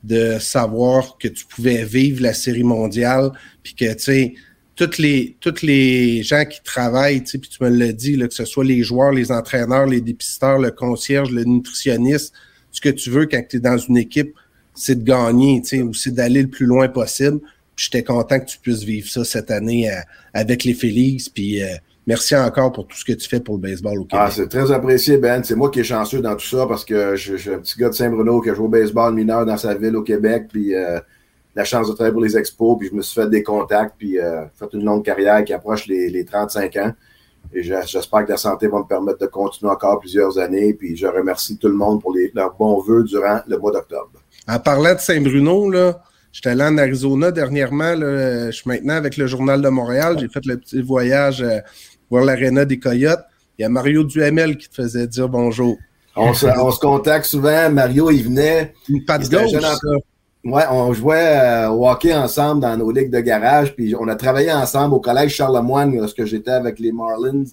de 0.03 0.39
savoir 0.39 1.17
que 1.19 1.27
tu 1.27 1.45
pouvais 1.45 1.83
vivre 1.83 2.23
la 2.23 2.33
série 2.33 2.63
mondiale, 2.63 3.31
puis 3.61 3.75
que, 3.75 3.93
tu 3.93 4.35
toutes 4.75 4.97
les, 4.97 5.37
toutes 5.39 5.61
les 5.61 6.23
gens 6.23 6.45
qui 6.45 6.61
travaillent, 6.63 7.23
tu 7.23 7.37
puis 7.37 7.49
tu 7.49 7.63
me 7.63 7.69
l'as 7.69 7.91
dit, 7.91 8.15
là, 8.15 8.27
que 8.27 8.33
ce 8.33 8.45
soit 8.45 8.63
les 8.63 8.83
joueurs, 8.83 9.11
les 9.11 9.31
entraîneurs, 9.31 9.85
les 9.85 10.01
dépisteurs, 10.01 10.57
le 10.57 10.71
concierge, 10.71 11.29
le 11.29 11.43
nutritionniste, 11.43 12.33
ce 12.71 12.81
que 12.81 12.89
tu 12.89 13.11
veux 13.11 13.27
quand 13.27 13.43
tu 13.47 13.57
es 13.57 13.59
dans 13.59 13.77
une 13.77 13.97
équipe, 13.97 14.33
c'est 14.73 14.95
de 14.95 15.03
gagner, 15.03 15.61
tu 15.61 15.67
sais, 15.67 15.81
ou 15.83 15.93
c'est 15.93 16.11
d'aller 16.11 16.41
le 16.41 16.47
plus 16.47 16.65
loin 16.65 16.87
possible 16.87 17.41
j'étais 17.81 18.03
content 18.03 18.39
que 18.39 18.45
tu 18.45 18.59
puisses 18.59 18.83
vivre 18.83 19.09
ça 19.09 19.23
cette 19.23 19.49
année 19.49 19.89
euh, 19.89 19.95
avec 20.33 20.63
les 20.63 20.73
Félix. 20.73 21.29
Puis 21.29 21.63
euh, 21.63 21.67
merci 22.05 22.35
encore 22.35 22.71
pour 22.71 22.87
tout 22.87 22.95
ce 22.95 23.05
que 23.05 23.13
tu 23.13 23.27
fais 23.27 23.39
pour 23.39 23.55
le 23.55 23.61
baseball 23.61 23.99
au 23.99 24.05
Québec. 24.05 24.25
Ah, 24.27 24.31
c'est 24.31 24.47
très 24.47 24.71
apprécié, 24.71 25.17
Ben. 25.17 25.43
C'est 25.43 25.55
moi 25.55 25.71
qui 25.71 25.79
est 25.79 25.85
chanceux 25.85 26.21
dans 26.21 26.35
tout 26.35 26.45
ça 26.45 26.65
parce 26.67 26.85
que 26.85 27.15
je, 27.15 27.35
suis 27.35 27.49
un 27.49 27.57
petit 27.57 27.79
gars 27.79 27.89
de 27.89 27.93
Saint-Bruno 27.93 28.41
qui 28.41 28.51
a 28.51 28.53
joué 28.53 28.65
au 28.65 28.69
baseball 28.69 29.13
mineur 29.13 29.45
dans 29.45 29.57
sa 29.57 29.73
ville 29.73 29.95
au 29.95 30.03
Québec. 30.03 30.47
Puis 30.49 30.75
euh, 30.75 30.99
la 31.55 31.63
chance 31.63 31.87
de 31.89 31.93
travailler 31.93 32.13
pour 32.13 32.21
les 32.21 32.37
expos. 32.37 32.77
Puis 32.77 32.89
je 32.89 32.95
me 32.95 33.01
suis 33.01 33.19
fait 33.19 33.29
des 33.29 33.41
contacts. 33.41 33.95
Puis 33.97 34.17
fait 34.53 34.73
une 34.73 34.85
longue 34.85 35.03
carrière 35.03 35.43
qui 35.43 35.53
approche 35.53 35.87
les, 35.87 36.23
35 36.23 36.75
ans. 36.77 36.91
Et 37.51 37.63
j'espère 37.63 38.25
que 38.25 38.31
la 38.31 38.37
santé 38.37 38.67
va 38.67 38.77
me 38.77 38.83
permettre 38.87 39.17
de 39.17 39.25
continuer 39.25 39.71
encore 39.71 39.99
plusieurs 39.99 40.37
années. 40.37 40.75
Puis 40.75 40.95
je 40.95 41.07
remercie 41.07 41.57
tout 41.57 41.67
le 41.67 41.73
monde 41.73 41.99
pour 41.99 42.13
les, 42.13 42.31
leurs 42.35 42.53
bons 42.53 42.79
voeux 42.79 43.03
durant 43.03 43.39
le 43.47 43.57
mois 43.57 43.71
d'octobre. 43.71 44.11
En 44.47 44.59
parlant 44.59 44.93
de 44.93 44.99
Saint-Bruno, 44.99 45.69
là, 45.69 46.01
J'étais 46.31 46.49
allé 46.49 46.63
en 46.63 46.77
Arizona 46.77 47.31
dernièrement. 47.31 47.95
je 47.95 48.51
suis 48.51 48.69
maintenant 48.69 48.95
avec 48.95 49.17
le 49.17 49.27
Journal 49.27 49.61
de 49.61 49.69
Montréal. 49.69 50.17
J'ai 50.19 50.29
fait 50.29 50.45
le 50.45 50.57
petit 50.57 50.81
voyage 50.81 51.41
euh, 51.41 51.59
voir 52.09 52.23
l'aréna 52.23 52.65
des 52.65 52.79
Coyotes. 52.79 53.23
Il 53.57 53.63
y 53.63 53.65
a 53.65 53.69
Mario 53.69 54.03
Duhamel 54.03 54.57
qui 54.57 54.69
te 54.69 54.75
faisait 54.75 55.07
dire 55.07 55.27
bonjour. 55.27 55.77
On 56.15 56.33
se, 56.33 56.45
on 56.45 56.71
se 56.71 56.79
contacte 56.79 57.25
souvent. 57.25 57.69
Mario, 57.69 58.11
il 58.11 58.23
venait. 58.23 58.73
Une 58.89 59.03
patte 59.05 59.29
gauche, 59.29 59.51
Ouais, 60.43 60.63
on 60.71 60.91
jouait 60.91 61.37
euh, 61.37 61.69
au 61.69 61.87
hockey 61.87 62.15
ensemble 62.15 62.61
dans 62.61 62.75
nos 62.75 62.91
ligues 62.91 63.11
de 63.11 63.19
garage. 63.19 63.75
Puis 63.75 63.93
on 63.95 64.07
a 64.07 64.15
travaillé 64.15 64.51
ensemble 64.51 64.95
au 64.95 64.99
collège 64.99 65.35
Charlemagne 65.35 65.99
lorsque 65.99 66.25
j'étais 66.25 66.51
avec 66.51 66.79
les 66.79 66.91
Marlins. 66.91 67.43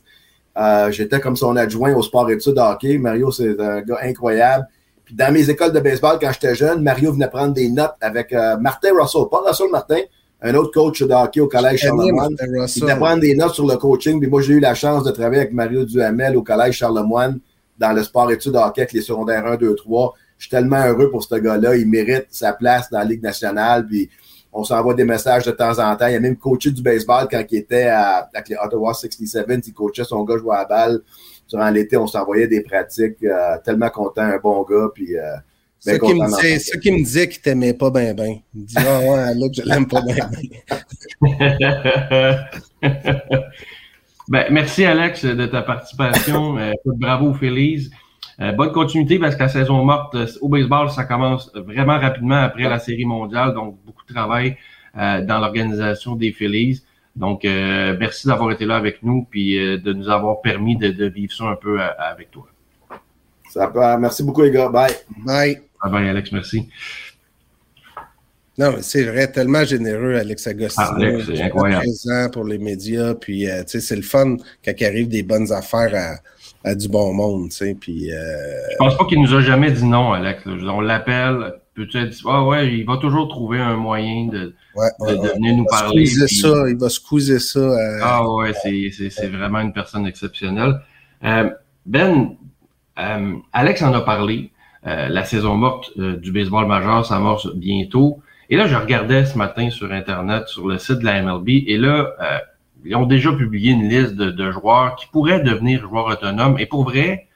Euh, 0.56 0.90
j'étais 0.90 1.20
comme 1.20 1.36
son 1.36 1.54
adjoint 1.56 1.92
au 1.94 2.02
sport 2.02 2.30
études 2.30 2.56
hockey. 2.56 2.96
Mario, 2.96 3.30
c'est 3.30 3.60
un 3.60 3.82
gars 3.82 3.98
incroyable. 4.02 4.66
Puis 5.08 5.16
dans 5.16 5.32
mes 5.32 5.48
écoles 5.48 5.72
de 5.72 5.80
baseball, 5.80 6.18
quand 6.20 6.30
j'étais 6.32 6.54
jeune, 6.54 6.82
Mario 6.82 7.14
venait 7.14 7.30
prendre 7.30 7.54
des 7.54 7.70
notes 7.70 7.94
avec 8.02 8.30
euh, 8.34 8.58
Martin 8.58 8.90
Russell, 8.92 9.22
pas 9.30 9.40
Russell 9.46 9.70
Martin, 9.72 10.00
un 10.42 10.54
autre 10.54 10.70
coach 10.70 11.02
de 11.02 11.10
hockey 11.10 11.40
au 11.40 11.48
collège 11.48 11.80
Charlemagne. 11.80 12.36
Il 12.76 12.82
venait 12.82 12.94
prendre 12.94 13.20
des 13.20 13.34
notes 13.34 13.54
sur 13.54 13.66
le 13.66 13.78
coaching. 13.78 14.20
Puis 14.20 14.28
moi, 14.28 14.42
j'ai 14.42 14.52
eu 14.52 14.60
la 14.60 14.74
chance 14.74 15.04
de 15.04 15.10
travailler 15.10 15.40
avec 15.40 15.54
Mario 15.54 15.86
Duhamel 15.86 16.36
au 16.36 16.42
collège 16.42 16.76
Charlemagne 16.76 17.38
dans 17.78 17.94
le 17.94 18.02
sport 18.02 18.30
études 18.30 18.54
hockey 18.54 18.82
avec 18.82 18.92
les 18.92 19.00
secondaires 19.00 19.46
1, 19.46 19.56
2, 19.56 19.74
3. 19.76 20.14
Je 20.36 20.42
suis 20.42 20.50
tellement 20.50 20.84
heureux 20.84 21.10
pour 21.10 21.24
ce 21.24 21.36
gars-là. 21.36 21.74
Il 21.74 21.88
mérite 21.88 22.26
sa 22.28 22.52
place 22.52 22.90
dans 22.90 22.98
la 22.98 23.06
Ligue 23.06 23.22
nationale. 23.22 23.86
Puis 23.86 24.10
on 24.52 24.62
s'envoie 24.62 24.92
des 24.92 25.04
messages 25.04 25.46
de 25.46 25.52
temps 25.52 25.78
en 25.78 25.96
temps. 25.96 26.08
Il 26.08 26.16
a 26.16 26.20
même 26.20 26.36
coaché 26.36 26.70
du 26.70 26.82
baseball 26.82 27.28
quand 27.30 27.42
il 27.50 27.56
était 27.56 27.86
à, 27.86 28.28
avec 28.30 28.50
les 28.50 28.56
Ottawa 28.62 28.92
67. 28.92 29.66
Il 29.68 29.72
coachait 29.72 30.04
son 30.04 30.22
gars 30.24 30.36
jouer 30.36 30.54
à 30.54 30.58
la 30.58 30.64
balle 30.66 31.00
durant 31.48 31.70
l'été, 31.70 31.96
on 31.96 32.06
s'envoyait 32.06 32.46
des 32.46 32.62
pratiques. 32.62 33.24
Euh, 33.24 33.56
tellement 33.64 33.90
content, 33.90 34.22
un 34.22 34.38
bon 34.38 34.62
gars. 34.62 34.88
Puis, 34.94 35.16
euh, 35.16 35.34
ce 35.78 35.90
qui, 35.92 36.14
me 36.14 36.26
disait, 36.26 36.58
ce 36.58 36.76
qui 36.76 36.90
me 36.90 36.98
disait 36.98 37.28
qu'il 37.28 37.40
t'aimait 37.40 37.74
pas 37.74 37.90
bien, 37.90 38.12
bien. 38.12 38.38
Il 38.54 38.62
me 38.62 38.66
dit, 38.66 38.74
ah 38.76 39.00
ouais, 39.00 39.34
là, 39.34 39.46
je 39.52 39.62
l'aime 39.62 39.87
pas 39.87 40.02
bien, 40.02 40.28
ben, 44.28 44.46
merci, 44.50 44.84
Alex, 44.84 45.24
de 45.24 45.46
ta 45.46 45.62
participation. 45.62 46.58
Euh, 46.58 46.72
bravo, 46.84 47.32
Félix. 47.32 47.88
bonne 48.56 48.72
continuité 48.72 49.18
parce 49.18 49.37
que 49.37 49.42
la 49.42 49.48
saison 49.48 49.84
morte 49.84 50.16
au 50.40 50.48
baseball, 50.48 50.90
ça 50.90 51.04
commence 51.04 51.50
vraiment 51.54 51.98
rapidement 51.98 52.42
après 52.42 52.64
la 52.64 52.78
série 52.78 53.04
mondiale. 53.04 53.54
Donc, 53.54 53.78
beaucoup 53.87 54.04
de 54.06 54.12
travail 54.12 54.56
dans 54.94 55.38
l'organisation 55.40 56.16
des 56.16 56.32
Phillies. 56.32 56.82
Donc, 57.18 57.44
euh, 57.44 57.96
merci 57.98 58.28
d'avoir 58.28 58.52
été 58.52 58.64
là 58.64 58.76
avec 58.76 59.02
nous 59.02 59.26
puis 59.28 59.59
euh, 59.59 59.76
de 59.76 59.92
nous 59.92 60.09
avoir 60.09 60.40
permis 60.40 60.76
de, 60.76 61.07
vivre 61.07 61.33
ça 61.33 61.44
un 61.46 61.57
peu 61.57 61.81
euh, 61.81 61.88
avec 61.98 62.31
toi. 62.31 62.46
Ça 63.50 63.72
Merci 63.98 64.22
beaucoup, 64.22 64.42
les 64.42 64.52
gars. 64.52 64.68
Bye. 64.68 64.92
Bye. 65.24 65.61
Bye, 65.85 66.09
Alex. 66.09 66.31
Merci. 66.31 66.68
Non, 68.57 68.72
mais 68.72 68.83
c'est 68.83 69.04
vrai, 69.04 69.31
tellement 69.31 69.64
généreux, 69.64 70.14
Alex 70.14 70.46
Agostino. 70.46 70.87
Ah, 70.90 70.94
Alex, 70.96 71.26
c'est 71.26 71.42
incroyable. 71.42 71.83
présent 71.83 72.31
pour 72.31 72.44
les 72.44 72.59
médias. 72.59 73.14
Puis, 73.14 73.46
tu 73.46 73.62
sais, 73.66 73.81
c'est 73.81 73.96
le 73.96 74.02
fun 74.02 74.37
quand 74.64 74.72
il 74.78 74.85
arrive 74.85 75.09
des 75.09 75.22
bonnes 75.22 75.52
affaires 75.52 76.20
à, 76.64 76.74
du 76.74 76.88
bon 76.88 77.12
monde, 77.14 77.48
tu 77.50 77.57
sais. 77.57 77.76
Puis. 77.81 78.11
Je 78.11 78.76
pense 78.78 78.96
pas 78.96 79.07
qu'il 79.07 79.20
nous 79.20 79.35
a 79.35 79.40
jamais 79.40 79.72
dit 79.72 79.85
non, 79.85 80.12
Alex. 80.12 80.42
On 80.46 80.81
l'appelle 80.81 81.54
peut-être 81.78 82.10
dire, 82.10 82.28
ah 82.28 82.44
ouais, 82.44 82.74
il 82.74 82.84
va 82.84 82.96
toujours 82.96 83.28
trouver 83.28 83.60
un 83.60 83.76
moyen 83.76 84.26
de, 84.26 84.54
venir 85.34 85.56
nous 85.56 85.64
parler. 85.64 86.06
ça, 86.06 86.68
il 86.68 86.76
va 86.76 86.88
squeezer 86.88 87.40
ça. 87.40 87.60
Euh, 87.60 88.00
ah 88.02 88.28
ouais, 88.28 88.52
c'est 88.52 89.28
vraiment 89.28 89.60
une 89.60 89.72
personne 89.72 90.06
exceptionnelle. 90.06 90.80
Euh, 91.24 91.50
ben, 91.86 92.36
euh, 92.98 93.34
Alex 93.52 93.82
en 93.82 93.94
a 93.94 94.00
parlé. 94.00 94.50
la 94.84 95.24
saison 95.24 95.54
morte 95.56 95.98
du 95.98 96.32
baseball 96.32 96.66
majeur 96.66 97.06
s'amorce 97.06 97.54
bientôt. 97.54 98.20
Et 98.50 98.56
là, 98.56 98.66
je 98.66 98.76
regardais 98.76 99.24
ce 99.26 99.36
matin 99.36 99.70
sur 99.70 99.92
Internet, 99.92 100.48
sur 100.48 100.66
le 100.66 100.78
site 100.78 101.00
de 101.00 101.04
la 101.04 101.22
MLB, 101.22 101.48
et 101.66 101.76
là, 101.76 102.14
ils 102.84 102.96
ont 102.96 103.06
déjà 103.06 103.32
publié 103.32 103.72
une 103.72 103.88
liste 103.88 104.14
de, 104.14 104.30
de, 104.30 104.50
joueurs 104.50 104.96
qui 104.96 105.06
pourraient 105.08 105.40
devenir 105.40 105.80
joueurs 105.82 106.06
autonomes. 106.06 106.58
Et 106.58 106.66
pour 106.66 106.84
vrai, 106.84 107.28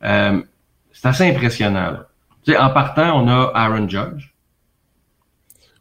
c'est 0.00 1.08
assez 1.08 1.30
impressionnant. 1.30 1.92
Là 1.92 2.06
en 2.48 2.70
partant, 2.70 3.22
on 3.22 3.28
a 3.28 3.52
Aaron 3.54 3.88
Judge. 3.88 4.32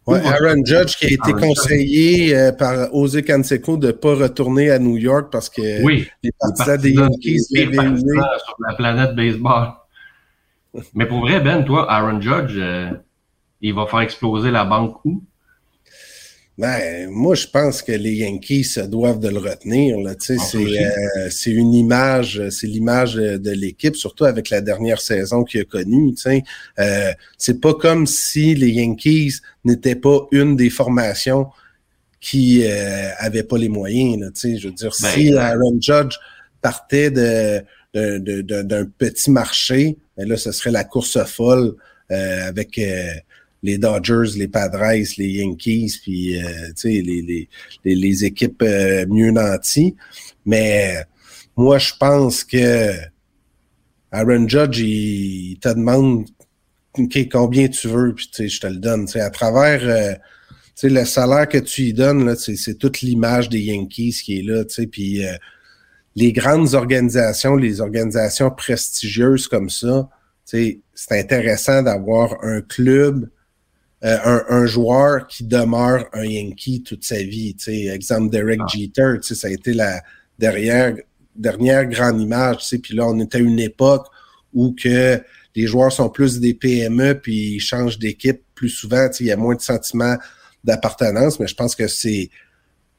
Ouais, 0.08 0.20
Aaron 0.26 0.66
Judge 0.66 0.96
qui 0.98 1.06
a 1.06 1.10
été 1.10 1.32
conseillé 1.34 2.36
euh, 2.36 2.52
par 2.52 2.92
Jose 2.92 3.22
Canseco 3.26 3.78
de 3.78 3.88
ne 3.88 3.92
pas 3.92 4.16
retourner 4.16 4.72
à 4.72 4.80
New 4.80 4.98
York 4.98 5.30
parce 5.32 5.48
que 5.48 5.62
les 5.62 6.32
partisans 6.40 6.82
des 6.82 6.92
Yankees 6.92 7.40
sur 7.40 8.56
la 8.68 8.76
planète 8.76 9.16
baseball. 9.16 9.74
Mais 10.96 11.06
pour 11.06 11.20
vrai, 11.20 11.40
Ben, 11.40 11.64
toi, 11.64 11.92
Aaron 11.92 12.20
Judge, 12.20 12.56
euh, 12.58 12.92
il 13.62 13.74
va 13.74 13.86
faire 13.86 14.00
exploser 14.00 14.50
la 14.50 14.66
banque 14.66 15.04
où? 15.06 15.24
Ben, 16.62 17.10
moi, 17.10 17.34
je 17.34 17.48
pense 17.48 17.82
que 17.82 17.92
les 17.92 18.18
Yankees 18.18 18.66
se 18.66 18.82
doivent 18.82 19.20
de 19.20 19.30
le 19.30 19.40
retenir. 19.40 20.00
Là. 20.00 20.14
C'est, 20.20 20.38
euh, 20.56 21.28
c'est 21.32 21.50
une 21.50 21.74
image, 21.74 22.40
c'est 22.50 22.68
l'image 22.68 23.16
de, 23.16 23.50
l'équipe, 23.50 23.96
surtout 23.96 24.26
avec 24.26 24.52
la 24.52 24.62
dernière 24.62 25.02
saison 25.02 25.44
qu'il 25.44 25.62
a 25.62 25.64
connue. 25.64 26.14
Euh, 26.78 27.14
c'est 27.40 27.60
pas 27.60 27.74
comme 27.74 28.06
si 28.06 28.54
les 28.54 28.70
Yankees 28.70 29.40
n'étaient 29.66 29.96
pas 29.96 30.28
une 30.32 30.56
des 30.56 30.70
formations 30.70 31.48
qui 32.20 32.62
euh, 32.64 33.10
avaient 33.18 33.42
pas 33.42 33.58
les 33.58 33.70
moyens. 33.70 34.20
Là, 34.20 34.28
je 34.36 34.68
veux 34.68 34.74
dire, 34.74 34.92
ben, 35.02 35.10
si 35.10 35.34
Aaron 35.34 35.80
Judge 35.82 36.16
partait 36.62 37.10
de, 37.10 37.64
d'un 37.96 38.86
petit 39.00 39.32
marché, 39.32 39.98
ben 40.16 40.30
là, 40.30 40.38
ce 40.38 40.52
serait 40.52 40.70
la 40.70 40.84
course 40.84 41.18
folle 41.24 41.74
euh, 42.12 42.48
avec 42.48 42.80
les 43.64 43.78
Dodgers, 43.78 44.38
les 44.38 44.48
Padres, 44.48 44.92
les 45.18 45.30
Yankees, 45.30 46.00
puis 46.02 46.42
euh, 46.42 46.72
les, 46.84 47.02
les, 47.02 47.50
les, 47.86 47.96
les, 47.96 48.26
équipes 48.26 48.64
euh, 48.64 49.06
mieux 49.08 49.32
nanties. 49.32 49.96
Mais 50.46 51.06
moi, 51.56 51.78
je 51.78 51.94
pense 52.00 52.44
que 52.44 52.92
Aaron 54.12 54.48
Judge, 54.48 54.80
il, 54.80 55.58
te 55.60 55.70
demande 55.70 56.26
combien 57.32 57.68
tu 57.68 57.88
veux, 57.88 58.14
puis 58.14 58.30
je 58.50 58.60
te 58.60 58.68
le 58.68 58.78
donne. 58.78 59.08
À 59.16 59.30
travers 59.30 59.82
euh, 59.84 60.14
le 60.84 61.06
salaire 61.06 61.48
que 61.48 61.60
tu 61.60 61.84
lui 61.84 61.94
donnes, 61.94 62.36
c'est 62.36 62.78
toute 62.78 63.02
l'image 63.02 63.48
des 63.50 63.62
Yankees 63.62 64.22
qui 64.24 64.40
est 64.40 64.44
là. 64.44 64.64
Puis 64.92 65.26
euh, 65.26 65.34
les 66.16 66.34
grandes 66.34 66.74
organisations, 66.74 67.56
les 67.56 67.80
organisations 67.80 68.52
prestigieuses 68.52 69.48
comme 69.48 69.70
ça, 69.70 70.10
c'est 70.44 70.82
intéressant 71.12 71.82
d'avoir 71.82 72.44
un 72.44 72.62
club 72.62 73.30
euh, 74.04 74.18
un, 74.24 74.44
un, 74.50 74.66
joueur 74.66 75.28
qui 75.28 75.44
demeure 75.44 76.06
un 76.14 76.24
Yankee 76.24 76.82
toute 76.82 77.04
sa 77.04 77.22
vie. 77.22 77.56
sais, 77.58 77.86
Exemple 77.86 78.32
Derek 78.32 78.60
ah. 78.64 78.68
Jeter, 78.68 79.18
ça 79.22 79.48
a 79.48 79.52
été 79.52 79.74
la 79.74 80.02
dernière, 80.40 80.96
dernière 81.36 81.86
grande 81.86 82.20
image. 82.20 82.58
Puis 82.82 82.96
là, 82.96 83.06
on 83.08 83.20
était 83.20 83.38
à 83.38 83.42
une 83.42 83.60
époque 83.60 84.08
où 84.54 84.74
que 84.74 85.22
les 85.56 85.68
joueurs 85.68 85.92
sont 85.92 86.10
plus 86.10 86.40
des 86.40 86.54
PME 86.54 87.20
puis 87.20 87.56
ils 87.56 87.60
changent 87.60 88.00
d'équipe 88.00 88.42
plus 88.56 88.70
souvent. 88.70 89.08
Il 89.20 89.28
y 89.28 89.32
a 89.32 89.38
moins 89.38 89.56
de 89.56 89.62
sentiments 89.62 90.18
d'appartenance, 90.64 91.40
mais 91.40 91.48
je 91.48 91.56
pense 91.56 91.76
que 91.76 91.88
c'est 91.88 92.30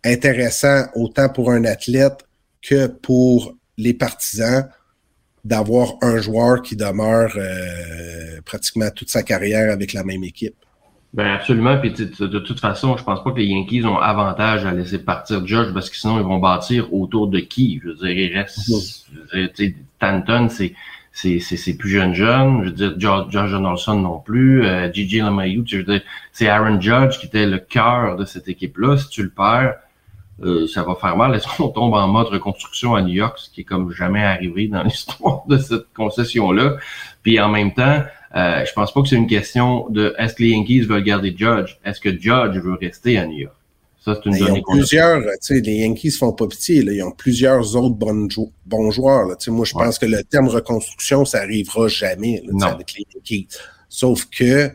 intéressant 0.04 0.86
autant 0.94 1.28
pour 1.28 1.50
un 1.50 1.64
athlète 1.64 2.24
que 2.60 2.86
pour 2.86 3.56
les 3.76 3.94
partisans 3.94 4.68
d'avoir 5.44 5.94
un 6.02 6.18
joueur 6.18 6.62
qui 6.62 6.76
demeure 6.76 7.32
euh, 7.36 8.40
pratiquement 8.44 8.90
toute 8.90 9.10
sa 9.10 9.22
carrière 9.22 9.72
avec 9.72 9.92
la 9.92 10.04
même 10.04 10.22
équipe. 10.22 10.54
Ben 11.12 11.26
absolument. 11.34 11.78
Puis 11.78 11.90
de 11.90 12.38
toute 12.38 12.60
façon, 12.60 12.96
je 12.96 13.04
pense 13.04 13.22
pas 13.22 13.32
que 13.32 13.38
les 13.38 13.46
Yankees 13.46 13.84
ont 13.84 13.98
avantage 13.98 14.64
à 14.64 14.72
laisser 14.72 14.98
partir 14.98 15.46
Judge 15.46 15.72
parce 15.74 15.90
que 15.90 15.96
sinon 15.96 16.18
ils 16.18 16.24
vont 16.24 16.38
bâtir 16.38 16.92
autour 16.94 17.28
de 17.28 17.40
qui? 17.40 17.80
Je 17.82 17.88
veux 17.88 17.94
dire, 17.94 18.10
il 18.10 18.34
reste. 18.34 18.70
Mhm. 19.34 19.74
Tanton, 19.98 20.48
c'est 20.48 20.74
c'est 21.12 21.38
c'est 21.40 21.76
plus 21.76 21.90
jeune 21.90 22.14
jeune. 22.14 22.64
Je 22.64 22.68
veux 22.70 22.74
dire, 22.74 22.94
George, 22.98 23.52
Donaldson 23.52 24.00
non 24.00 24.20
plus. 24.20 24.64
Euh, 24.64 24.90
Gigi 24.90 25.18
Lamayou, 25.18 25.64
je 25.66 25.78
veux 25.78 25.84
dire, 25.84 26.00
c'est 26.32 26.48
Aaron 26.48 26.80
Judge 26.80 27.18
qui 27.18 27.26
était 27.26 27.46
le 27.46 27.58
cœur 27.58 28.16
de 28.16 28.24
cette 28.24 28.48
équipe-là. 28.48 28.96
Si 28.96 29.08
tu 29.10 29.22
le 29.22 29.28
perds, 29.28 29.74
euh, 30.42 30.66
ça 30.66 30.82
va 30.82 30.94
faire 30.94 31.16
mal. 31.16 31.34
Est-ce 31.34 31.46
qu'on 31.56 31.68
tombe 31.68 31.92
en 31.92 32.08
mode 32.08 32.28
reconstruction 32.28 32.94
à 32.94 33.02
New 33.02 33.12
York, 33.12 33.38
ce 33.38 33.50
qui 33.50 33.60
est 33.60 33.64
comme 33.64 33.92
jamais 33.92 34.24
arrivé 34.24 34.66
dans 34.68 34.82
l'histoire 34.84 35.42
de 35.46 35.58
cette 35.58 35.92
concession-là? 35.94 36.76
Puis 37.22 37.38
en 37.38 37.50
même 37.50 37.74
temps, 37.74 38.02
euh, 38.34 38.64
je 38.64 38.72
pense 38.72 38.92
pas 38.92 39.02
que 39.02 39.08
c'est 39.08 39.16
une 39.16 39.26
question 39.26 39.88
de 39.90 40.14
est-ce 40.18 40.34
que 40.34 40.42
les 40.42 40.50
Yankees 40.50 40.82
veulent 40.82 41.04
garder 41.04 41.34
Judge, 41.36 41.78
est-ce 41.84 42.00
que 42.00 42.10
Judge 42.10 42.56
veut 42.56 42.74
rester 42.80 43.18
à 43.18 43.26
New 43.26 43.38
York? 43.38 43.54
Ça, 44.04 44.16
c'est 44.16 44.30
une 44.30 44.36
donnée 44.36 44.58
ils 44.58 44.58
ont 44.58 44.72
plusieurs, 44.72 45.20
tu 45.20 45.28
sais, 45.40 45.60
les 45.60 45.76
Yankees 45.76 46.10
font 46.12 46.32
pas 46.32 46.48
pitié, 46.48 46.82
là. 46.82 46.92
Ils 46.92 47.02
ont 47.02 47.12
plusieurs 47.12 47.76
autres 47.76 47.94
bons, 47.94 48.26
bons 48.66 48.90
joueurs, 48.90 49.26
là. 49.26 49.36
Tu 49.36 49.44
sais, 49.44 49.50
moi, 49.52 49.64
je 49.64 49.74
pense 49.74 49.98
que 49.98 50.06
le 50.06 50.24
terme 50.24 50.48
reconstruction, 50.48 51.24
ça 51.24 51.38
arrivera 51.38 51.86
jamais, 51.86 52.42
avec 52.62 52.94
les 52.94 53.06
Yankees. 53.14 53.48
Sauf 53.88 54.26
que 54.26 54.70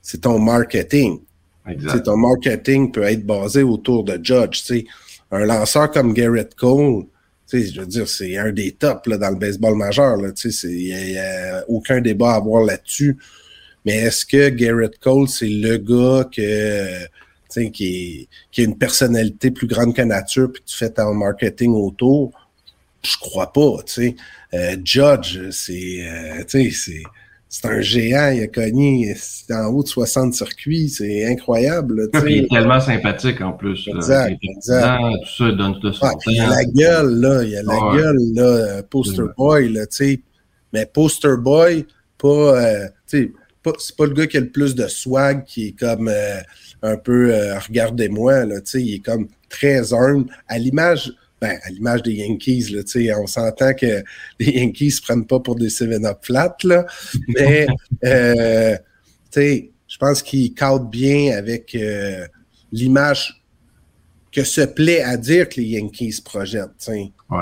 c'est 0.00 0.20
ton 0.20 0.38
marketing. 0.38 1.20
Exact. 1.68 2.04
ton 2.04 2.16
marketing 2.16 2.92
peut 2.92 3.04
être 3.04 3.24
basé 3.24 3.62
autour 3.62 4.04
de 4.04 4.20
Judge, 4.22 4.62
tu 4.62 4.64
sais. 4.64 4.84
Un 5.32 5.46
lanceur 5.46 5.90
comme 5.90 6.12
Garrett 6.12 6.54
Cole, 6.54 7.06
je 7.52 7.80
veux 7.80 7.86
dire, 7.86 8.08
c'est 8.08 8.36
un 8.36 8.52
des 8.52 8.72
tops 8.72 9.06
là, 9.06 9.18
dans 9.18 9.30
le 9.30 9.36
baseball 9.36 9.76
majeur. 9.76 10.16
Il 10.18 10.84
n'y 10.84 11.18
a, 11.18 11.64
aucun 11.68 12.00
débat 12.00 12.32
à 12.32 12.36
avoir 12.36 12.64
là-dessus. 12.64 13.16
Mais 13.84 13.94
est-ce 13.94 14.24
que 14.24 14.48
Garrett 14.48 14.98
Cole, 14.98 15.28
c'est 15.28 15.48
le 15.48 15.76
gars 15.76 16.28
que, 16.34 17.06
qui, 17.70 18.28
qui 18.50 18.60
a 18.60 18.64
une 18.64 18.78
personnalité 18.78 19.50
plus 19.50 19.66
grande 19.66 19.94
que 19.94 20.02
nature, 20.02 20.52
puis 20.52 20.62
tu 20.64 20.76
fais 20.76 20.92
marketing 21.14 21.72
autour? 21.72 22.32
Je 23.02 23.16
crois 23.18 23.52
pas. 23.52 23.78
Euh, 24.54 24.76
Judge, 24.84 25.50
c'est, 25.50 26.06
euh, 26.06 26.44
c'est 27.54 27.66
un 27.66 27.82
géant, 27.82 28.30
il 28.30 28.44
a 28.44 28.46
cogné 28.46 29.14
en 29.50 29.66
haut 29.66 29.82
de 29.82 29.88
60 29.88 30.32
circuits, 30.32 30.88
c'est 30.88 31.26
incroyable. 31.26 32.08
il 32.26 32.38
est 32.38 32.48
tellement 32.48 32.80
sympathique 32.80 33.42
en 33.42 33.52
plus. 33.52 33.86
Exact, 33.94 34.38
exact. 34.42 34.98
tout 35.20 35.44
ça 35.44 35.52
donne 35.52 35.78
tout 35.78 35.92
ça. 35.92 36.12
il 36.28 36.36
y 36.38 36.40
a 36.40 36.48
la 36.48 36.64
gueule, 36.64 37.20
là, 37.20 37.42
il 37.44 37.50
y 37.50 37.56
a 37.56 37.62
la 37.62 37.78
gueule, 37.94 38.18
là, 38.34 38.42
euh, 38.42 38.82
poster 38.88 39.24
boy, 39.36 39.68
là, 39.68 39.86
tu 39.86 39.96
sais. 39.96 40.20
Mais 40.72 40.86
poster 40.86 41.36
boy, 41.36 41.86
pas, 42.16 42.28
euh, 42.28 42.86
tu 43.06 43.34
sais, 43.64 43.72
c'est 43.78 43.96
pas 43.96 44.06
le 44.06 44.14
gars 44.14 44.26
qui 44.26 44.38
a 44.38 44.40
le 44.40 44.48
plus 44.48 44.74
de 44.74 44.88
swag, 44.88 45.44
qui 45.44 45.68
est 45.68 45.78
comme 45.78 46.08
euh, 46.08 46.40
un 46.82 46.96
peu, 46.96 47.34
regardez-moi, 47.68 48.46
là, 48.46 48.62
tu 48.62 48.70
sais, 48.70 48.82
il 48.82 48.94
est 48.94 49.04
comme 49.04 49.28
très 49.50 49.92
humble, 49.92 50.24
à 50.48 50.56
l'image 50.58 51.12
ben, 51.42 51.58
à 51.64 51.70
l'image 51.70 52.04
des 52.04 52.12
Yankees, 52.12 52.68
là, 52.70 52.82
on 53.20 53.26
s'entend 53.26 53.74
que 53.74 54.04
les 54.38 54.60
Yankees 54.60 54.86
ne 54.86 54.90
se 54.90 55.02
prennent 55.02 55.26
pas 55.26 55.40
pour 55.40 55.56
des 55.56 55.70
7-up 55.70 56.18
flat, 56.22 56.56
là, 56.62 56.86
mais 57.26 57.66
euh, 58.04 58.76
je 59.34 59.98
pense 59.98 60.22
qu'ils 60.22 60.54
cadrent 60.54 60.88
bien 60.88 61.36
avec 61.36 61.74
euh, 61.74 62.28
l'image 62.70 63.42
que 64.30 64.44
se 64.44 64.60
plaît 64.60 65.02
à 65.02 65.16
dire 65.16 65.48
que 65.48 65.60
les 65.60 65.66
Yankees 65.66 66.20
projettent. 66.24 66.88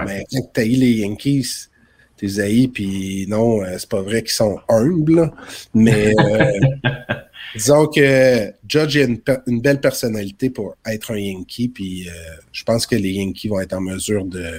Mais 0.07 0.25
quand 0.33 0.51
tu 0.55 0.61
as 0.61 0.65
les 0.65 0.93
Yankees, 0.93 1.69
t'es 2.17 2.41
haïs, 2.41 2.69
puis 2.69 3.27
non, 3.29 3.63
euh, 3.63 3.77
c'est 3.79 3.89
pas 3.89 4.01
vrai 4.01 4.23
qu'ils 4.23 4.31
sont 4.31 4.59
humbles, 4.71 5.31
mais 5.75 6.15
Disons 7.55 7.87
que 7.87 8.53
Judge 8.69 8.97
a 8.97 9.05
une, 9.47 9.61
belle 9.61 9.81
personnalité 9.81 10.51
pour 10.51 10.75
être 10.87 11.13
un 11.13 11.19
Yankee, 11.19 11.69
puis 11.69 12.09
euh, 12.09 12.13
je 12.53 12.65
pense 12.65 12.87
que 12.87 12.97
les 12.97 13.11
Yankees 13.11 13.49
vont 13.49 13.61
être 13.61 13.73
en 13.73 13.81
mesure 13.81 14.25
de, 14.25 14.53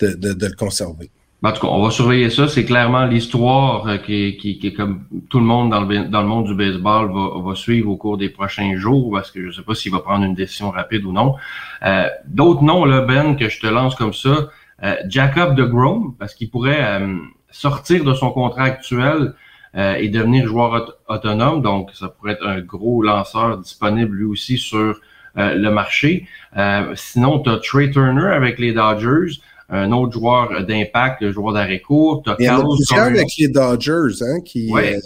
de, 0.00 0.34
de, 0.34 0.46
le 0.46 0.54
conserver. 0.54 1.10
En 1.42 1.52
tout 1.52 1.62
cas, 1.62 1.68
on 1.68 1.82
va 1.82 1.90
surveiller 1.90 2.28
ça. 2.28 2.48
C'est 2.48 2.66
clairement 2.66 3.06
l'histoire 3.06 3.86
euh, 3.86 3.96
qui, 3.96 4.36
qui, 4.36 4.58
qui, 4.58 4.74
comme 4.74 5.04
tout 5.30 5.38
le 5.38 5.46
monde 5.46 5.70
dans 5.70 5.80
le, 5.80 6.08
dans 6.08 6.20
le 6.20 6.28
monde 6.28 6.46
du 6.46 6.54
baseball, 6.54 7.10
va, 7.10 7.40
va 7.42 7.54
suivre 7.54 7.90
au 7.90 7.96
cours 7.96 8.18
des 8.18 8.28
prochains 8.28 8.76
jours, 8.76 9.10
parce 9.12 9.30
que 9.30 9.40
je 9.40 9.46
ne 9.46 9.52
sais 9.52 9.62
pas 9.62 9.74
s'il 9.74 9.92
va 9.92 10.00
prendre 10.00 10.24
une 10.24 10.34
décision 10.34 10.70
rapide 10.70 11.04
ou 11.06 11.12
non. 11.12 11.36
Euh, 11.84 12.08
D'autres 12.26 12.62
noms, 12.62 12.84
là, 12.84 13.00
Ben, 13.00 13.36
que 13.36 13.48
je 13.48 13.60
te 13.60 13.66
lance 13.66 13.94
comme 13.94 14.12
ça, 14.12 14.50
euh, 14.82 14.96
Jacob 15.08 15.54
de 15.54 15.64
Grom, 15.64 16.14
parce 16.18 16.34
qu'il 16.34 16.50
pourrait 16.50 17.00
euh, 17.00 17.16
sortir 17.50 18.04
de 18.04 18.14
son 18.14 18.30
contrat 18.30 18.64
actuel 18.64 19.34
euh, 19.76 19.94
et 19.94 20.08
devenir 20.08 20.46
joueur 20.46 20.98
autonome. 21.08 21.62
Donc, 21.62 21.90
ça 21.94 22.08
pourrait 22.08 22.32
être 22.32 22.46
un 22.46 22.60
gros 22.60 23.02
lanceur 23.02 23.58
disponible 23.58 24.16
lui 24.16 24.24
aussi 24.24 24.58
sur 24.58 25.00
euh, 25.38 25.54
le 25.54 25.70
marché. 25.70 26.26
Euh, 26.56 26.92
sinon, 26.96 27.40
tu 27.40 27.50
as 27.50 27.58
Trey 27.58 27.90
Turner 27.90 28.32
avec 28.34 28.58
les 28.58 28.72
Dodgers, 28.72 29.40
un 29.68 29.92
autre 29.92 30.12
joueur 30.12 30.64
d'impact, 30.64 31.22
le 31.22 31.30
joueur 31.30 31.52
d'arrêt 31.52 31.78
court. 31.78 32.24
Il 32.40 32.44
y 32.44 32.48
a 32.48 32.60
plusieurs 32.60 33.04
avec 33.04 33.28
les 33.38 33.48
Dodgers 33.48 34.22
hein, 34.22 34.40
qui 34.44 34.72
ouais, 34.72 34.98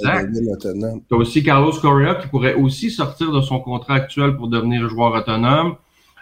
autonome. 0.50 1.02
Tu 1.06 1.14
as 1.14 1.18
aussi 1.18 1.42
Carlos 1.42 1.72
Correa 1.72 2.14
qui 2.14 2.28
pourrait 2.28 2.54
aussi 2.54 2.90
sortir 2.90 3.30
de 3.30 3.42
son 3.42 3.60
contrat 3.60 3.96
actuel 3.96 4.36
pour 4.36 4.48
devenir 4.48 4.88
joueur 4.88 5.12
autonome. 5.12 5.76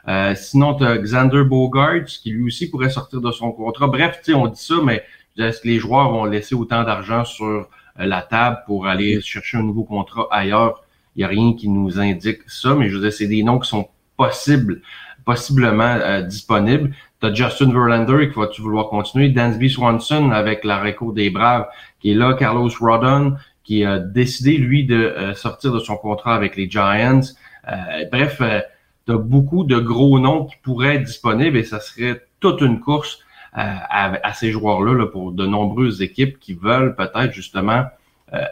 Euh, 0.08 0.34
sinon, 0.34 0.74
tu 0.74 0.84
as 0.84 0.98
Xander 0.98 1.44
Bogarts 1.44 2.04
qui 2.04 2.30
lui 2.30 2.46
aussi 2.46 2.68
pourrait 2.68 2.90
sortir 2.90 3.20
de 3.20 3.30
son 3.30 3.52
contrat. 3.52 3.86
Bref, 3.86 4.18
tu 4.24 4.32
sais, 4.32 4.34
on 4.36 4.48
dit 4.48 4.60
ça, 4.60 4.74
mais 4.84 5.04
est-ce 5.38 5.60
que 5.60 5.68
les 5.68 5.78
joueurs 5.78 6.10
vont 6.10 6.24
laisser 6.24 6.54
autant 6.54 6.82
d'argent 6.82 7.24
sur 7.24 7.46
euh, 7.46 7.62
la 7.96 8.22
table 8.22 8.62
pour 8.66 8.86
aller 8.86 9.20
chercher 9.20 9.58
un 9.58 9.62
nouveau 9.62 9.84
contrat 9.84 10.28
ailleurs. 10.30 10.84
Il 11.14 11.20
n'y 11.20 11.24
a 11.24 11.28
rien 11.28 11.54
qui 11.54 11.68
nous 11.68 12.00
indique 12.00 12.40
ça, 12.46 12.74
mais 12.74 12.88
je 12.88 12.96
veux 12.96 13.02
dire, 13.02 13.12
c'est 13.12 13.26
des 13.26 13.42
noms 13.42 13.58
qui 13.58 13.68
sont 13.68 13.88
possibles, 14.16 14.80
possiblement 15.24 15.96
euh, 16.00 16.22
disponibles. 16.22 16.94
Tu 17.20 17.26
as 17.26 17.34
Justin 17.34 17.70
Verlander 17.72 18.30
qui 18.30 18.38
va-tu 18.38 18.62
vouloir 18.62 18.88
continuer, 18.88 19.28
Dansby 19.28 19.70
Swanson 19.70 20.30
avec 20.30 20.64
la 20.64 20.82
recours 20.82 21.12
des 21.12 21.30
Braves 21.30 21.66
qui 22.00 22.12
est 22.12 22.14
là, 22.14 22.34
Carlos 22.34 22.70
Rodon 22.80 23.36
qui 23.64 23.84
a 23.84 23.98
décidé, 23.98 24.56
lui, 24.56 24.84
de 24.84 24.96
euh, 24.96 25.34
sortir 25.34 25.72
de 25.72 25.78
son 25.78 25.96
contrat 25.96 26.34
avec 26.34 26.56
les 26.56 26.68
Giants. 26.68 27.20
bref, 28.10 28.42
tu 29.06 29.12
as 29.12 29.16
beaucoup 29.16 29.64
de 29.64 29.78
gros 29.78 30.18
noms 30.18 30.46
qui 30.46 30.56
pourraient 30.62 30.96
être 30.96 31.04
disponibles 31.04 31.56
et 31.56 31.64
ça 31.64 31.78
serait 31.78 32.22
toute 32.40 32.60
une 32.60 32.80
course 32.80 33.20
à, 33.52 34.34
ces 34.34 34.50
joueurs-là 34.50 34.94
là, 34.94 35.06
pour 35.06 35.32
de 35.32 35.46
nombreuses 35.46 36.00
équipes 36.00 36.38
qui 36.38 36.54
veulent 36.54 36.94
peut-être 36.96 37.32
justement 37.32 37.84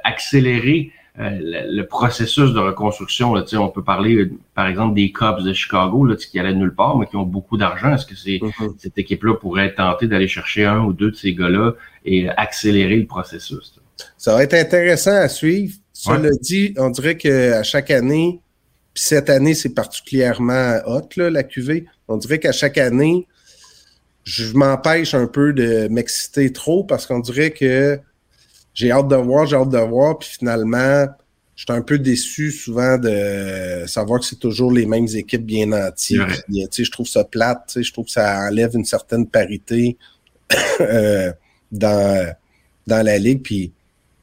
accélérer 0.04 0.92
euh, 1.18 1.64
le, 1.68 1.82
processus 1.82 2.52
de 2.52 2.60
reconstruction. 2.60 3.34
Là, 3.34 3.44
on 3.54 3.68
peut 3.68 3.82
parler, 3.82 4.30
par 4.54 4.68
exemple, 4.68 4.94
des 4.94 5.10
Cubs 5.10 5.42
de 5.42 5.52
Chicago 5.52 6.04
là, 6.04 6.14
qui 6.14 6.38
allaient 6.38 6.54
nulle 6.54 6.74
part, 6.74 6.96
mais 6.96 7.06
qui 7.06 7.16
ont 7.16 7.24
beaucoup 7.24 7.56
d'argent. 7.56 7.92
Est-ce 7.94 8.06
que 8.06 8.14
c'est 8.14 8.38
mm-hmm. 8.38 8.74
cette 8.78 8.96
équipe-là 8.96 9.34
pourrait 9.34 9.66
être 9.66 9.76
tentée 9.76 10.06
d'aller 10.06 10.28
chercher 10.28 10.66
un 10.66 10.80
ou 10.80 10.92
deux 10.92 11.10
de 11.10 11.16
ces 11.16 11.34
gars-là 11.34 11.72
et 12.04 12.28
accélérer 12.28 12.96
le 12.96 13.06
processus? 13.06 13.74
Ça 14.16 14.34
va 14.34 14.44
être 14.44 14.54
intéressant 14.54 15.16
à 15.16 15.28
suivre. 15.28 15.74
Cela 15.92 16.30
dit, 16.40 16.74
on 16.78 16.90
dirait 16.90 17.16
qu'à 17.16 17.64
chaque 17.64 17.90
année, 17.90 18.40
puis 18.94 19.02
cette 19.02 19.28
année, 19.28 19.54
c'est 19.54 19.74
particulièrement 19.74 20.76
hot, 20.86 21.08
là, 21.16 21.28
la 21.28 21.42
QV. 21.42 21.86
On 22.06 22.16
dirait 22.18 22.38
qu'à 22.38 22.52
chaque 22.52 22.78
année, 22.78 23.26
je 24.24 24.52
m'empêche 24.54 25.14
un 25.14 25.26
peu 25.26 25.52
de 25.52 25.88
m'exciter 25.88 26.52
trop 26.52 26.84
parce 26.84 27.06
qu'on 27.06 27.20
dirait 27.20 27.50
que 27.50 27.98
j'ai 28.74 28.90
hâte 28.90 29.08
de 29.08 29.16
voir, 29.16 29.46
j'ai 29.46 29.56
hâte 29.56 29.70
de 29.70 29.78
voir, 29.78 30.18
puis 30.18 30.28
finalement, 30.38 31.06
je 31.56 31.64
suis 31.64 31.78
un 31.78 31.82
peu 31.82 31.98
déçu 31.98 32.52
souvent 32.52 32.96
de 32.96 33.84
savoir 33.86 34.20
que 34.20 34.26
c'est 34.26 34.38
toujours 34.38 34.72
les 34.72 34.86
mêmes 34.86 35.08
équipes 35.12 35.44
bien 35.44 35.66
nanties. 35.66 36.18
je 36.48 36.90
trouve 36.90 37.06
ça 37.06 37.24
plate, 37.24 37.78
je 37.82 37.92
trouve 37.92 38.06
que 38.06 38.12
ça 38.12 38.48
enlève 38.48 38.74
une 38.74 38.84
certaine 38.86 39.26
parité 39.26 39.98
euh, 40.80 41.32
dans, 41.70 42.34
dans 42.86 43.04
la 43.04 43.18
ligue. 43.18 43.42
Puis 43.42 43.72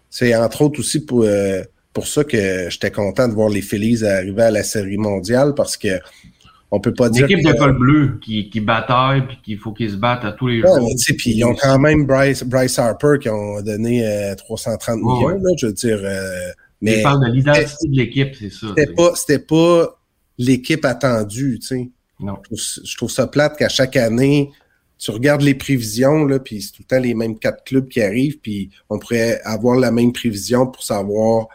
c'est 0.10 0.34
entre 0.36 0.64
autres 0.64 0.80
aussi 0.80 1.02
pour, 1.02 1.24
euh, 1.24 1.62
pour 1.94 2.08
ça 2.08 2.24
que 2.24 2.70
j'étais 2.70 2.92
content 2.92 3.28
de 3.28 3.34
voir 3.34 3.50
les 3.50 3.62
Phillies 3.62 4.04
arriver 4.04 4.44
à 4.44 4.52
la 4.52 4.64
série 4.64 4.98
mondiale 4.98 5.54
parce 5.56 5.78
que 5.78 6.00
on 6.72 6.80
peut 6.80 6.94
pas 6.94 7.10
dire. 7.10 7.28
L'équipe 7.28 7.46
de 7.46 7.54
col 7.54 7.78
bleu 7.78 8.20
qui, 8.22 8.50
qui 8.50 8.60
bataille 8.60 9.26
puis 9.28 9.38
qu'il 9.44 9.58
faut 9.58 9.72
qu'ils 9.72 9.92
se 9.92 9.96
battent 9.96 10.26
à 10.26 10.34
tous 10.34 10.48
les 10.48 10.62
jours. 10.62 10.78
puis 11.18 11.32
ils 11.32 11.44
ont 11.46 11.56
quand 11.56 11.80
même 11.80 12.06
Bryce, 12.06 12.44
Bryce 12.44 12.78
Harper 12.78 13.16
qui 13.22 13.30
ont 13.30 13.62
donné 13.62 14.34
330 14.38 14.90
euh, 14.90 15.00
millions, 15.00 15.30
là, 15.30 15.50
je 15.58 15.68
veux 15.68 15.74
dire. 15.74 16.00
Euh, 16.02 16.52
mais 16.82 17.02
parle 17.02 17.26
de 17.26 17.32
l'identité 17.32 17.88
de 17.88 17.98
l'équipe, 17.98 18.36
c'est 18.36 18.52
ça. 18.52 18.68
C'était 18.70 18.94
pas, 18.94 19.16
c'était 19.16 19.40
pas 19.40 20.00
l'équipe 20.38 20.86
attendue, 20.86 21.60
tu 21.60 21.68
sais. 21.68 21.90
Non. 22.20 22.38
Je 22.52 22.98
trouve, 22.98 23.12
ça 23.12 23.28
plate 23.28 23.58
qu'à 23.58 23.70
chaque 23.70 23.96
année, 23.96 24.52
tu 24.98 25.12
regardes 25.12 25.42
les 25.42 25.54
prévisions, 25.54 26.26
là, 26.26 26.40
puis 26.40 26.62
c'est 26.62 26.72
tout 26.72 26.82
le 26.82 26.88
temps 26.88 27.02
les 27.02 27.14
mêmes 27.14 27.38
quatre 27.38 27.64
clubs 27.64 27.88
qui 27.88 28.02
arrivent, 28.02 28.40
puis 28.40 28.72
on 28.90 28.98
pourrait 28.98 29.40
avoir 29.44 29.78
la 29.78 29.92
même 29.92 30.12
prévision 30.12 30.66
pour 30.68 30.84
savoir 30.84 31.48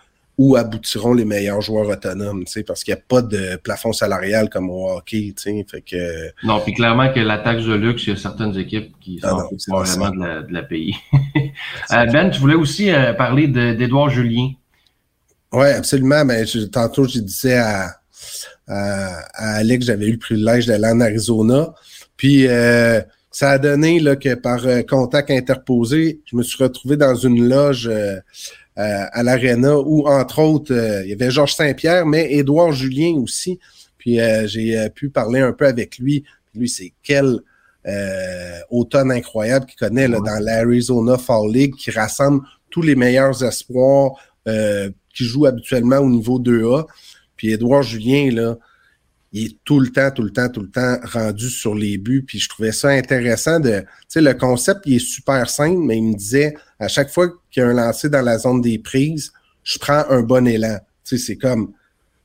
où 0.43 0.57
aboutiront 0.57 1.15
les 1.15 1.25
meilleurs 1.25 1.61
joueurs 1.61 1.89
autonomes, 1.89 2.45
parce 2.67 2.83
qu'il 2.83 2.93
n'y 2.93 2.99
a 2.99 3.03
pas 3.07 3.23
de 3.23 3.55
plafond 3.63 3.93
salarial 3.93 4.51
comme 4.51 4.71
au 4.71 4.91
hockey, 4.91 5.33
fait 5.37 5.83
que... 5.83 6.33
Non, 6.45 6.59
puis 6.59 6.75
clairement 6.75 7.13
que 7.13 7.21
la 7.21 7.39
taxe 7.39 7.63
de 7.63 7.75
luxe, 7.75 8.09
il 8.09 8.11
y 8.11 8.13
a 8.13 8.17
certaines 8.17 8.59
équipes 8.59 8.93
qui 9.01 9.21
ah 9.23 9.37
sont 9.57 9.77
vraiment 9.77 10.11
de 10.11 10.19
la, 10.19 10.43
de 10.43 10.53
la 10.53 10.63
pays. 10.63 10.97
Euh, 11.93 12.07
ben, 12.07 12.31
tu 12.31 12.41
voulais 12.41 12.55
aussi 12.55 12.91
euh, 12.91 13.13
parler 13.13 13.47
d'Edouard 13.47 14.09
Julien. 14.09 14.51
Oui, 15.53 15.67
absolument. 15.67 16.25
Mais 16.25 16.45
tantôt, 16.73 17.05
je 17.05 17.19
disais 17.19 17.59
à, 17.59 17.97
à, 18.67 19.57
Alex 19.57 19.81
que 19.81 19.93
j'avais 19.93 20.07
eu 20.07 20.13
le 20.13 20.19
privilège 20.19 20.67
d'aller 20.67 20.89
en 20.89 21.01
Arizona. 21.01 21.75
Puis 22.17 22.47
euh, 22.47 23.01
ça 23.31 23.51
a 23.51 23.59
donné 23.59 24.01
là, 24.01 24.17
que 24.17 24.35
par 24.35 24.63
contact 24.89 25.31
interposé, 25.31 26.21
je 26.25 26.37
me 26.37 26.43
suis 26.43 26.63
retrouvé 26.63 26.97
dans 26.97 27.15
une 27.15 27.47
loge 27.49 27.91
à 28.77 29.23
l'Arena 29.23 29.79
où, 29.79 30.07
entre 30.07 30.41
autres, 30.41 30.73
euh, 30.73 31.03
il 31.05 31.11
y 31.11 31.13
avait 31.13 31.31
Georges 31.31 31.55
Saint-Pierre, 31.55 32.07
mais 32.07 32.33
Édouard 32.33 32.73
Julien 32.73 33.15
aussi. 33.17 33.59
Puis 33.99 34.21
euh, 34.21 34.47
j'ai 34.47 34.89
pu 34.91 35.11
parler 35.11 35.41
un 35.41 35.53
peu 35.53 35.67
avec 35.67 35.99
lui. 35.99 36.25
Lui, 36.55 36.69
c'est 36.69 36.93
quel 37.03 37.41
automne 38.71 39.11
incroyable 39.11 39.67
qu'il 39.67 39.77
connaît 39.77 40.07
là, 40.07 40.21
dans 40.21 40.39
l'Arizona 40.41 41.19
Fall 41.19 41.51
League, 41.51 41.75
qui 41.75 41.91
rassemble 41.91 42.41
tous 42.71 42.81
les 42.81 42.95
meilleurs 42.95 43.43
espoirs 43.43 44.13
qui 44.47 45.25
jouent 45.25 45.47
habituellement 45.47 45.99
au 45.99 46.09
niveau 46.09 46.39
2A. 46.39 46.87
Puis 47.37 47.51
Édouard 47.51 47.83
Julien, 47.83 48.31
là, 48.31 48.57
il 49.33 49.47
est 49.47 49.57
tout 49.65 49.81
le 49.81 49.89
temps, 49.89 50.11
tout 50.11 50.23
le 50.23 50.31
temps, 50.31 50.49
tout 50.49 50.61
le 50.61 50.71
temps 50.71 50.99
rendu 51.05 51.49
sur 51.49 51.75
les 51.75 51.97
buts. 51.99 52.23
Puis 52.27 52.39
je 52.39 52.49
trouvais 52.49 52.73
ça 52.73 52.89
intéressant 52.91 53.61
de. 53.61 53.81
Tu 53.81 53.87
sais, 54.09 54.21
le 54.21 54.35
concept, 54.35 54.83
il 54.85 54.97
est 54.97 54.99
super 54.99 55.49
simple, 55.49 55.81
mais 55.81 55.97
il 55.97 56.05
me 56.05 56.15
disait 56.15 56.55
à 56.83 56.89
chaque 56.89 57.11
fois 57.11 57.29
qu'il 57.51 57.63
y 57.63 57.67
a 57.67 57.69
un 57.69 57.75
lancé 57.75 58.09
dans 58.09 58.23
la 58.23 58.39
zone 58.39 58.61
des 58.61 58.79
prises, 58.79 59.33
je 59.63 59.79
prends 59.79 60.05
un 60.09 60.23
bon 60.23 60.47
élan. 60.47 60.79
Tu 61.05 61.17
sais, 61.17 61.25
c'est 61.25 61.37
comme. 61.37 61.73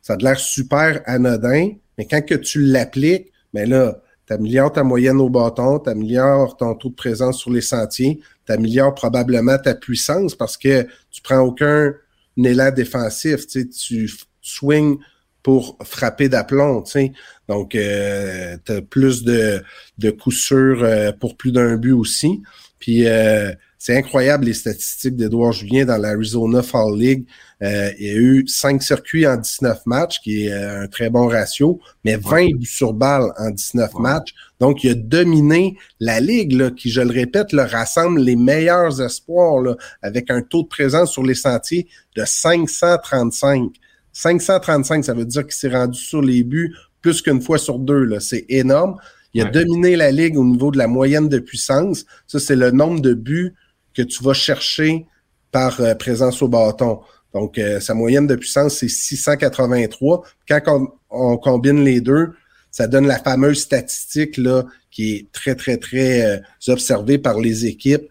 Ça 0.01 0.13
a 0.13 0.17
l'air 0.17 0.39
super 0.39 1.01
anodin, 1.05 1.71
mais 1.97 2.05
quand 2.05 2.21
que 2.25 2.35
tu 2.35 2.61
l'appliques, 2.61 3.31
mais 3.53 3.65
ben 3.65 3.69
là, 3.69 4.01
tu 4.25 4.33
améliores 4.33 4.71
ta 4.71 4.83
moyenne 4.83 5.19
au 5.19 5.29
bâton, 5.29 5.79
tu 5.79 5.89
améliores 5.89 6.57
ton 6.57 6.73
taux 6.75 6.89
de 6.89 6.95
présence 6.95 7.39
sur 7.39 7.51
les 7.51 7.61
sentiers, 7.61 8.19
tu 8.45 8.51
améliores 8.51 8.95
probablement 8.95 9.57
ta 9.57 9.75
puissance 9.75 10.33
parce 10.33 10.57
que 10.57 10.87
tu 11.11 11.21
prends 11.21 11.39
aucun 11.39 11.93
élan 12.37 12.71
défensif. 12.71 13.47
Tu 13.47 13.61
sais, 13.61 13.67
tu 13.67 14.11
swings 14.41 14.97
pour 15.43 15.77
frapper 15.83 16.29
d'aplomb, 16.29 16.81
tu 16.81 16.91
sais. 16.91 17.11
Donc, 17.47 17.75
euh, 17.75 18.57
tu 18.65 18.71
as 18.71 18.81
plus 18.81 19.23
de, 19.23 19.61
de 19.97 20.09
coups 20.09 20.37
sûrs 20.37 20.83
euh, 20.83 21.11
pour 21.11 21.37
plus 21.37 21.51
d'un 21.51 21.77
but 21.77 21.93
aussi. 21.93 22.41
Puis, 22.79 23.07
euh, 23.07 23.53
c'est 23.87 23.95
incroyable 23.95 24.47
les 24.47 24.53
statistiques 24.53 25.15
d'Edouard 25.15 25.53
Julien 25.53 25.85
dans 25.85 25.95
l'Arizona 25.95 26.61
Fall 26.61 26.97
League. 26.97 27.25
Euh, 27.63 27.89
il 27.97 28.05
y 28.05 28.09
a 28.09 28.15
eu 28.15 28.43
cinq 28.45 28.83
circuits 28.83 29.25
en 29.25 29.37
19 29.37 29.85
matchs, 29.85 30.19
qui 30.19 30.43
est 30.43 30.51
un 30.51 30.87
très 30.87 31.09
bon 31.09 31.29
ratio, 31.29 31.79
mais 32.03 32.17
20 32.17 32.47
buts 32.57 32.65
sur 32.65 32.91
balle 32.91 33.31
en 33.39 33.49
19 33.49 33.93
matchs. 33.99 34.33
Donc, 34.59 34.83
il 34.83 34.89
a 34.89 34.93
dominé 34.93 35.77
la 36.01 36.19
Ligue, 36.19 36.51
là, 36.51 36.69
qui, 36.69 36.89
je 36.89 36.99
le 36.99 37.11
répète, 37.11 37.53
le 37.53 37.61
rassemble 37.61 38.19
les 38.19 38.35
meilleurs 38.35 39.01
espoirs 39.01 39.61
là, 39.61 39.77
avec 40.01 40.29
un 40.31 40.41
taux 40.41 40.63
de 40.63 40.67
présence 40.67 41.13
sur 41.13 41.23
les 41.23 41.35
sentiers 41.35 41.87
de 42.17 42.25
535. 42.25 43.71
535, 44.11 45.05
ça 45.05 45.13
veut 45.13 45.23
dire 45.23 45.43
qu'il 45.43 45.53
s'est 45.53 45.69
rendu 45.69 45.97
sur 45.97 46.21
les 46.21 46.43
buts 46.43 46.75
plus 47.01 47.21
qu'une 47.21 47.41
fois 47.41 47.57
sur 47.57 47.79
deux. 47.79 48.19
C'est 48.19 48.47
énorme. 48.49 48.97
Il 49.33 49.43
a 49.43 49.45
dominé 49.45 49.95
la 49.95 50.11
ligue 50.11 50.37
au 50.37 50.43
niveau 50.43 50.71
de 50.71 50.77
la 50.77 50.87
moyenne 50.87 51.29
de 51.29 51.39
puissance. 51.39 52.05
Ça, 52.27 52.41
c'est 52.41 52.57
le 52.57 52.71
nombre 52.71 52.99
de 52.99 53.13
buts 53.13 53.53
que 53.97 54.03
tu 54.03 54.23
vas 54.23 54.33
chercher 54.33 55.05
par 55.51 55.81
euh, 55.81 55.95
présence 55.95 56.41
au 56.41 56.47
bâton. 56.47 56.99
Donc, 57.33 57.57
euh, 57.57 57.79
sa 57.79 57.93
moyenne 57.93 58.27
de 58.27 58.35
puissance, 58.35 58.75
c'est 58.75 58.87
683. 58.87 60.23
Quand 60.47 60.91
on, 61.09 61.37
combine 61.37 61.83
les 61.83 61.99
deux, 62.01 62.33
ça 62.71 62.87
donne 62.87 63.07
la 63.07 63.19
fameuse 63.19 63.61
statistique 63.61 64.37
là, 64.37 64.63
qui 64.91 65.15
est 65.15 65.31
très, 65.31 65.55
très, 65.55 65.77
très 65.77 66.25
euh, 66.25 66.39
observée 66.67 67.17
par 67.17 67.39
les 67.39 67.65
équipes, 67.65 68.07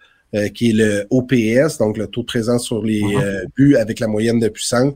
qui 0.55 0.69
est 0.69 0.73
le 0.75 1.07
OPS, 1.09 1.79
donc 1.79 1.97
le 1.97 2.09
taux 2.09 2.21
de 2.21 2.27
présence 2.27 2.67
sur 2.67 2.83
les 2.83 3.01
buts 3.57 3.77
avec 3.77 4.01
la 4.01 4.07
moyenne 4.07 4.39
de 4.39 4.49
puissance. 4.49 4.93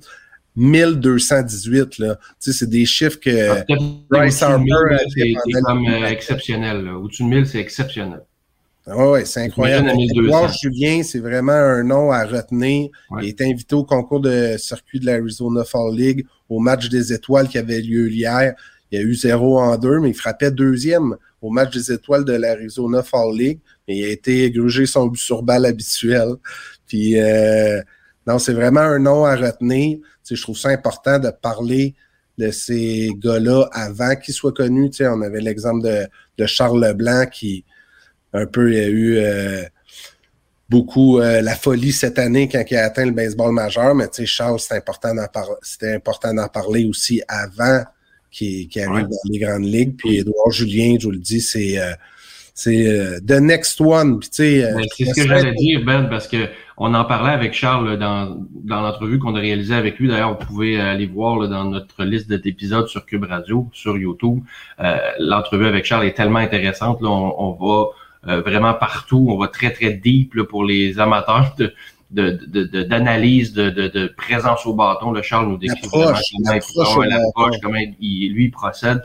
1218. 0.57 1.99
Là. 1.99 2.17
Tu 2.17 2.21
sais, 2.39 2.53
c'est 2.53 2.69
des 2.69 2.85
chiffres 2.85 3.19
que 3.19 3.51
ah, 3.51 3.65
Bryce 4.11 4.43
Harper 4.43 4.65
C'est 5.15 5.33
comme 5.63 5.87
euh, 5.87 6.07
exceptionnel. 6.07 6.89
Au-dessus 6.89 7.25
de 7.25 7.29
1000, 7.29 7.47
c'est 7.47 7.61
exceptionnel. 7.61 8.21
Oui, 8.97 9.05
ouais, 9.05 9.25
c'est 9.25 9.43
incroyable. 9.43 9.91
Edouard 9.99 10.53
Julien, 10.53 11.03
c'est 11.03 11.19
vraiment 11.19 11.53
un 11.53 11.83
nom 11.83 12.11
à 12.11 12.25
retenir. 12.25 12.91
Il 13.21 13.29
est 13.29 13.41
invité 13.41 13.75
au 13.75 13.85
concours 13.85 14.21
de 14.21 14.57
circuit 14.59 15.01
de 15.01 15.07
l'Arizona 15.07 15.65
Fall 15.65 15.95
League 15.95 16.27
au 16.49 16.59
match 16.59 16.89
des 16.89 17.13
étoiles 17.13 17.49
qui 17.49 17.59
avait 17.59 17.81
lieu 17.81 18.11
hier. 18.11 18.55
Il 18.91 18.99
y 18.99 19.03
a 19.03 19.05
eu 19.05 19.15
0 19.15 19.61
en 19.61 19.77
2, 19.77 20.01
mais 20.01 20.11
il 20.11 20.15
frappait 20.15 20.51
deuxième 20.51 21.17
au 21.41 21.51
match 21.51 21.73
des 21.73 21.93
étoiles 21.93 22.25
de 22.25 22.33
l'Arizona 22.33 23.03
Fall 23.03 23.37
League. 23.37 23.61
Mais 23.87 23.97
il 23.99 24.05
a 24.05 24.09
été 24.09 24.51
grugé 24.51 24.87
son 24.87 25.07
but 25.07 25.21
sur 25.21 25.43
balle 25.43 25.67
habituel. 25.67 26.35
Puis, 26.87 27.21
euh, 27.21 27.81
non, 28.27 28.39
c'est 28.39 28.53
vraiment 28.53 28.81
un 28.81 28.99
nom 28.99 29.25
à 29.25 29.37
retenir 29.37 29.99
je 30.35 30.43
trouve 30.43 30.57
ça 30.57 30.69
important 30.69 31.19
de 31.19 31.31
parler 31.31 31.95
de 32.39 32.51
ces 32.51 33.11
gars-là 33.19 33.69
avant 33.73 34.17
qu'ils 34.17 34.35
soient 34.35 34.53
connus. 34.53 34.91
on 35.01 35.23
avait 35.23 35.41
l'exemple 35.41 35.83
de, 36.39 36.47
Charles 36.47 36.83
Leblanc 36.83 37.27
qui 37.27 37.65
un 38.33 38.47
peu 38.47 38.67
a 38.69 38.87
eu 38.87 39.17
euh, 39.19 39.63
beaucoup 40.69 41.19
euh, 41.19 41.41
la 41.41 41.55
folie 41.55 41.93
cette 41.93 42.19
année 42.19 42.49
quand 42.49 42.63
il 42.71 42.77
a 42.77 42.85
atteint 42.85 43.07
le 43.07 43.13
baseball 43.13 43.53
majeur, 43.53 43.95
mais 43.95 44.07
Charles, 44.25 44.61
c'était 44.61 44.77
important 44.77 45.15
d'en 45.15 45.27
important 45.95 46.35
d'en 46.35 46.49
parler 46.49 46.85
aussi 46.85 47.23
avant 47.29 47.83
qu'il 48.31 48.69
arrive 48.77 49.09
dans 49.09 49.31
les 49.31 49.39
grandes 49.39 49.65
ligues. 49.65 49.97
Puis 49.97 50.19
Edouard 50.19 50.53
Julien, 50.53 50.97
je 50.99 51.07
vous 51.07 51.13
le 51.13 51.19
dis, 51.19 51.41
c'est 51.41 51.79
euh, 51.79 51.93
c'est 52.55 52.87
euh, 52.87 53.19
the 53.21 53.41
next 53.41 53.81
one. 53.81 54.21
c'est 54.31 54.61
ce 54.61 55.15
que 55.15 55.27
j'allais 55.27 55.55
dire, 55.55 55.83
Ben, 55.85 56.05
parce 56.05 56.29
que 56.29 56.49
on 56.77 56.93
en 56.95 57.05
parlait 57.05 57.33
avec 57.33 57.55
Charles 57.55 57.99
dans, 57.99 58.39
dans 58.65 58.81
l'entrevue 58.81 59.19
qu'on 59.19 59.35
a 59.35 59.41
réalisée 59.41 59.75
avec 59.75 59.99
lui. 59.99 60.09
D'ailleurs, 60.09 60.39
vous 60.39 60.47
pouvez 60.47 60.81
aller 60.81 61.07
voir 61.07 61.49
dans 61.49 61.65
notre 61.65 62.05
liste 62.05 62.31
d'épisodes 62.31 62.87
sur 62.87 63.07
Cube 63.07 63.25
Radio, 63.25 63.69
sur 63.73 63.97
YouTube. 63.97 64.41
Euh, 64.81 64.97
l'entrevue 65.19 65.67
avec 65.67 65.85
Charles 65.85 66.07
est 66.07 66.17
tellement 66.17 66.39
intéressante. 66.39 67.01
Là, 67.01 67.09
on, 67.09 67.53
va 67.53 67.87
euh, 68.27 68.41
vraiment 68.43 68.75
partout. 68.75 69.27
On 69.31 69.39
va 69.39 69.49
très, 69.49 69.73
très 69.73 69.93
deep 69.93 70.43
pour 70.43 70.65
les 70.65 70.99
amateurs 70.99 71.55
de, 71.57 71.73
d'analyse, 72.85 73.53
de, 73.53 73.71
de, 73.71 73.89
de, 73.89 74.07
présence 74.09 74.67
au 74.67 74.75
bâton. 74.75 75.13
Le 75.13 75.23
Charles 75.23 75.49
nous 75.49 75.57
décrit 75.57 75.89
comment, 75.91 76.13
comment 77.63 77.79
il, 78.01 78.33
lui 78.33 78.45
il 78.45 78.51
procède. 78.51 79.03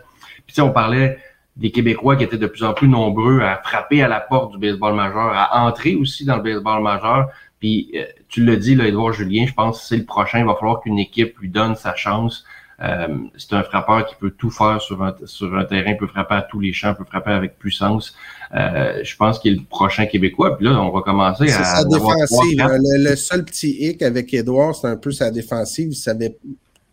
Puis 0.48 0.60
on 0.62 0.72
parlait 0.72 1.18
des 1.56 1.72
Québécois 1.72 2.16
qui 2.16 2.24
étaient 2.24 2.38
de 2.38 2.48
plus 2.48 2.64
en 2.64 2.74
plus 2.74 2.88
nombreux 2.88 3.42
à 3.42 3.62
frapper 3.64 4.04
à 4.04 4.08
la 4.08 4.20
porte 4.20 4.52
du 4.52 4.58
baseball 4.58 4.96
majeur, 4.96 5.32
à 5.34 5.66
entrer 5.66 5.96
aussi 5.96 6.26
dans 6.26 6.38
le 6.38 6.44
baseball 6.44 6.82
majeur. 6.82 7.30
Puis 7.60 7.92
euh, 7.96 8.06
tu 8.28 8.44
le 8.44 8.58
dis, 8.58 8.76
là, 8.76 8.88
Edouard 8.88 9.14
Julien, 9.14 9.46
je 9.48 9.54
pense 9.54 9.80
que 9.80 9.86
c'est 9.86 9.98
le 9.98 10.06
prochain. 10.06 10.40
Il 10.40 10.46
va 10.46 10.56
falloir 10.56 10.82
qu'une 10.82 11.00
équipe 11.00 11.38
lui 11.40 11.50
donne 11.50 11.76
sa 11.76 11.96
chance. 11.96 12.44
Euh, 12.82 13.08
c'est 13.38 13.54
un 13.54 13.64
frappeur 13.64 14.06
qui 14.06 14.16
peut 14.16 14.32
tout 14.32 14.50
faire 14.50 14.82
sur 14.82 15.02
un, 15.02 15.16
sur 15.26 15.56
un 15.58 15.64
terrain, 15.64 15.94
peut 15.96 16.08
frapper 16.08 16.36
à 16.36 16.42
tous 16.42 16.60
les 16.60 16.74
champs, 16.74 16.94
peut 16.94 17.06
frapper 17.06 17.32
avec 17.32 17.58
puissance. 17.58 18.18
Euh, 18.54 19.02
je 19.04 19.16
pense 19.16 19.40
qu'il 19.40 19.54
est 19.54 19.58
le 19.58 19.66
prochain 19.66 20.06
Québécois. 20.06 20.58
Puis 20.58 20.66
là, 20.66 20.82
on 20.82 20.92
va 20.92 21.02
commencer 21.02 21.52
à. 21.52 21.64
sa 21.64 21.84
défensive. 21.84 22.64
le, 22.98 23.16
seul 23.16 23.46
petit 23.46 23.72
hic 23.72 24.02
avec 24.02 24.34
Edouard, 24.34 24.76
c'est 24.76 24.88
un 24.88 24.98
peu 24.98 25.12
sa 25.12 25.32
défensive. 25.32 25.90
Il 25.92 25.96
savait 25.96 26.38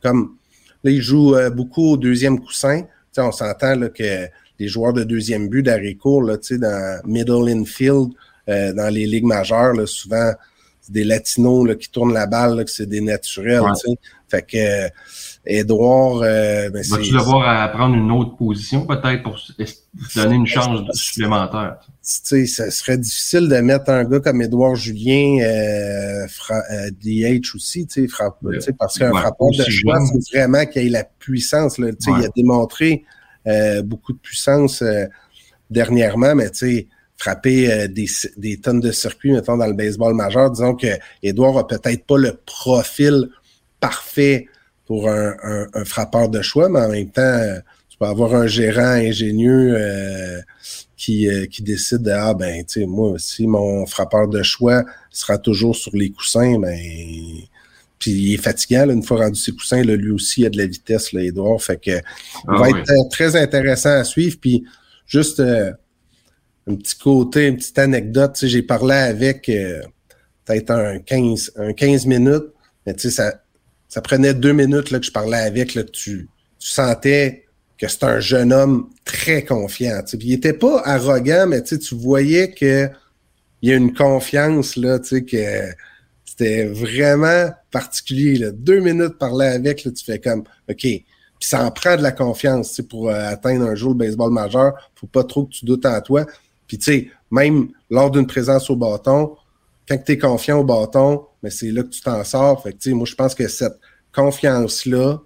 comme. 0.03 0.37
Là, 0.85 0.91
il 0.91 1.01
joue 1.01 1.35
beaucoup 1.55 1.93
au 1.93 1.97
deuxième 1.97 2.41
coussin. 2.41 2.83
on 3.17 3.31
s'entend 3.31 3.89
que 3.89 4.29
les 4.63 4.69
joueurs 4.69 4.93
de 4.93 5.03
deuxième 5.03 5.49
but 5.49 5.63
d'arrêt 5.63 5.95
court, 5.95 6.23
là, 6.23 6.37
dans 6.37 7.01
middle 7.05 7.49
infield, 7.49 8.11
euh, 8.49 8.73
dans 8.73 8.93
les 8.93 9.07
ligues 9.07 9.25
majeures, 9.25 9.73
là, 9.73 9.87
souvent, 9.87 10.33
c'est 10.81 10.93
des 10.93 11.05
latinos 11.05 11.67
là, 11.67 11.75
qui 11.75 11.91
tournent 11.91 12.13
la 12.13 12.27
balle, 12.27 12.57
là, 12.57 12.65
que 12.65 12.71
c'est 12.71 12.87
des 12.87 13.01
naturels. 13.01 13.63
Fait 14.33 14.43
que 14.43 14.57
euh, 14.57 14.89
Edouard. 15.45 16.23
Euh, 16.23 16.71
ben, 16.71 16.83
Vas-tu 16.89 17.13
devoir 17.13 17.47
à 17.47 17.69
prendre 17.69 17.95
une 17.95 18.11
autre 18.11 18.35
position 18.37 18.87
peut-être 18.87 19.23
pour 19.23 19.39
donner 20.17 20.37
une 20.37 20.47
chance 20.47 20.81
supplémentaire? 20.95 21.77
Tu 21.81 21.89
sais, 22.01 22.47
ça 22.47 22.71
serait 22.71 22.97
difficile 22.97 23.47
de 23.49 23.57
mettre 23.57 23.91
un 23.91 24.05
gars 24.05 24.21
comme 24.21 24.41
Edouard 24.41 24.75
Julien 24.75 25.39
euh, 25.45 26.27
DH 27.05 27.55
aussi, 27.55 27.87
tu 27.87 28.09
sais, 28.09 28.73
parce 28.79 28.99
qu'un 28.99 29.11
frappeur 29.11 29.51
de 29.51 29.71
choix, 29.71 29.99
c'est 30.07 30.39
vraiment 30.39 30.65
qu'il 30.65 30.87
ait 30.87 30.89
la 30.89 31.05
puissance. 31.05 31.77
Là, 31.77 31.91
sais, 31.99 32.11
Il 32.19 32.25
a 32.25 32.29
démontré 32.35 33.05
euh, 33.47 33.83
beaucoup 33.83 34.15
de 34.15 34.19
puissance 34.19 34.81
euh, 34.81 35.05
dernièrement, 35.69 36.35
mais 36.35 36.49
tu 36.51 36.59
sais, 36.59 36.89
frapper 37.17 37.73
euh, 37.73 37.89
des, 37.89 38.07
des, 38.37 38.57
tonnes 38.57 38.81
de 38.81 38.91
circuits, 38.93 39.33
mettons, 39.33 39.57
dans 39.57 39.67
le 39.67 39.75
baseball 39.75 40.15
majeur, 40.15 40.51
disons 40.51 40.75
que 40.75 40.89
Edouard 41.23 41.59
a 41.59 41.67
peut-être 41.67 42.05
pas 42.05 42.19
le 42.19 42.41
profil 42.45 43.29
parfait 43.83 44.47
pour 44.87 45.11
un, 45.11 45.35
un, 45.75 45.85
frappeur 45.85 46.31
de 46.31 46.41
choix, 46.41 46.71
mais 46.71 46.81
en 46.81 46.89
même 46.89 47.11
temps, 47.11 47.41
tu 47.91 47.99
peux 47.99 48.07
avoir 48.07 48.35
un 48.35 48.47
gérant 48.47 48.83
ingénieux 48.83 49.77
qui, 50.97 51.29
qui 51.51 51.63
décide 51.63 52.03
de 52.03 52.11
Ah 52.11 52.35
ben, 52.35 52.65
tu 52.65 52.81
sais, 52.81 52.87
moi, 52.87 53.15
si 53.19 53.47
mon 53.47 53.87
frappeur 53.87 54.29
de 54.29 54.43
choix 54.43 54.85
sera 55.11 55.39
toujours 55.39 55.77
sur 55.77 55.95
les 55.95 56.11
coussins, 56.11 56.59
ben 56.59 56.79
puis 58.03 58.11
il 58.11 58.35
est 58.35 58.43
fatiguant, 58.43 58.91
une 58.91 59.05
fois 59.05 59.19
rendu 59.19 59.39
ses 59.39 59.53
coussins, 59.53 59.85
là, 59.85 59.95
lui 59.95 60.11
aussi, 60.11 60.41
il 60.41 60.47
a 60.47 60.51
de 60.51 60.59
la 60.59 60.67
vitesse, 60.67 61.13
là, 61.13 61.23
Edouard. 61.23 61.63
Fait 61.63 61.81
que 61.81 62.01
ah 62.49 62.59
va 62.59 62.71
être 62.71 62.91
euh, 62.91 63.09
très 63.09 63.37
intéressant 63.37 63.91
à 63.91 64.03
suivre. 64.03 64.39
Puis 64.41 64.65
juste 65.07 65.39
euh, 65.39 65.71
un 66.67 66.75
petit 66.75 66.97
côté, 66.97 67.47
une 67.47 67.59
petite 67.59 67.79
anecdote. 67.79 68.37
J'ai 68.43 68.63
parlé 68.63 68.97
avec 68.97 69.49
euh, 69.49 69.83
peut-être 70.45 70.71
un 70.73 70.99
15, 70.99 71.53
un 71.55 71.73
15 71.73 72.07
minutes, 72.07 72.47
mais 72.85 72.95
tu 72.95 73.03
sais, 73.03 73.11
ça, 73.11 73.42
ça 73.93 74.01
prenait 74.01 74.33
deux 74.33 74.55
minutes 74.55 74.91
là, 74.91 74.99
que 75.01 75.05
je 75.05 75.13
parlais 75.13 75.37
avec. 75.37 75.75
Là, 75.75 75.85
tu, 75.85 76.27
tu 76.59 76.69
sentais 76.71 77.45
que 77.77 77.89
c'est 77.89 78.05
un 78.05 78.21
jeune 78.21 78.51
homme 78.51 78.89
très 79.05 79.45
confiant. 79.45 80.03
Il 80.15 80.33
était 80.33 80.55
pas 80.55 80.81
arrogant, 80.87 81.47
mais 81.47 81.63
tu 81.63 81.95
voyais 81.95 82.53
que 82.53 82.89
il 83.61 83.69
y 83.69 83.73
a 83.75 83.77
une 83.77 83.93
confiance 83.93 84.77
là, 84.77 84.99
que 84.99 85.61
c'était 86.25 86.65
vraiment 86.69 87.51
particulier. 87.71 88.39
Là. 88.39 88.51
Deux 88.51 88.81
minutes 88.81 89.19
parler 89.19 89.49
avec, 89.49 89.85
là, 89.85 89.91
tu 89.91 90.03
fais 90.03 90.19
comme 90.19 90.45
OK. 90.71 90.79
Puis 90.79 91.05
ça 91.41 91.63
en 91.63 91.71
prend 91.71 91.97
de 91.97 92.03
la 92.03 92.13
confiance 92.13 92.81
pour 92.89 93.11
euh, 93.11 93.29
atteindre 93.29 93.67
un 93.67 93.75
jour 93.75 93.91
le 93.91 93.99
baseball 93.99 94.33
majeur. 94.33 94.91
Faut 94.95 95.07
pas 95.07 95.25
trop 95.25 95.45
que 95.45 95.53
tu 95.53 95.67
doutes 95.67 95.85
en 95.85 96.01
toi. 96.01 96.25
Puis 96.67 96.79
tu 96.79 96.85
sais, 96.85 97.11
même 97.31 97.69
lors 97.91 98.11
d'une 98.11 98.27
présence 98.27 98.71
au 98.71 98.77
bâton, 98.77 99.37
quand 99.97 100.05
tu 100.05 100.13
es 100.13 100.19
confiant 100.19 100.59
au 100.59 100.65
bâton, 100.65 101.27
mais 101.43 101.51
c'est 101.51 101.71
là 101.71 101.83
que 101.83 101.89
tu 101.89 102.01
t'en 102.01 102.23
sors. 102.25 102.63
Fait 102.63 102.73
que, 102.73 102.91
moi, 102.91 103.07
je 103.07 103.15
pense 103.15 103.35
que 103.35 103.49
cette 103.49 103.79
confiance-là, 104.13 105.19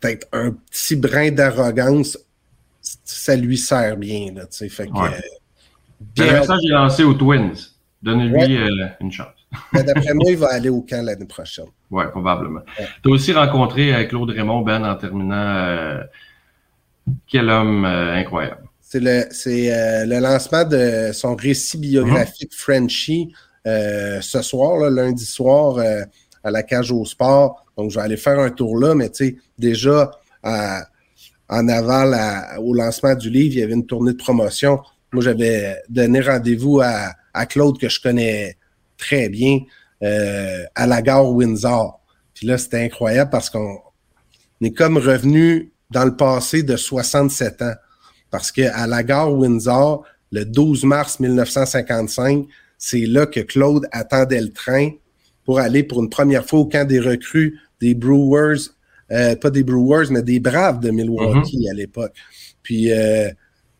peut-être 0.00 0.26
un 0.32 0.52
petit 0.52 0.96
brin 0.96 1.30
d'arrogance, 1.30 2.18
ça 2.80 3.36
lui 3.36 3.58
sert 3.58 3.96
bien. 3.96 4.32
Là, 4.34 4.44
fait 4.50 4.86
que, 4.86 4.92
ouais. 4.92 5.10
Le 6.16 6.32
message 6.32 6.60
est 6.64 6.72
lancé 6.72 7.04
aux 7.04 7.14
Twins. 7.14 7.56
Donnez-lui 8.02 8.56
euh, 8.56 8.86
une 9.00 9.10
chance. 9.10 9.26
D'après 9.72 10.14
moi, 10.14 10.30
il 10.30 10.36
va 10.36 10.48
aller 10.52 10.68
au 10.68 10.82
camp 10.82 11.04
l'année 11.04 11.26
prochaine. 11.26 11.66
Oui, 11.90 12.04
probablement. 12.10 12.60
Tu 13.02 13.10
as 13.10 13.12
aussi 13.12 13.32
rencontré 13.32 13.94
euh, 13.94 14.04
Claude 14.04 14.30
Raymond, 14.30 14.62
Ben, 14.62 14.84
en 14.84 14.94
terminant. 14.94 15.34
Euh, 15.34 16.02
quel 17.26 17.48
homme 17.48 17.84
incroyable. 17.86 18.67
C'est 18.90 19.00
le, 19.00 20.06
le 20.06 20.18
lancement 20.18 20.64
de 20.64 21.10
son 21.12 21.36
récit 21.36 21.76
biographique 21.78 22.52
uh 22.52 22.56
Frenchy 22.56 23.32
ce 23.64 24.40
soir, 24.42 24.88
lundi 24.90 25.26
soir, 25.26 25.78
à 26.42 26.50
la 26.50 26.62
cage 26.62 26.90
au 26.90 27.04
sport. 27.04 27.66
Donc, 27.76 27.90
je 27.90 27.96
vais 27.96 28.02
aller 28.02 28.16
faire 28.16 28.38
un 28.38 28.48
tour 28.50 28.78
là, 28.78 28.94
mais 28.94 29.10
tu 29.10 29.26
sais, 29.26 29.36
déjà, 29.58 30.10
en 30.42 31.68
aval 31.68 32.16
au 32.60 32.72
lancement 32.72 33.14
du 33.14 33.28
livre, 33.28 33.56
il 33.56 33.60
y 33.60 33.62
avait 33.62 33.74
une 33.74 33.84
tournée 33.84 34.12
de 34.12 34.16
promotion. 34.16 34.80
Moi, 35.12 35.22
j'avais 35.22 35.76
donné 35.90 36.22
rendez-vous 36.22 36.80
à 36.80 37.12
à 37.38 37.46
Claude 37.46 37.78
que 37.78 37.88
je 37.88 38.00
connais 38.00 38.56
très 38.96 39.28
bien 39.28 39.60
euh, 40.02 40.64
à 40.74 40.86
la 40.86 41.02
gare 41.02 41.30
Windsor. 41.30 42.00
Puis 42.34 42.46
là, 42.46 42.58
c'était 42.58 42.82
incroyable 42.84 43.30
parce 43.30 43.48
qu'on 43.48 43.78
est 44.60 44.72
comme 44.72 44.98
revenu 44.98 45.72
dans 45.90 46.04
le 46.04 46.16
passé 46.16 46.62
de 46.62 46.76
67 46.76 47.62
ans. 47.62 47.74
Parce 48.30 48.52
qu'à 48.52 48.86
la 48.86 49.02
gare 49.02 49.32
Windsor, 49.32 50.04
le 50.32 50.44
12 50.44 50.84
mars 50.84 51.20
1955, 51.20 52.46
c'est 52.76 53.06
là 53.06 53.26
que 53.26 53.40
Claude 53.40 53.86
attendait 53.92 54.40
le 54.40 54.52
train 54.52 54.90
pour 55.44 55.58
aller 55.58 55.82
pour 55.82 56.02
une 56.02 56.10
première 56.10 56.44
fois 56.44 56.60
au 56.60 56.66
camp 56.66 56.86
des 56.86 57.00
recrues 57.00 57.58
des 57.80 57.94
Brewers, 57.94 58.70
euh, 59.10 59.34
pas 59.36 59.50
des 59.50 59.62
Brewers, 59.62 60.10
mais 60.10 60.22
des 60.22 60.40
Braves 60.40 60.80
de 60.80 60.90
Milwaukee 60.90 61.58
mm-hmm. 61.58 61.70
à 61.70 61.74
l'époque. 61.74 62.12
Puis 62.62 62.92
euh, 62.92 63.30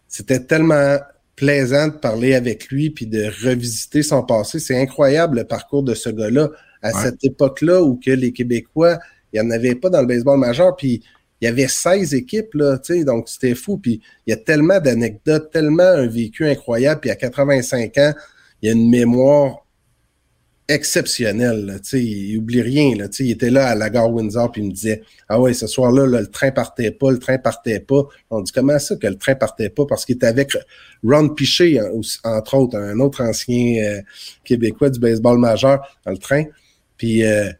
c'était 0.08 0.40
tellement 0.40 0.96
plaisant 1.36 1.88
de 1.88 1.92
parler 1.92 2.34
avec 2.34 2.68
lui 2.68 2.90
puis 2.90 3.06
de 3.06 3.30
revisiter 3.44 4.02
son 4.02 4.22
passé. 4.22 4.58
C'est 4.58 4.80
incroyable 4.80 5.38
le 5.38 5.44
parcours 5.44 5.82
de 5.82 5.94
ce 5.94 6.08
gars-là 6.08 6.50
à 6.82 6.92
cette 6.92 7.24
époque-là 7.24 7.82
où 7.82 7.96
que 7.96 8.10
les 8.10 8.32
Québécois, 8.32 8.98
il 9.32 9.40
n'y 9.40 9.46
en 9.46 9.50
avait 9.50 9.74
pas 9.74 9.90
dans 9.90 10.00
le 10.00 10.06
baseball 10.06 10.38
majeur, 10.38 10.76
puis 10.76 11.02
il 11.40 11.44
y 11.44 11.48
avait 11.48 11.68
16 11.68 12.14
équipes, 12.14 12.54
là, 12.54 12.78
donc 13.06 13.28
c'était 13.28 13.54
fou. 13.54 13.78
Puis 13.78 14.00
il 14.26 14.30
y 14.30 14.32
a 14.32 14.36
tellement 14.36 14.80
d'anecdotes, 14.80 15.50
tellement 15.52 15.82
un 15.82 16.06
vécu 16.06 16.46
incroyable, 16.46 17.00
puis 17.00 17.10
à 17.10 17.16
85 17.16 17.98
ans, 17.98 18.12
il 18.60 18.66
y 18.66 18.68
a 18.70 18.74
une 18.74 18.90
mémoire 18.90 19.64
exceptionnel. 20.68 21.80
sais, 21.82 22.02
il 22.02 22.36
oublie 22.36 22.60
rien. 22.60 22.94
Là, 22.94 23.06
il 23.18 23.30
était 23.30 23.50
là 23.50 23.68
à 23.68 23.74
la 23.74 23.88
gare 23.88 24.12
Windsor 24.12 24.52
puis 24.52 24.60
il 24.60 24.68
me 24.68 24.72
disait 24.72 25.02
Ah 25.28 25.40
ouais, 25.40 25.54
ce 25.54 25.66
soir-là, 25.66 26.06
le 26.06 26.26
train 26.26 26.50
partait 26.50 26.90
pas, 26.90 27.10
le 27.10 27.18
train 27.18 27.38
partait 27.38 27.80
pas. 27.80 28.06
On 28.30 28.42
dit 28.42 28.52
comment 28.52 28.78
ça 28.78 28.96
que 28.96 29.06
le 29.06 29.16
train 29.16 29.34
partait 29.34 29.70
pas? 29.70 29.86
Parce 29.86 30.04
qu'il 30.04 30.16
était 30.16 30.26
avec 30.26 30.52
Ron 31.02 31.30
Piché, 31.30 31.80
entre 32.24 32.54
autres, 32.54 32.76
un 32.76 33.00
autre 33.00 33.22
ancien 33.22 33.82
euh, 33.82 34.02
Québécois 34.44 34.90
du 34.90 35.00
baseball 35.00 35.38
majeur 35.38 35.80
dans 36.04 36.12
le 36.12 36.18
train. 36.18 36.44
Puis 36.98 37.24
euh, 37.24 37.50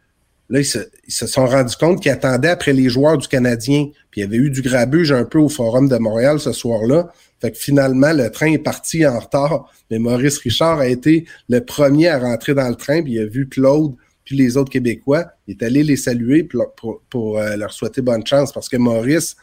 là, 0.51 0.61
ils 1.09 1.15
se, 1.15 1.27
sont 1.27 1.47
rendus 1.47 1.77
compte 1.77 2.03
qu'ils 2.03 2.13
attendaient 2.13 2.51
après 2.51 2.73
les 2.73 2.89
joueurs 2.89 3.19
du 3.19 3.27
Canadien. 3.27 3.89
Puis 4.11 4.21
il 4.21 4.25
y 4.25 4.27
avait 4.27 4.37
eu 4.37 4.51
du 4.51 4.63
grabuge 4.63 5.11
un 5.11 5.25
peu 5.25 5.39
au 5.39 5.49
Forum 5.49 5.89
de 5.89 5.97
Montréal 5.97 6.39
ce 6.39 6.53
soir-là. 6.53 7.09
Fait 7.41 7.51
que 7.51 7.59
finalement, 7.59 8.13
le 8.13 8.31
train 8.31 8.53
est 8.53 8.59
parti 8.59 9.07
en 9.07 9.19
retard, 9.19 9.73
mais 9.91 9.99
Maurice 9.99 10.39
Richard 10.39 10.81
a 10.81 10.89
été 10.89 11.25
le 11.49 11.65
premier 11.65 12.09
à 12.09 12.19
rentrer 12.19 12.53
dans 12.55 12.69
le 12.69 12.75
train, 12.75 13.03
puis 13.03 13.13
il 13.13 13.21
a 13.21 13.27
vu 13.27 13.49
Claude 13.49 13.95
puis 14.25 14.37
les 14.37 14.59
autres 14.59 14.71
Québécois. 14.71 15.25
Il 15.47 15.53
est 15.53 15.63
allé 15.63 15.83
les 15.83 15.97
saluer 15.97 16.43
pour, 16.43 17.39
euh, 17.39 17.57
leur 17.57 17.73
souhaiter 17.73 18.03
bonne 18.03 18.27
chance 18.27 18.53
parce 18.53 18.69
que 18.69 18.77
Maurice, 18.77 19.37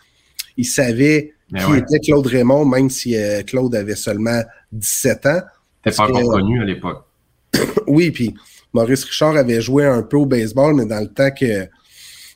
il 0.58 0.66
savait 0.66 1.34
ben 1.50 1.66
qui 1.66 1.78
était 1.78 2.00
Claude 2.00 2.28
Raymond, 2.28 2.66
même 2.66 2.92
si 2.92 3.18
euh, 3.18 3.42
Claude 3.42 3.74
avait 3.74 3.96
seulement 3.96 4.44
17 4.74 5.26
ans. 5.26 5.42
T'es 5.84 5.92
pas 5.92 6.04
encore 6.04 6.34
connu 6.34 6.62
à 6.62 6.66
l'époque. 6.66 7.04
oui, 7.88 8.12
puis 8.12 8.36
Maurice 8.76 9.06
Richard 9.06 9.38
avait 9.38 9.62
joué 9.62 9.86
un 9.86 10.04
peu 10.04 10.18
au 10.18 10.26
baseball, 10.26 10.76
mais 10.76 10.86
dans 10.86 11.00
le 11.00 11.08
temps 11.08 11.32
que 11.32 11.66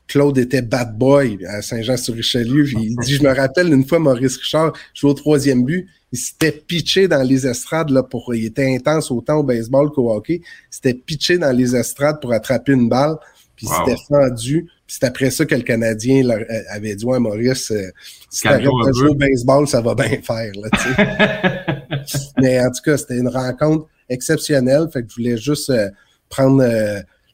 Claude 0.08 0.38
était 0.38 0.62
bad 0.62 0.98
boy 0.98 1.46
à 1.46 1.62
Saint-Jean-sur-Richelieu. 1.62 2.66
Il 2.80 2.96
dit, 2.96 3.16
je 3.16 3.24
me 3.24 3.36
rappelle 3.36 3.72
une 3.74 3.86
fois, 3.86 4.00
Maurice 4.00 4.38
Richard 4.38 4.72
jouait 4.94 5.12
au 5.12 5.14
troisième 5.14 5.66
but. 5.66 5.88
Il 6.14 6.18
s'était 6.18 6.54
pitché 6.54 7.10
dans 7.10 7.22
les 7.22 7.46
estrades 7.46 7.90
là, 7.90 8.04
pour. 8.04 8.34
Il 8.34 8.46
était 8.46 8.74
intense 8.74 9.12
autant 9.12 9.36
au 9.36 9.44
baseball 9.44 9.92
qu'au 9.92 10.12
hockey. 10.12 10.42
Il 10.42 10.44
s'était 10.72 10.94
pitché 10.94 11.38
dans 11.38 11.56
les 11.56 11.76
estrades 11.76 12.22
pour 12.22 12.32
attraper 12.32 12.72
une 12.72 12.88
balle. 12.88 13.18
Puis 13.58 13.68
il 13.68 13.74
s'était 13.74 14.02
fendu. 14.08 14.66
c'est 14.88 15.04
après 15.04 15.32
ça 15.32 15.46
que 15.46 15.54
le 15.54 15.64
Canadien 15.64 16.28
euh, 16.30 16.46
avait 16.70 16.96
dit 16.96 17.04
Ouais, 17.04 17.20
Maurice, 17.20 17.70
euh, 17.72 17.92
si 18.30 18.44
t'arrêtes 18.44 18.64
de 18.64 18.94
jouer 18.94 19.10
au 19.10 19.16
baseball, 19.16 19.68
ça 19.68 19.82
va 19.82 19.94
bien 19.94 20.18
faire. 20.24 20.52
Là, 20.56 21.76
Mais 22.42 22.60
en 22.62 22.72
tout 22.72 22.82
cas, 22.84 22.98
c'était 22.98 23.18
une 23.18 23.28
rencontre 23.28 23.88
exceptionnelle. 24.08 24.88
Fait 24.92 25.04
que 25.04 25.10
je 25.10 25.16
voulais 25.16 25.38
juste 25.38 25.70
euh, 25.70 25.90
prendre 26.30 26.64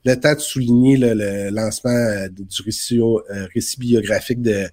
le 0.06 0.16
temps 0.16 0.34
de 0.34 0.40
souligner 0.40 0.98
le 0.98 1.50
lancement 1.50 2.28
du 2.30 2.62
récit, 2.64 3.00
récit 3.54 3.80
biographique 3.80 4.42
de, 4.42 4.66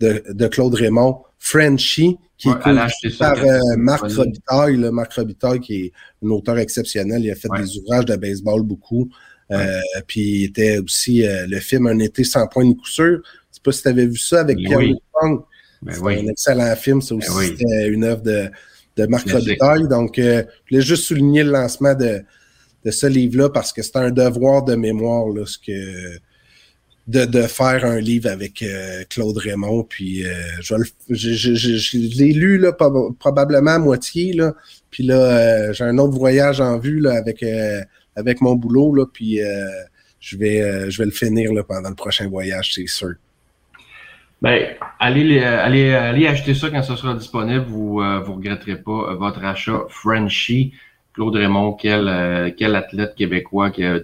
de, 0.00 0.22
de, 0.30 0.46
Claude 0.48 0.74
Raymond, 0.74 1.22
Frenchy, 1.38 2.18
qui 2.38 2.48
est 2.48 3.18
par 3.18 3.36
Marc 3.76 4.10
Robitaille. 4.10 4.76
Marc 4.92 5.12
Robitaille, 5.14 5.60
qui 5.60 5.74
est 5.74 5.92
un 6.24 6.30
auteur 6.30 6.58
exceptionnel. 6.58 7.24
Il 7.24 7.30
a 7.30 7.34
fait 7.34 7.48
des 7.56 7.78
ouvrages 7.78 8.04
de 8.04 8.16
baseball 8.16 8.62
beaucoup. 8.62 9.08
Euh, 9.52 9.80
puis 10.06 10.20
il 10.20 10.44
était 10.46 10.78
aussi 10.78 11.24
euh, 11.24 11.46
le 11.48 11.60
film 11.60 11.86
Un 11.86 12.00
été 12.00 12.24
sans 12.24 12.46
point 12.48 12.66
de 12.66 12.72
coup 12.72 12.86
sûr. 12.86 13.20
Je 13.22 13.56
sais 13.56 13.60
pas 13.62 13.72
si 13.72 13.82
tu 13.82 13.88
avais 13.88 14.06
vu 14.06 14.18
ça 14.18 14.40
avec 14.40 14.58
Pierre 14.58 14.80
oui. 14.80 14.94
C'est 15.88 16.02
un 16.02 16.26
excellent 16.28 16.74
film. 16.74 17.00
Ben 17.00 17.16
aussi, 17.16 17.54
une 17.86 18.04
œuvre 18.04 18.22
de, 18.22 18.48
de 18.96 19.06
Marc 19.06 19.30
Robitaille. 19.30 19.86
Donc, 19.88 20.18
euh, 20.18 20.42
je 20.64 20.70
voulais 20.74 20.84
juste 20.84 21.04
souligner 21.04 21.44
le 21.44 21.52
lancement 21.52 21.94
de, 21.94 22.22
de 22.86 22.90
ce 22.90 23.06
livre-là 23.06 23.50
parce 23.50 23.74
que 23.74 23.82
c'est 23.82 23.96
un 23.96 24.10
devoir 24.10 24.64
de 24.64 24.76
mémoire 24.76 25.26
ce 25.46 25.58
que, 25.58 26.18
de, 27.06 27.42
faire 27.42 27.84
un 27.84 28.00
livre 28.00 28.30
avec 28.30 28.64
Claude 29.10 29.36
Raymond. 29.36 29.84
Puis 29.84 30.24
je, 30.60 30.74
je, 31.10 31.98
l'ai 32.18 32.32
lu 32.32 32.56
là, 32.56 32.72
probablement 32.72 33.72
à 33.72 33.78
moitié. 33.78 34.32
Là. 34.32 34.54
Puis 34.90 35.02
là, 35.02 35.72
j'ai 35.72 35.84
un 35.84 35.98
autre 35.98 36.16
voyage 36.16 36.62
en 36.62 36.78
vue 36.78 37.06
avec 37.06 37.44
avec 38.16 38.40
mon 38.40 38.56
boulot, 38.56 38.94
là, 38.94 39.04
puis 39.12 39.40
euh, 39.40 39.68
je, 40.18 40.36
vais, 40.36 40.60
euh, 40.60 40.90
je 40.90 40.98
vais 40.98 41.04
le 41.04 41.10
finir 41.10 41.52
là, 41.52 41.62
pendant 41.62 41.90
le 41.90 41.94
prochain 41.94 42.28
voyage, 42.28 42.72
c'est 42.74 42.86
sûr. 42.86 43.14
Ben, 44.42 44.74
allez, 44.98 45.38
allez, 45.40 45.94
allez 45.94 46.26
acheter 46.26 46.54
ça 46.54 46.70
quand 46.70 46.82
ça 46.82 46.96
sera 46.96 47.14
disponible. 47.14 47.64
Vous 47.68 48.02
ne 48.02 48.06
euh, 48.06 48.20
regretterez 48.20 48.76
pas 48.76 49.14
votre 49.14 49.42
achat. 49.44 49.80
Frenchy, 49.88 50.72
Claude 51.16 51.34
Raymond, 51.34 51.72
quel, 51.72 52.54
quel 52.56 52.76
athlète 52.76 53.16
québécois 53.16 53.70
qui 53.70 53.84
a 53.84 53.98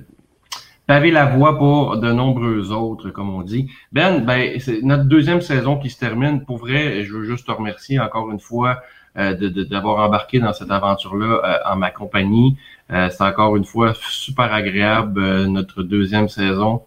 pavé 0.89 1.13
la 1.13 1.27
voie 1.27 1.57
pour 1.57 1.99
de 1.99 2.11
nombreux 2.11 2.73
autres, 2.73 3.11
comme 3.11 3.33
on 3.33 3.43
dit. 3.43 3.69
Ben, 3.93 4.25
ben 4.25 4.59
c'est 4.59 4.83
notre 4.83 5.05
deuxième 5.05 5.41
saison 5.41 5.79
qui 5.79 5.91
se 5.91 5.99
termine. 6.01 6.45
Pour 6.45 6.59
vrai, 6.59 7.05
je 7.05 7.13
veux 7.13 7.25
juste 7.25 7.47
te 7.47 7.53
remercier 7.53 8.01
encore 8.01 8.31
une 8.31 8.41
fois 8.41 8.83
euh, 9.17 9.35
d'avoir 9.71 10.05
embarqué 10.05 10.41
dans 10.41 10.53
cette 10.53 10.71
aventure-là 10.71 11.63
en 11.71 11.77
ma 11.77 11.91
compagnie. 11.91 12.57
Euh, 12.93 13.09
c'est 13.11 13.23
encore 13.23 13.57
une 13.57 13.65
fois 13.65 13.95
super 13.95 14.53
agréable, 14.53 15.21
euh, 15.21 15.47
notre 15.47 15.83
deuxième 15.83 16.29
saison. 16.29 16.83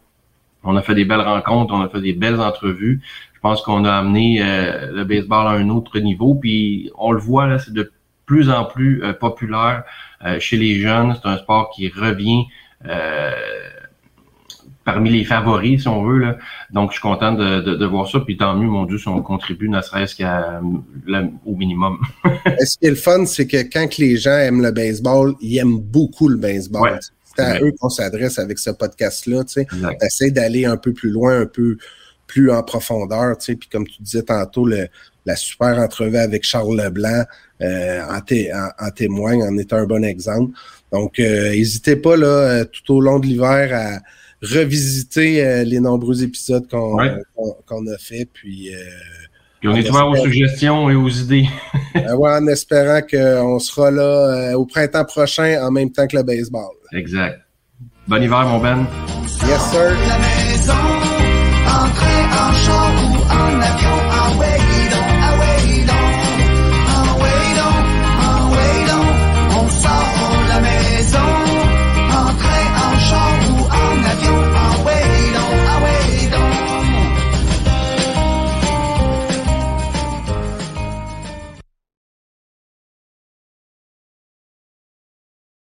On 0.64 0.76
a 0.76 0.82
fait 0.82 0.96
des 0.96 1.06
belles 1.06 1.22
rencontres, 1.22 1.74
on 1.74 1.82
a 1.82 1.90
fait 1.90 2.02
des 2.02 2.14
belles 2.14 2.40
entrevues. 2.42 3.02
Je 3.34 3.40
pense 3.40 3.62
qu'on 3.62 3.86
a 3.86 3.94
amené 3.94 4.42
euh, 4.42 4.92
le 4.92 5.04
baseball 5.04 5.48
à 5.48 5.52
un 5.52 5.70
autre 5.70 6.00
niveau. 6.00 6.36
Puis 6.36 6.92
on 6.98 7.12
le 7.12 7.20
voit, 7.20 7.48
là, 7.48 7.60
c'est 7.60 7.74
de 7.74 7.92
plus 8.26 8.50
en 8.50 8.66
plus 8.66 9.04
populaire 9.20 9.84
chez 10.40 10.58
les 10.58 10.80
jeunes. 10.80 11.16
C'est 11.16 11.28
un 11.30 11.38
sport 11.38 11.72
qui 11.76 11.90
revient 11.90 12.46
parmi 14.86 15.10
les 15.10 15.26
favoris, 15.26 15.82
si 15.82 15.88
on 15.88 16.04
veut. 16.04 16.20
Là. 16.20 16.38
Donc, 16.72 16.92
je 16.92 16.94
suis 16.94 17.02
content 17.02 17.34
de, 17.34 17.60
de, 17.60 17.86
voir 17.86 18.08
ça. 18.08 18.20
Puis 18.20 18.38
tant 18.38 18.56
mieux, 18.56 18.68
mon 18.68 18.86
Dieu, 18.86 19.00
si 19.00 19.08
on 19.08 19.22
contribue 19.22 19.68
ne 19.68 19.82
serait-ce 19.82 20.16
qu'au 20.16 21.56
minimum. 21.56 21.98
Ce 22.60 22.78
qui 22.78 22.86
est 22.86 22.92
le 22.92 22.96
fun, 22.96 23.26
c'est 23.26 23.48
que 23.48 23.64
quand 23.64 23.98
les 23.98 24.16
gens 24.16 24.38
aiment 24.38 24.62
le 24.62 24.72
baseball, 24.72 25.34
ils 25.42 25.58
aiment 25.58 25.80
beaucoup 25.80 26.30
le 26.30 26.38
baseball. 26.38 27.00
C'est 27.24 27.44
à 27.44 27.60
eux 27.60 27.74
qu'on 27.78 27.90
s'adresse 27.90 28.40
avec 28.40 28.60
ce 28.60 28.70
podcast-là. 28.70 29.44
Sais. 29.48 30.32
d'aller 30.32 30.66
un 30.66 30.78
peu 30.78 30.94
plus 30.94 31.10
loin, 31.10 31.42
un 31.42 31.46
peu 31.48 31.78
plus 32.28 32.52
en 32.52 32.64
profondeur. 32.64 33.36
Puis 33.38 33.58
comme 33.70 33.88
tu 33.88 34.02
disais 34.02 34.24
tantôt, 34.24 34.66
le, 34.66 34.88
la 35.26 35.36
super 35.36 35.80
entrevue 35.80 36.18
avec 36.18 36.44
Charles 36.44 36.78
Leblanc 36.78 37.24
euh, 37.62 38.02
en, 38.02 38.86
en, 38.86 38.92
témoigne, 38.92 39.44
en 39.44 39.58
est 39.58 39.74
un 39.74 39.86
bon 39.86 40.04
exemple. 40.04 40.54
Donc, 40.92 41.20
euh, 41.20 41.50
n'hésitez 41.50 41.96
pas 41.96 42.16
là, 42.16 42.28
euh, 42.28 42.66
tout 42.66 42.96
au 42.96 43.02
long 43.02 43.20
de 43.20 43.26
l'hiver 43.26 43.70
à 43.74 44.00
revisiter 44.42 45.64
les 45.66 45.80
nombreux 45.80 46.24
épisodes 46.24 46.68
qu'on 46.70 46.98
a 47.00 47.98
fait. 47.98 48.28
Puis, 48.32 48.70
puis 49.60 49.70
on 49.70 49.76
est 49.76 49.90
ouvert 49.90 50.08
aux 50.08 50.16
suggestions 50.18 50.90
et 50.90 50.96
aux 50.96 51.10
idées. 51.10 51.48
Ben 51.96 52.14
en 52.14 52.48
espérant 52.48 53.00
qu'on 53.02 53.58
sera 53.58 53.90
là 53.90 54.04
euh, 54.04 54.54
au 54.54 54.66
printemps 54.66 55.06
prochain 55.06 55.66
en 55.66 55.72
même 55.72 55.92
temps 55.92 56.06
que 56.08 56.18
le 56.18 56.24
baseball. 56.24 56.76
Exact. 56.92 57.40
Bon 58.08 58.22
hiver, 58.22 58.46
mon 58.46 58.60
Ben. 58.60 58.86
Yes, 59.48 59.62
sir. 59.72 60.45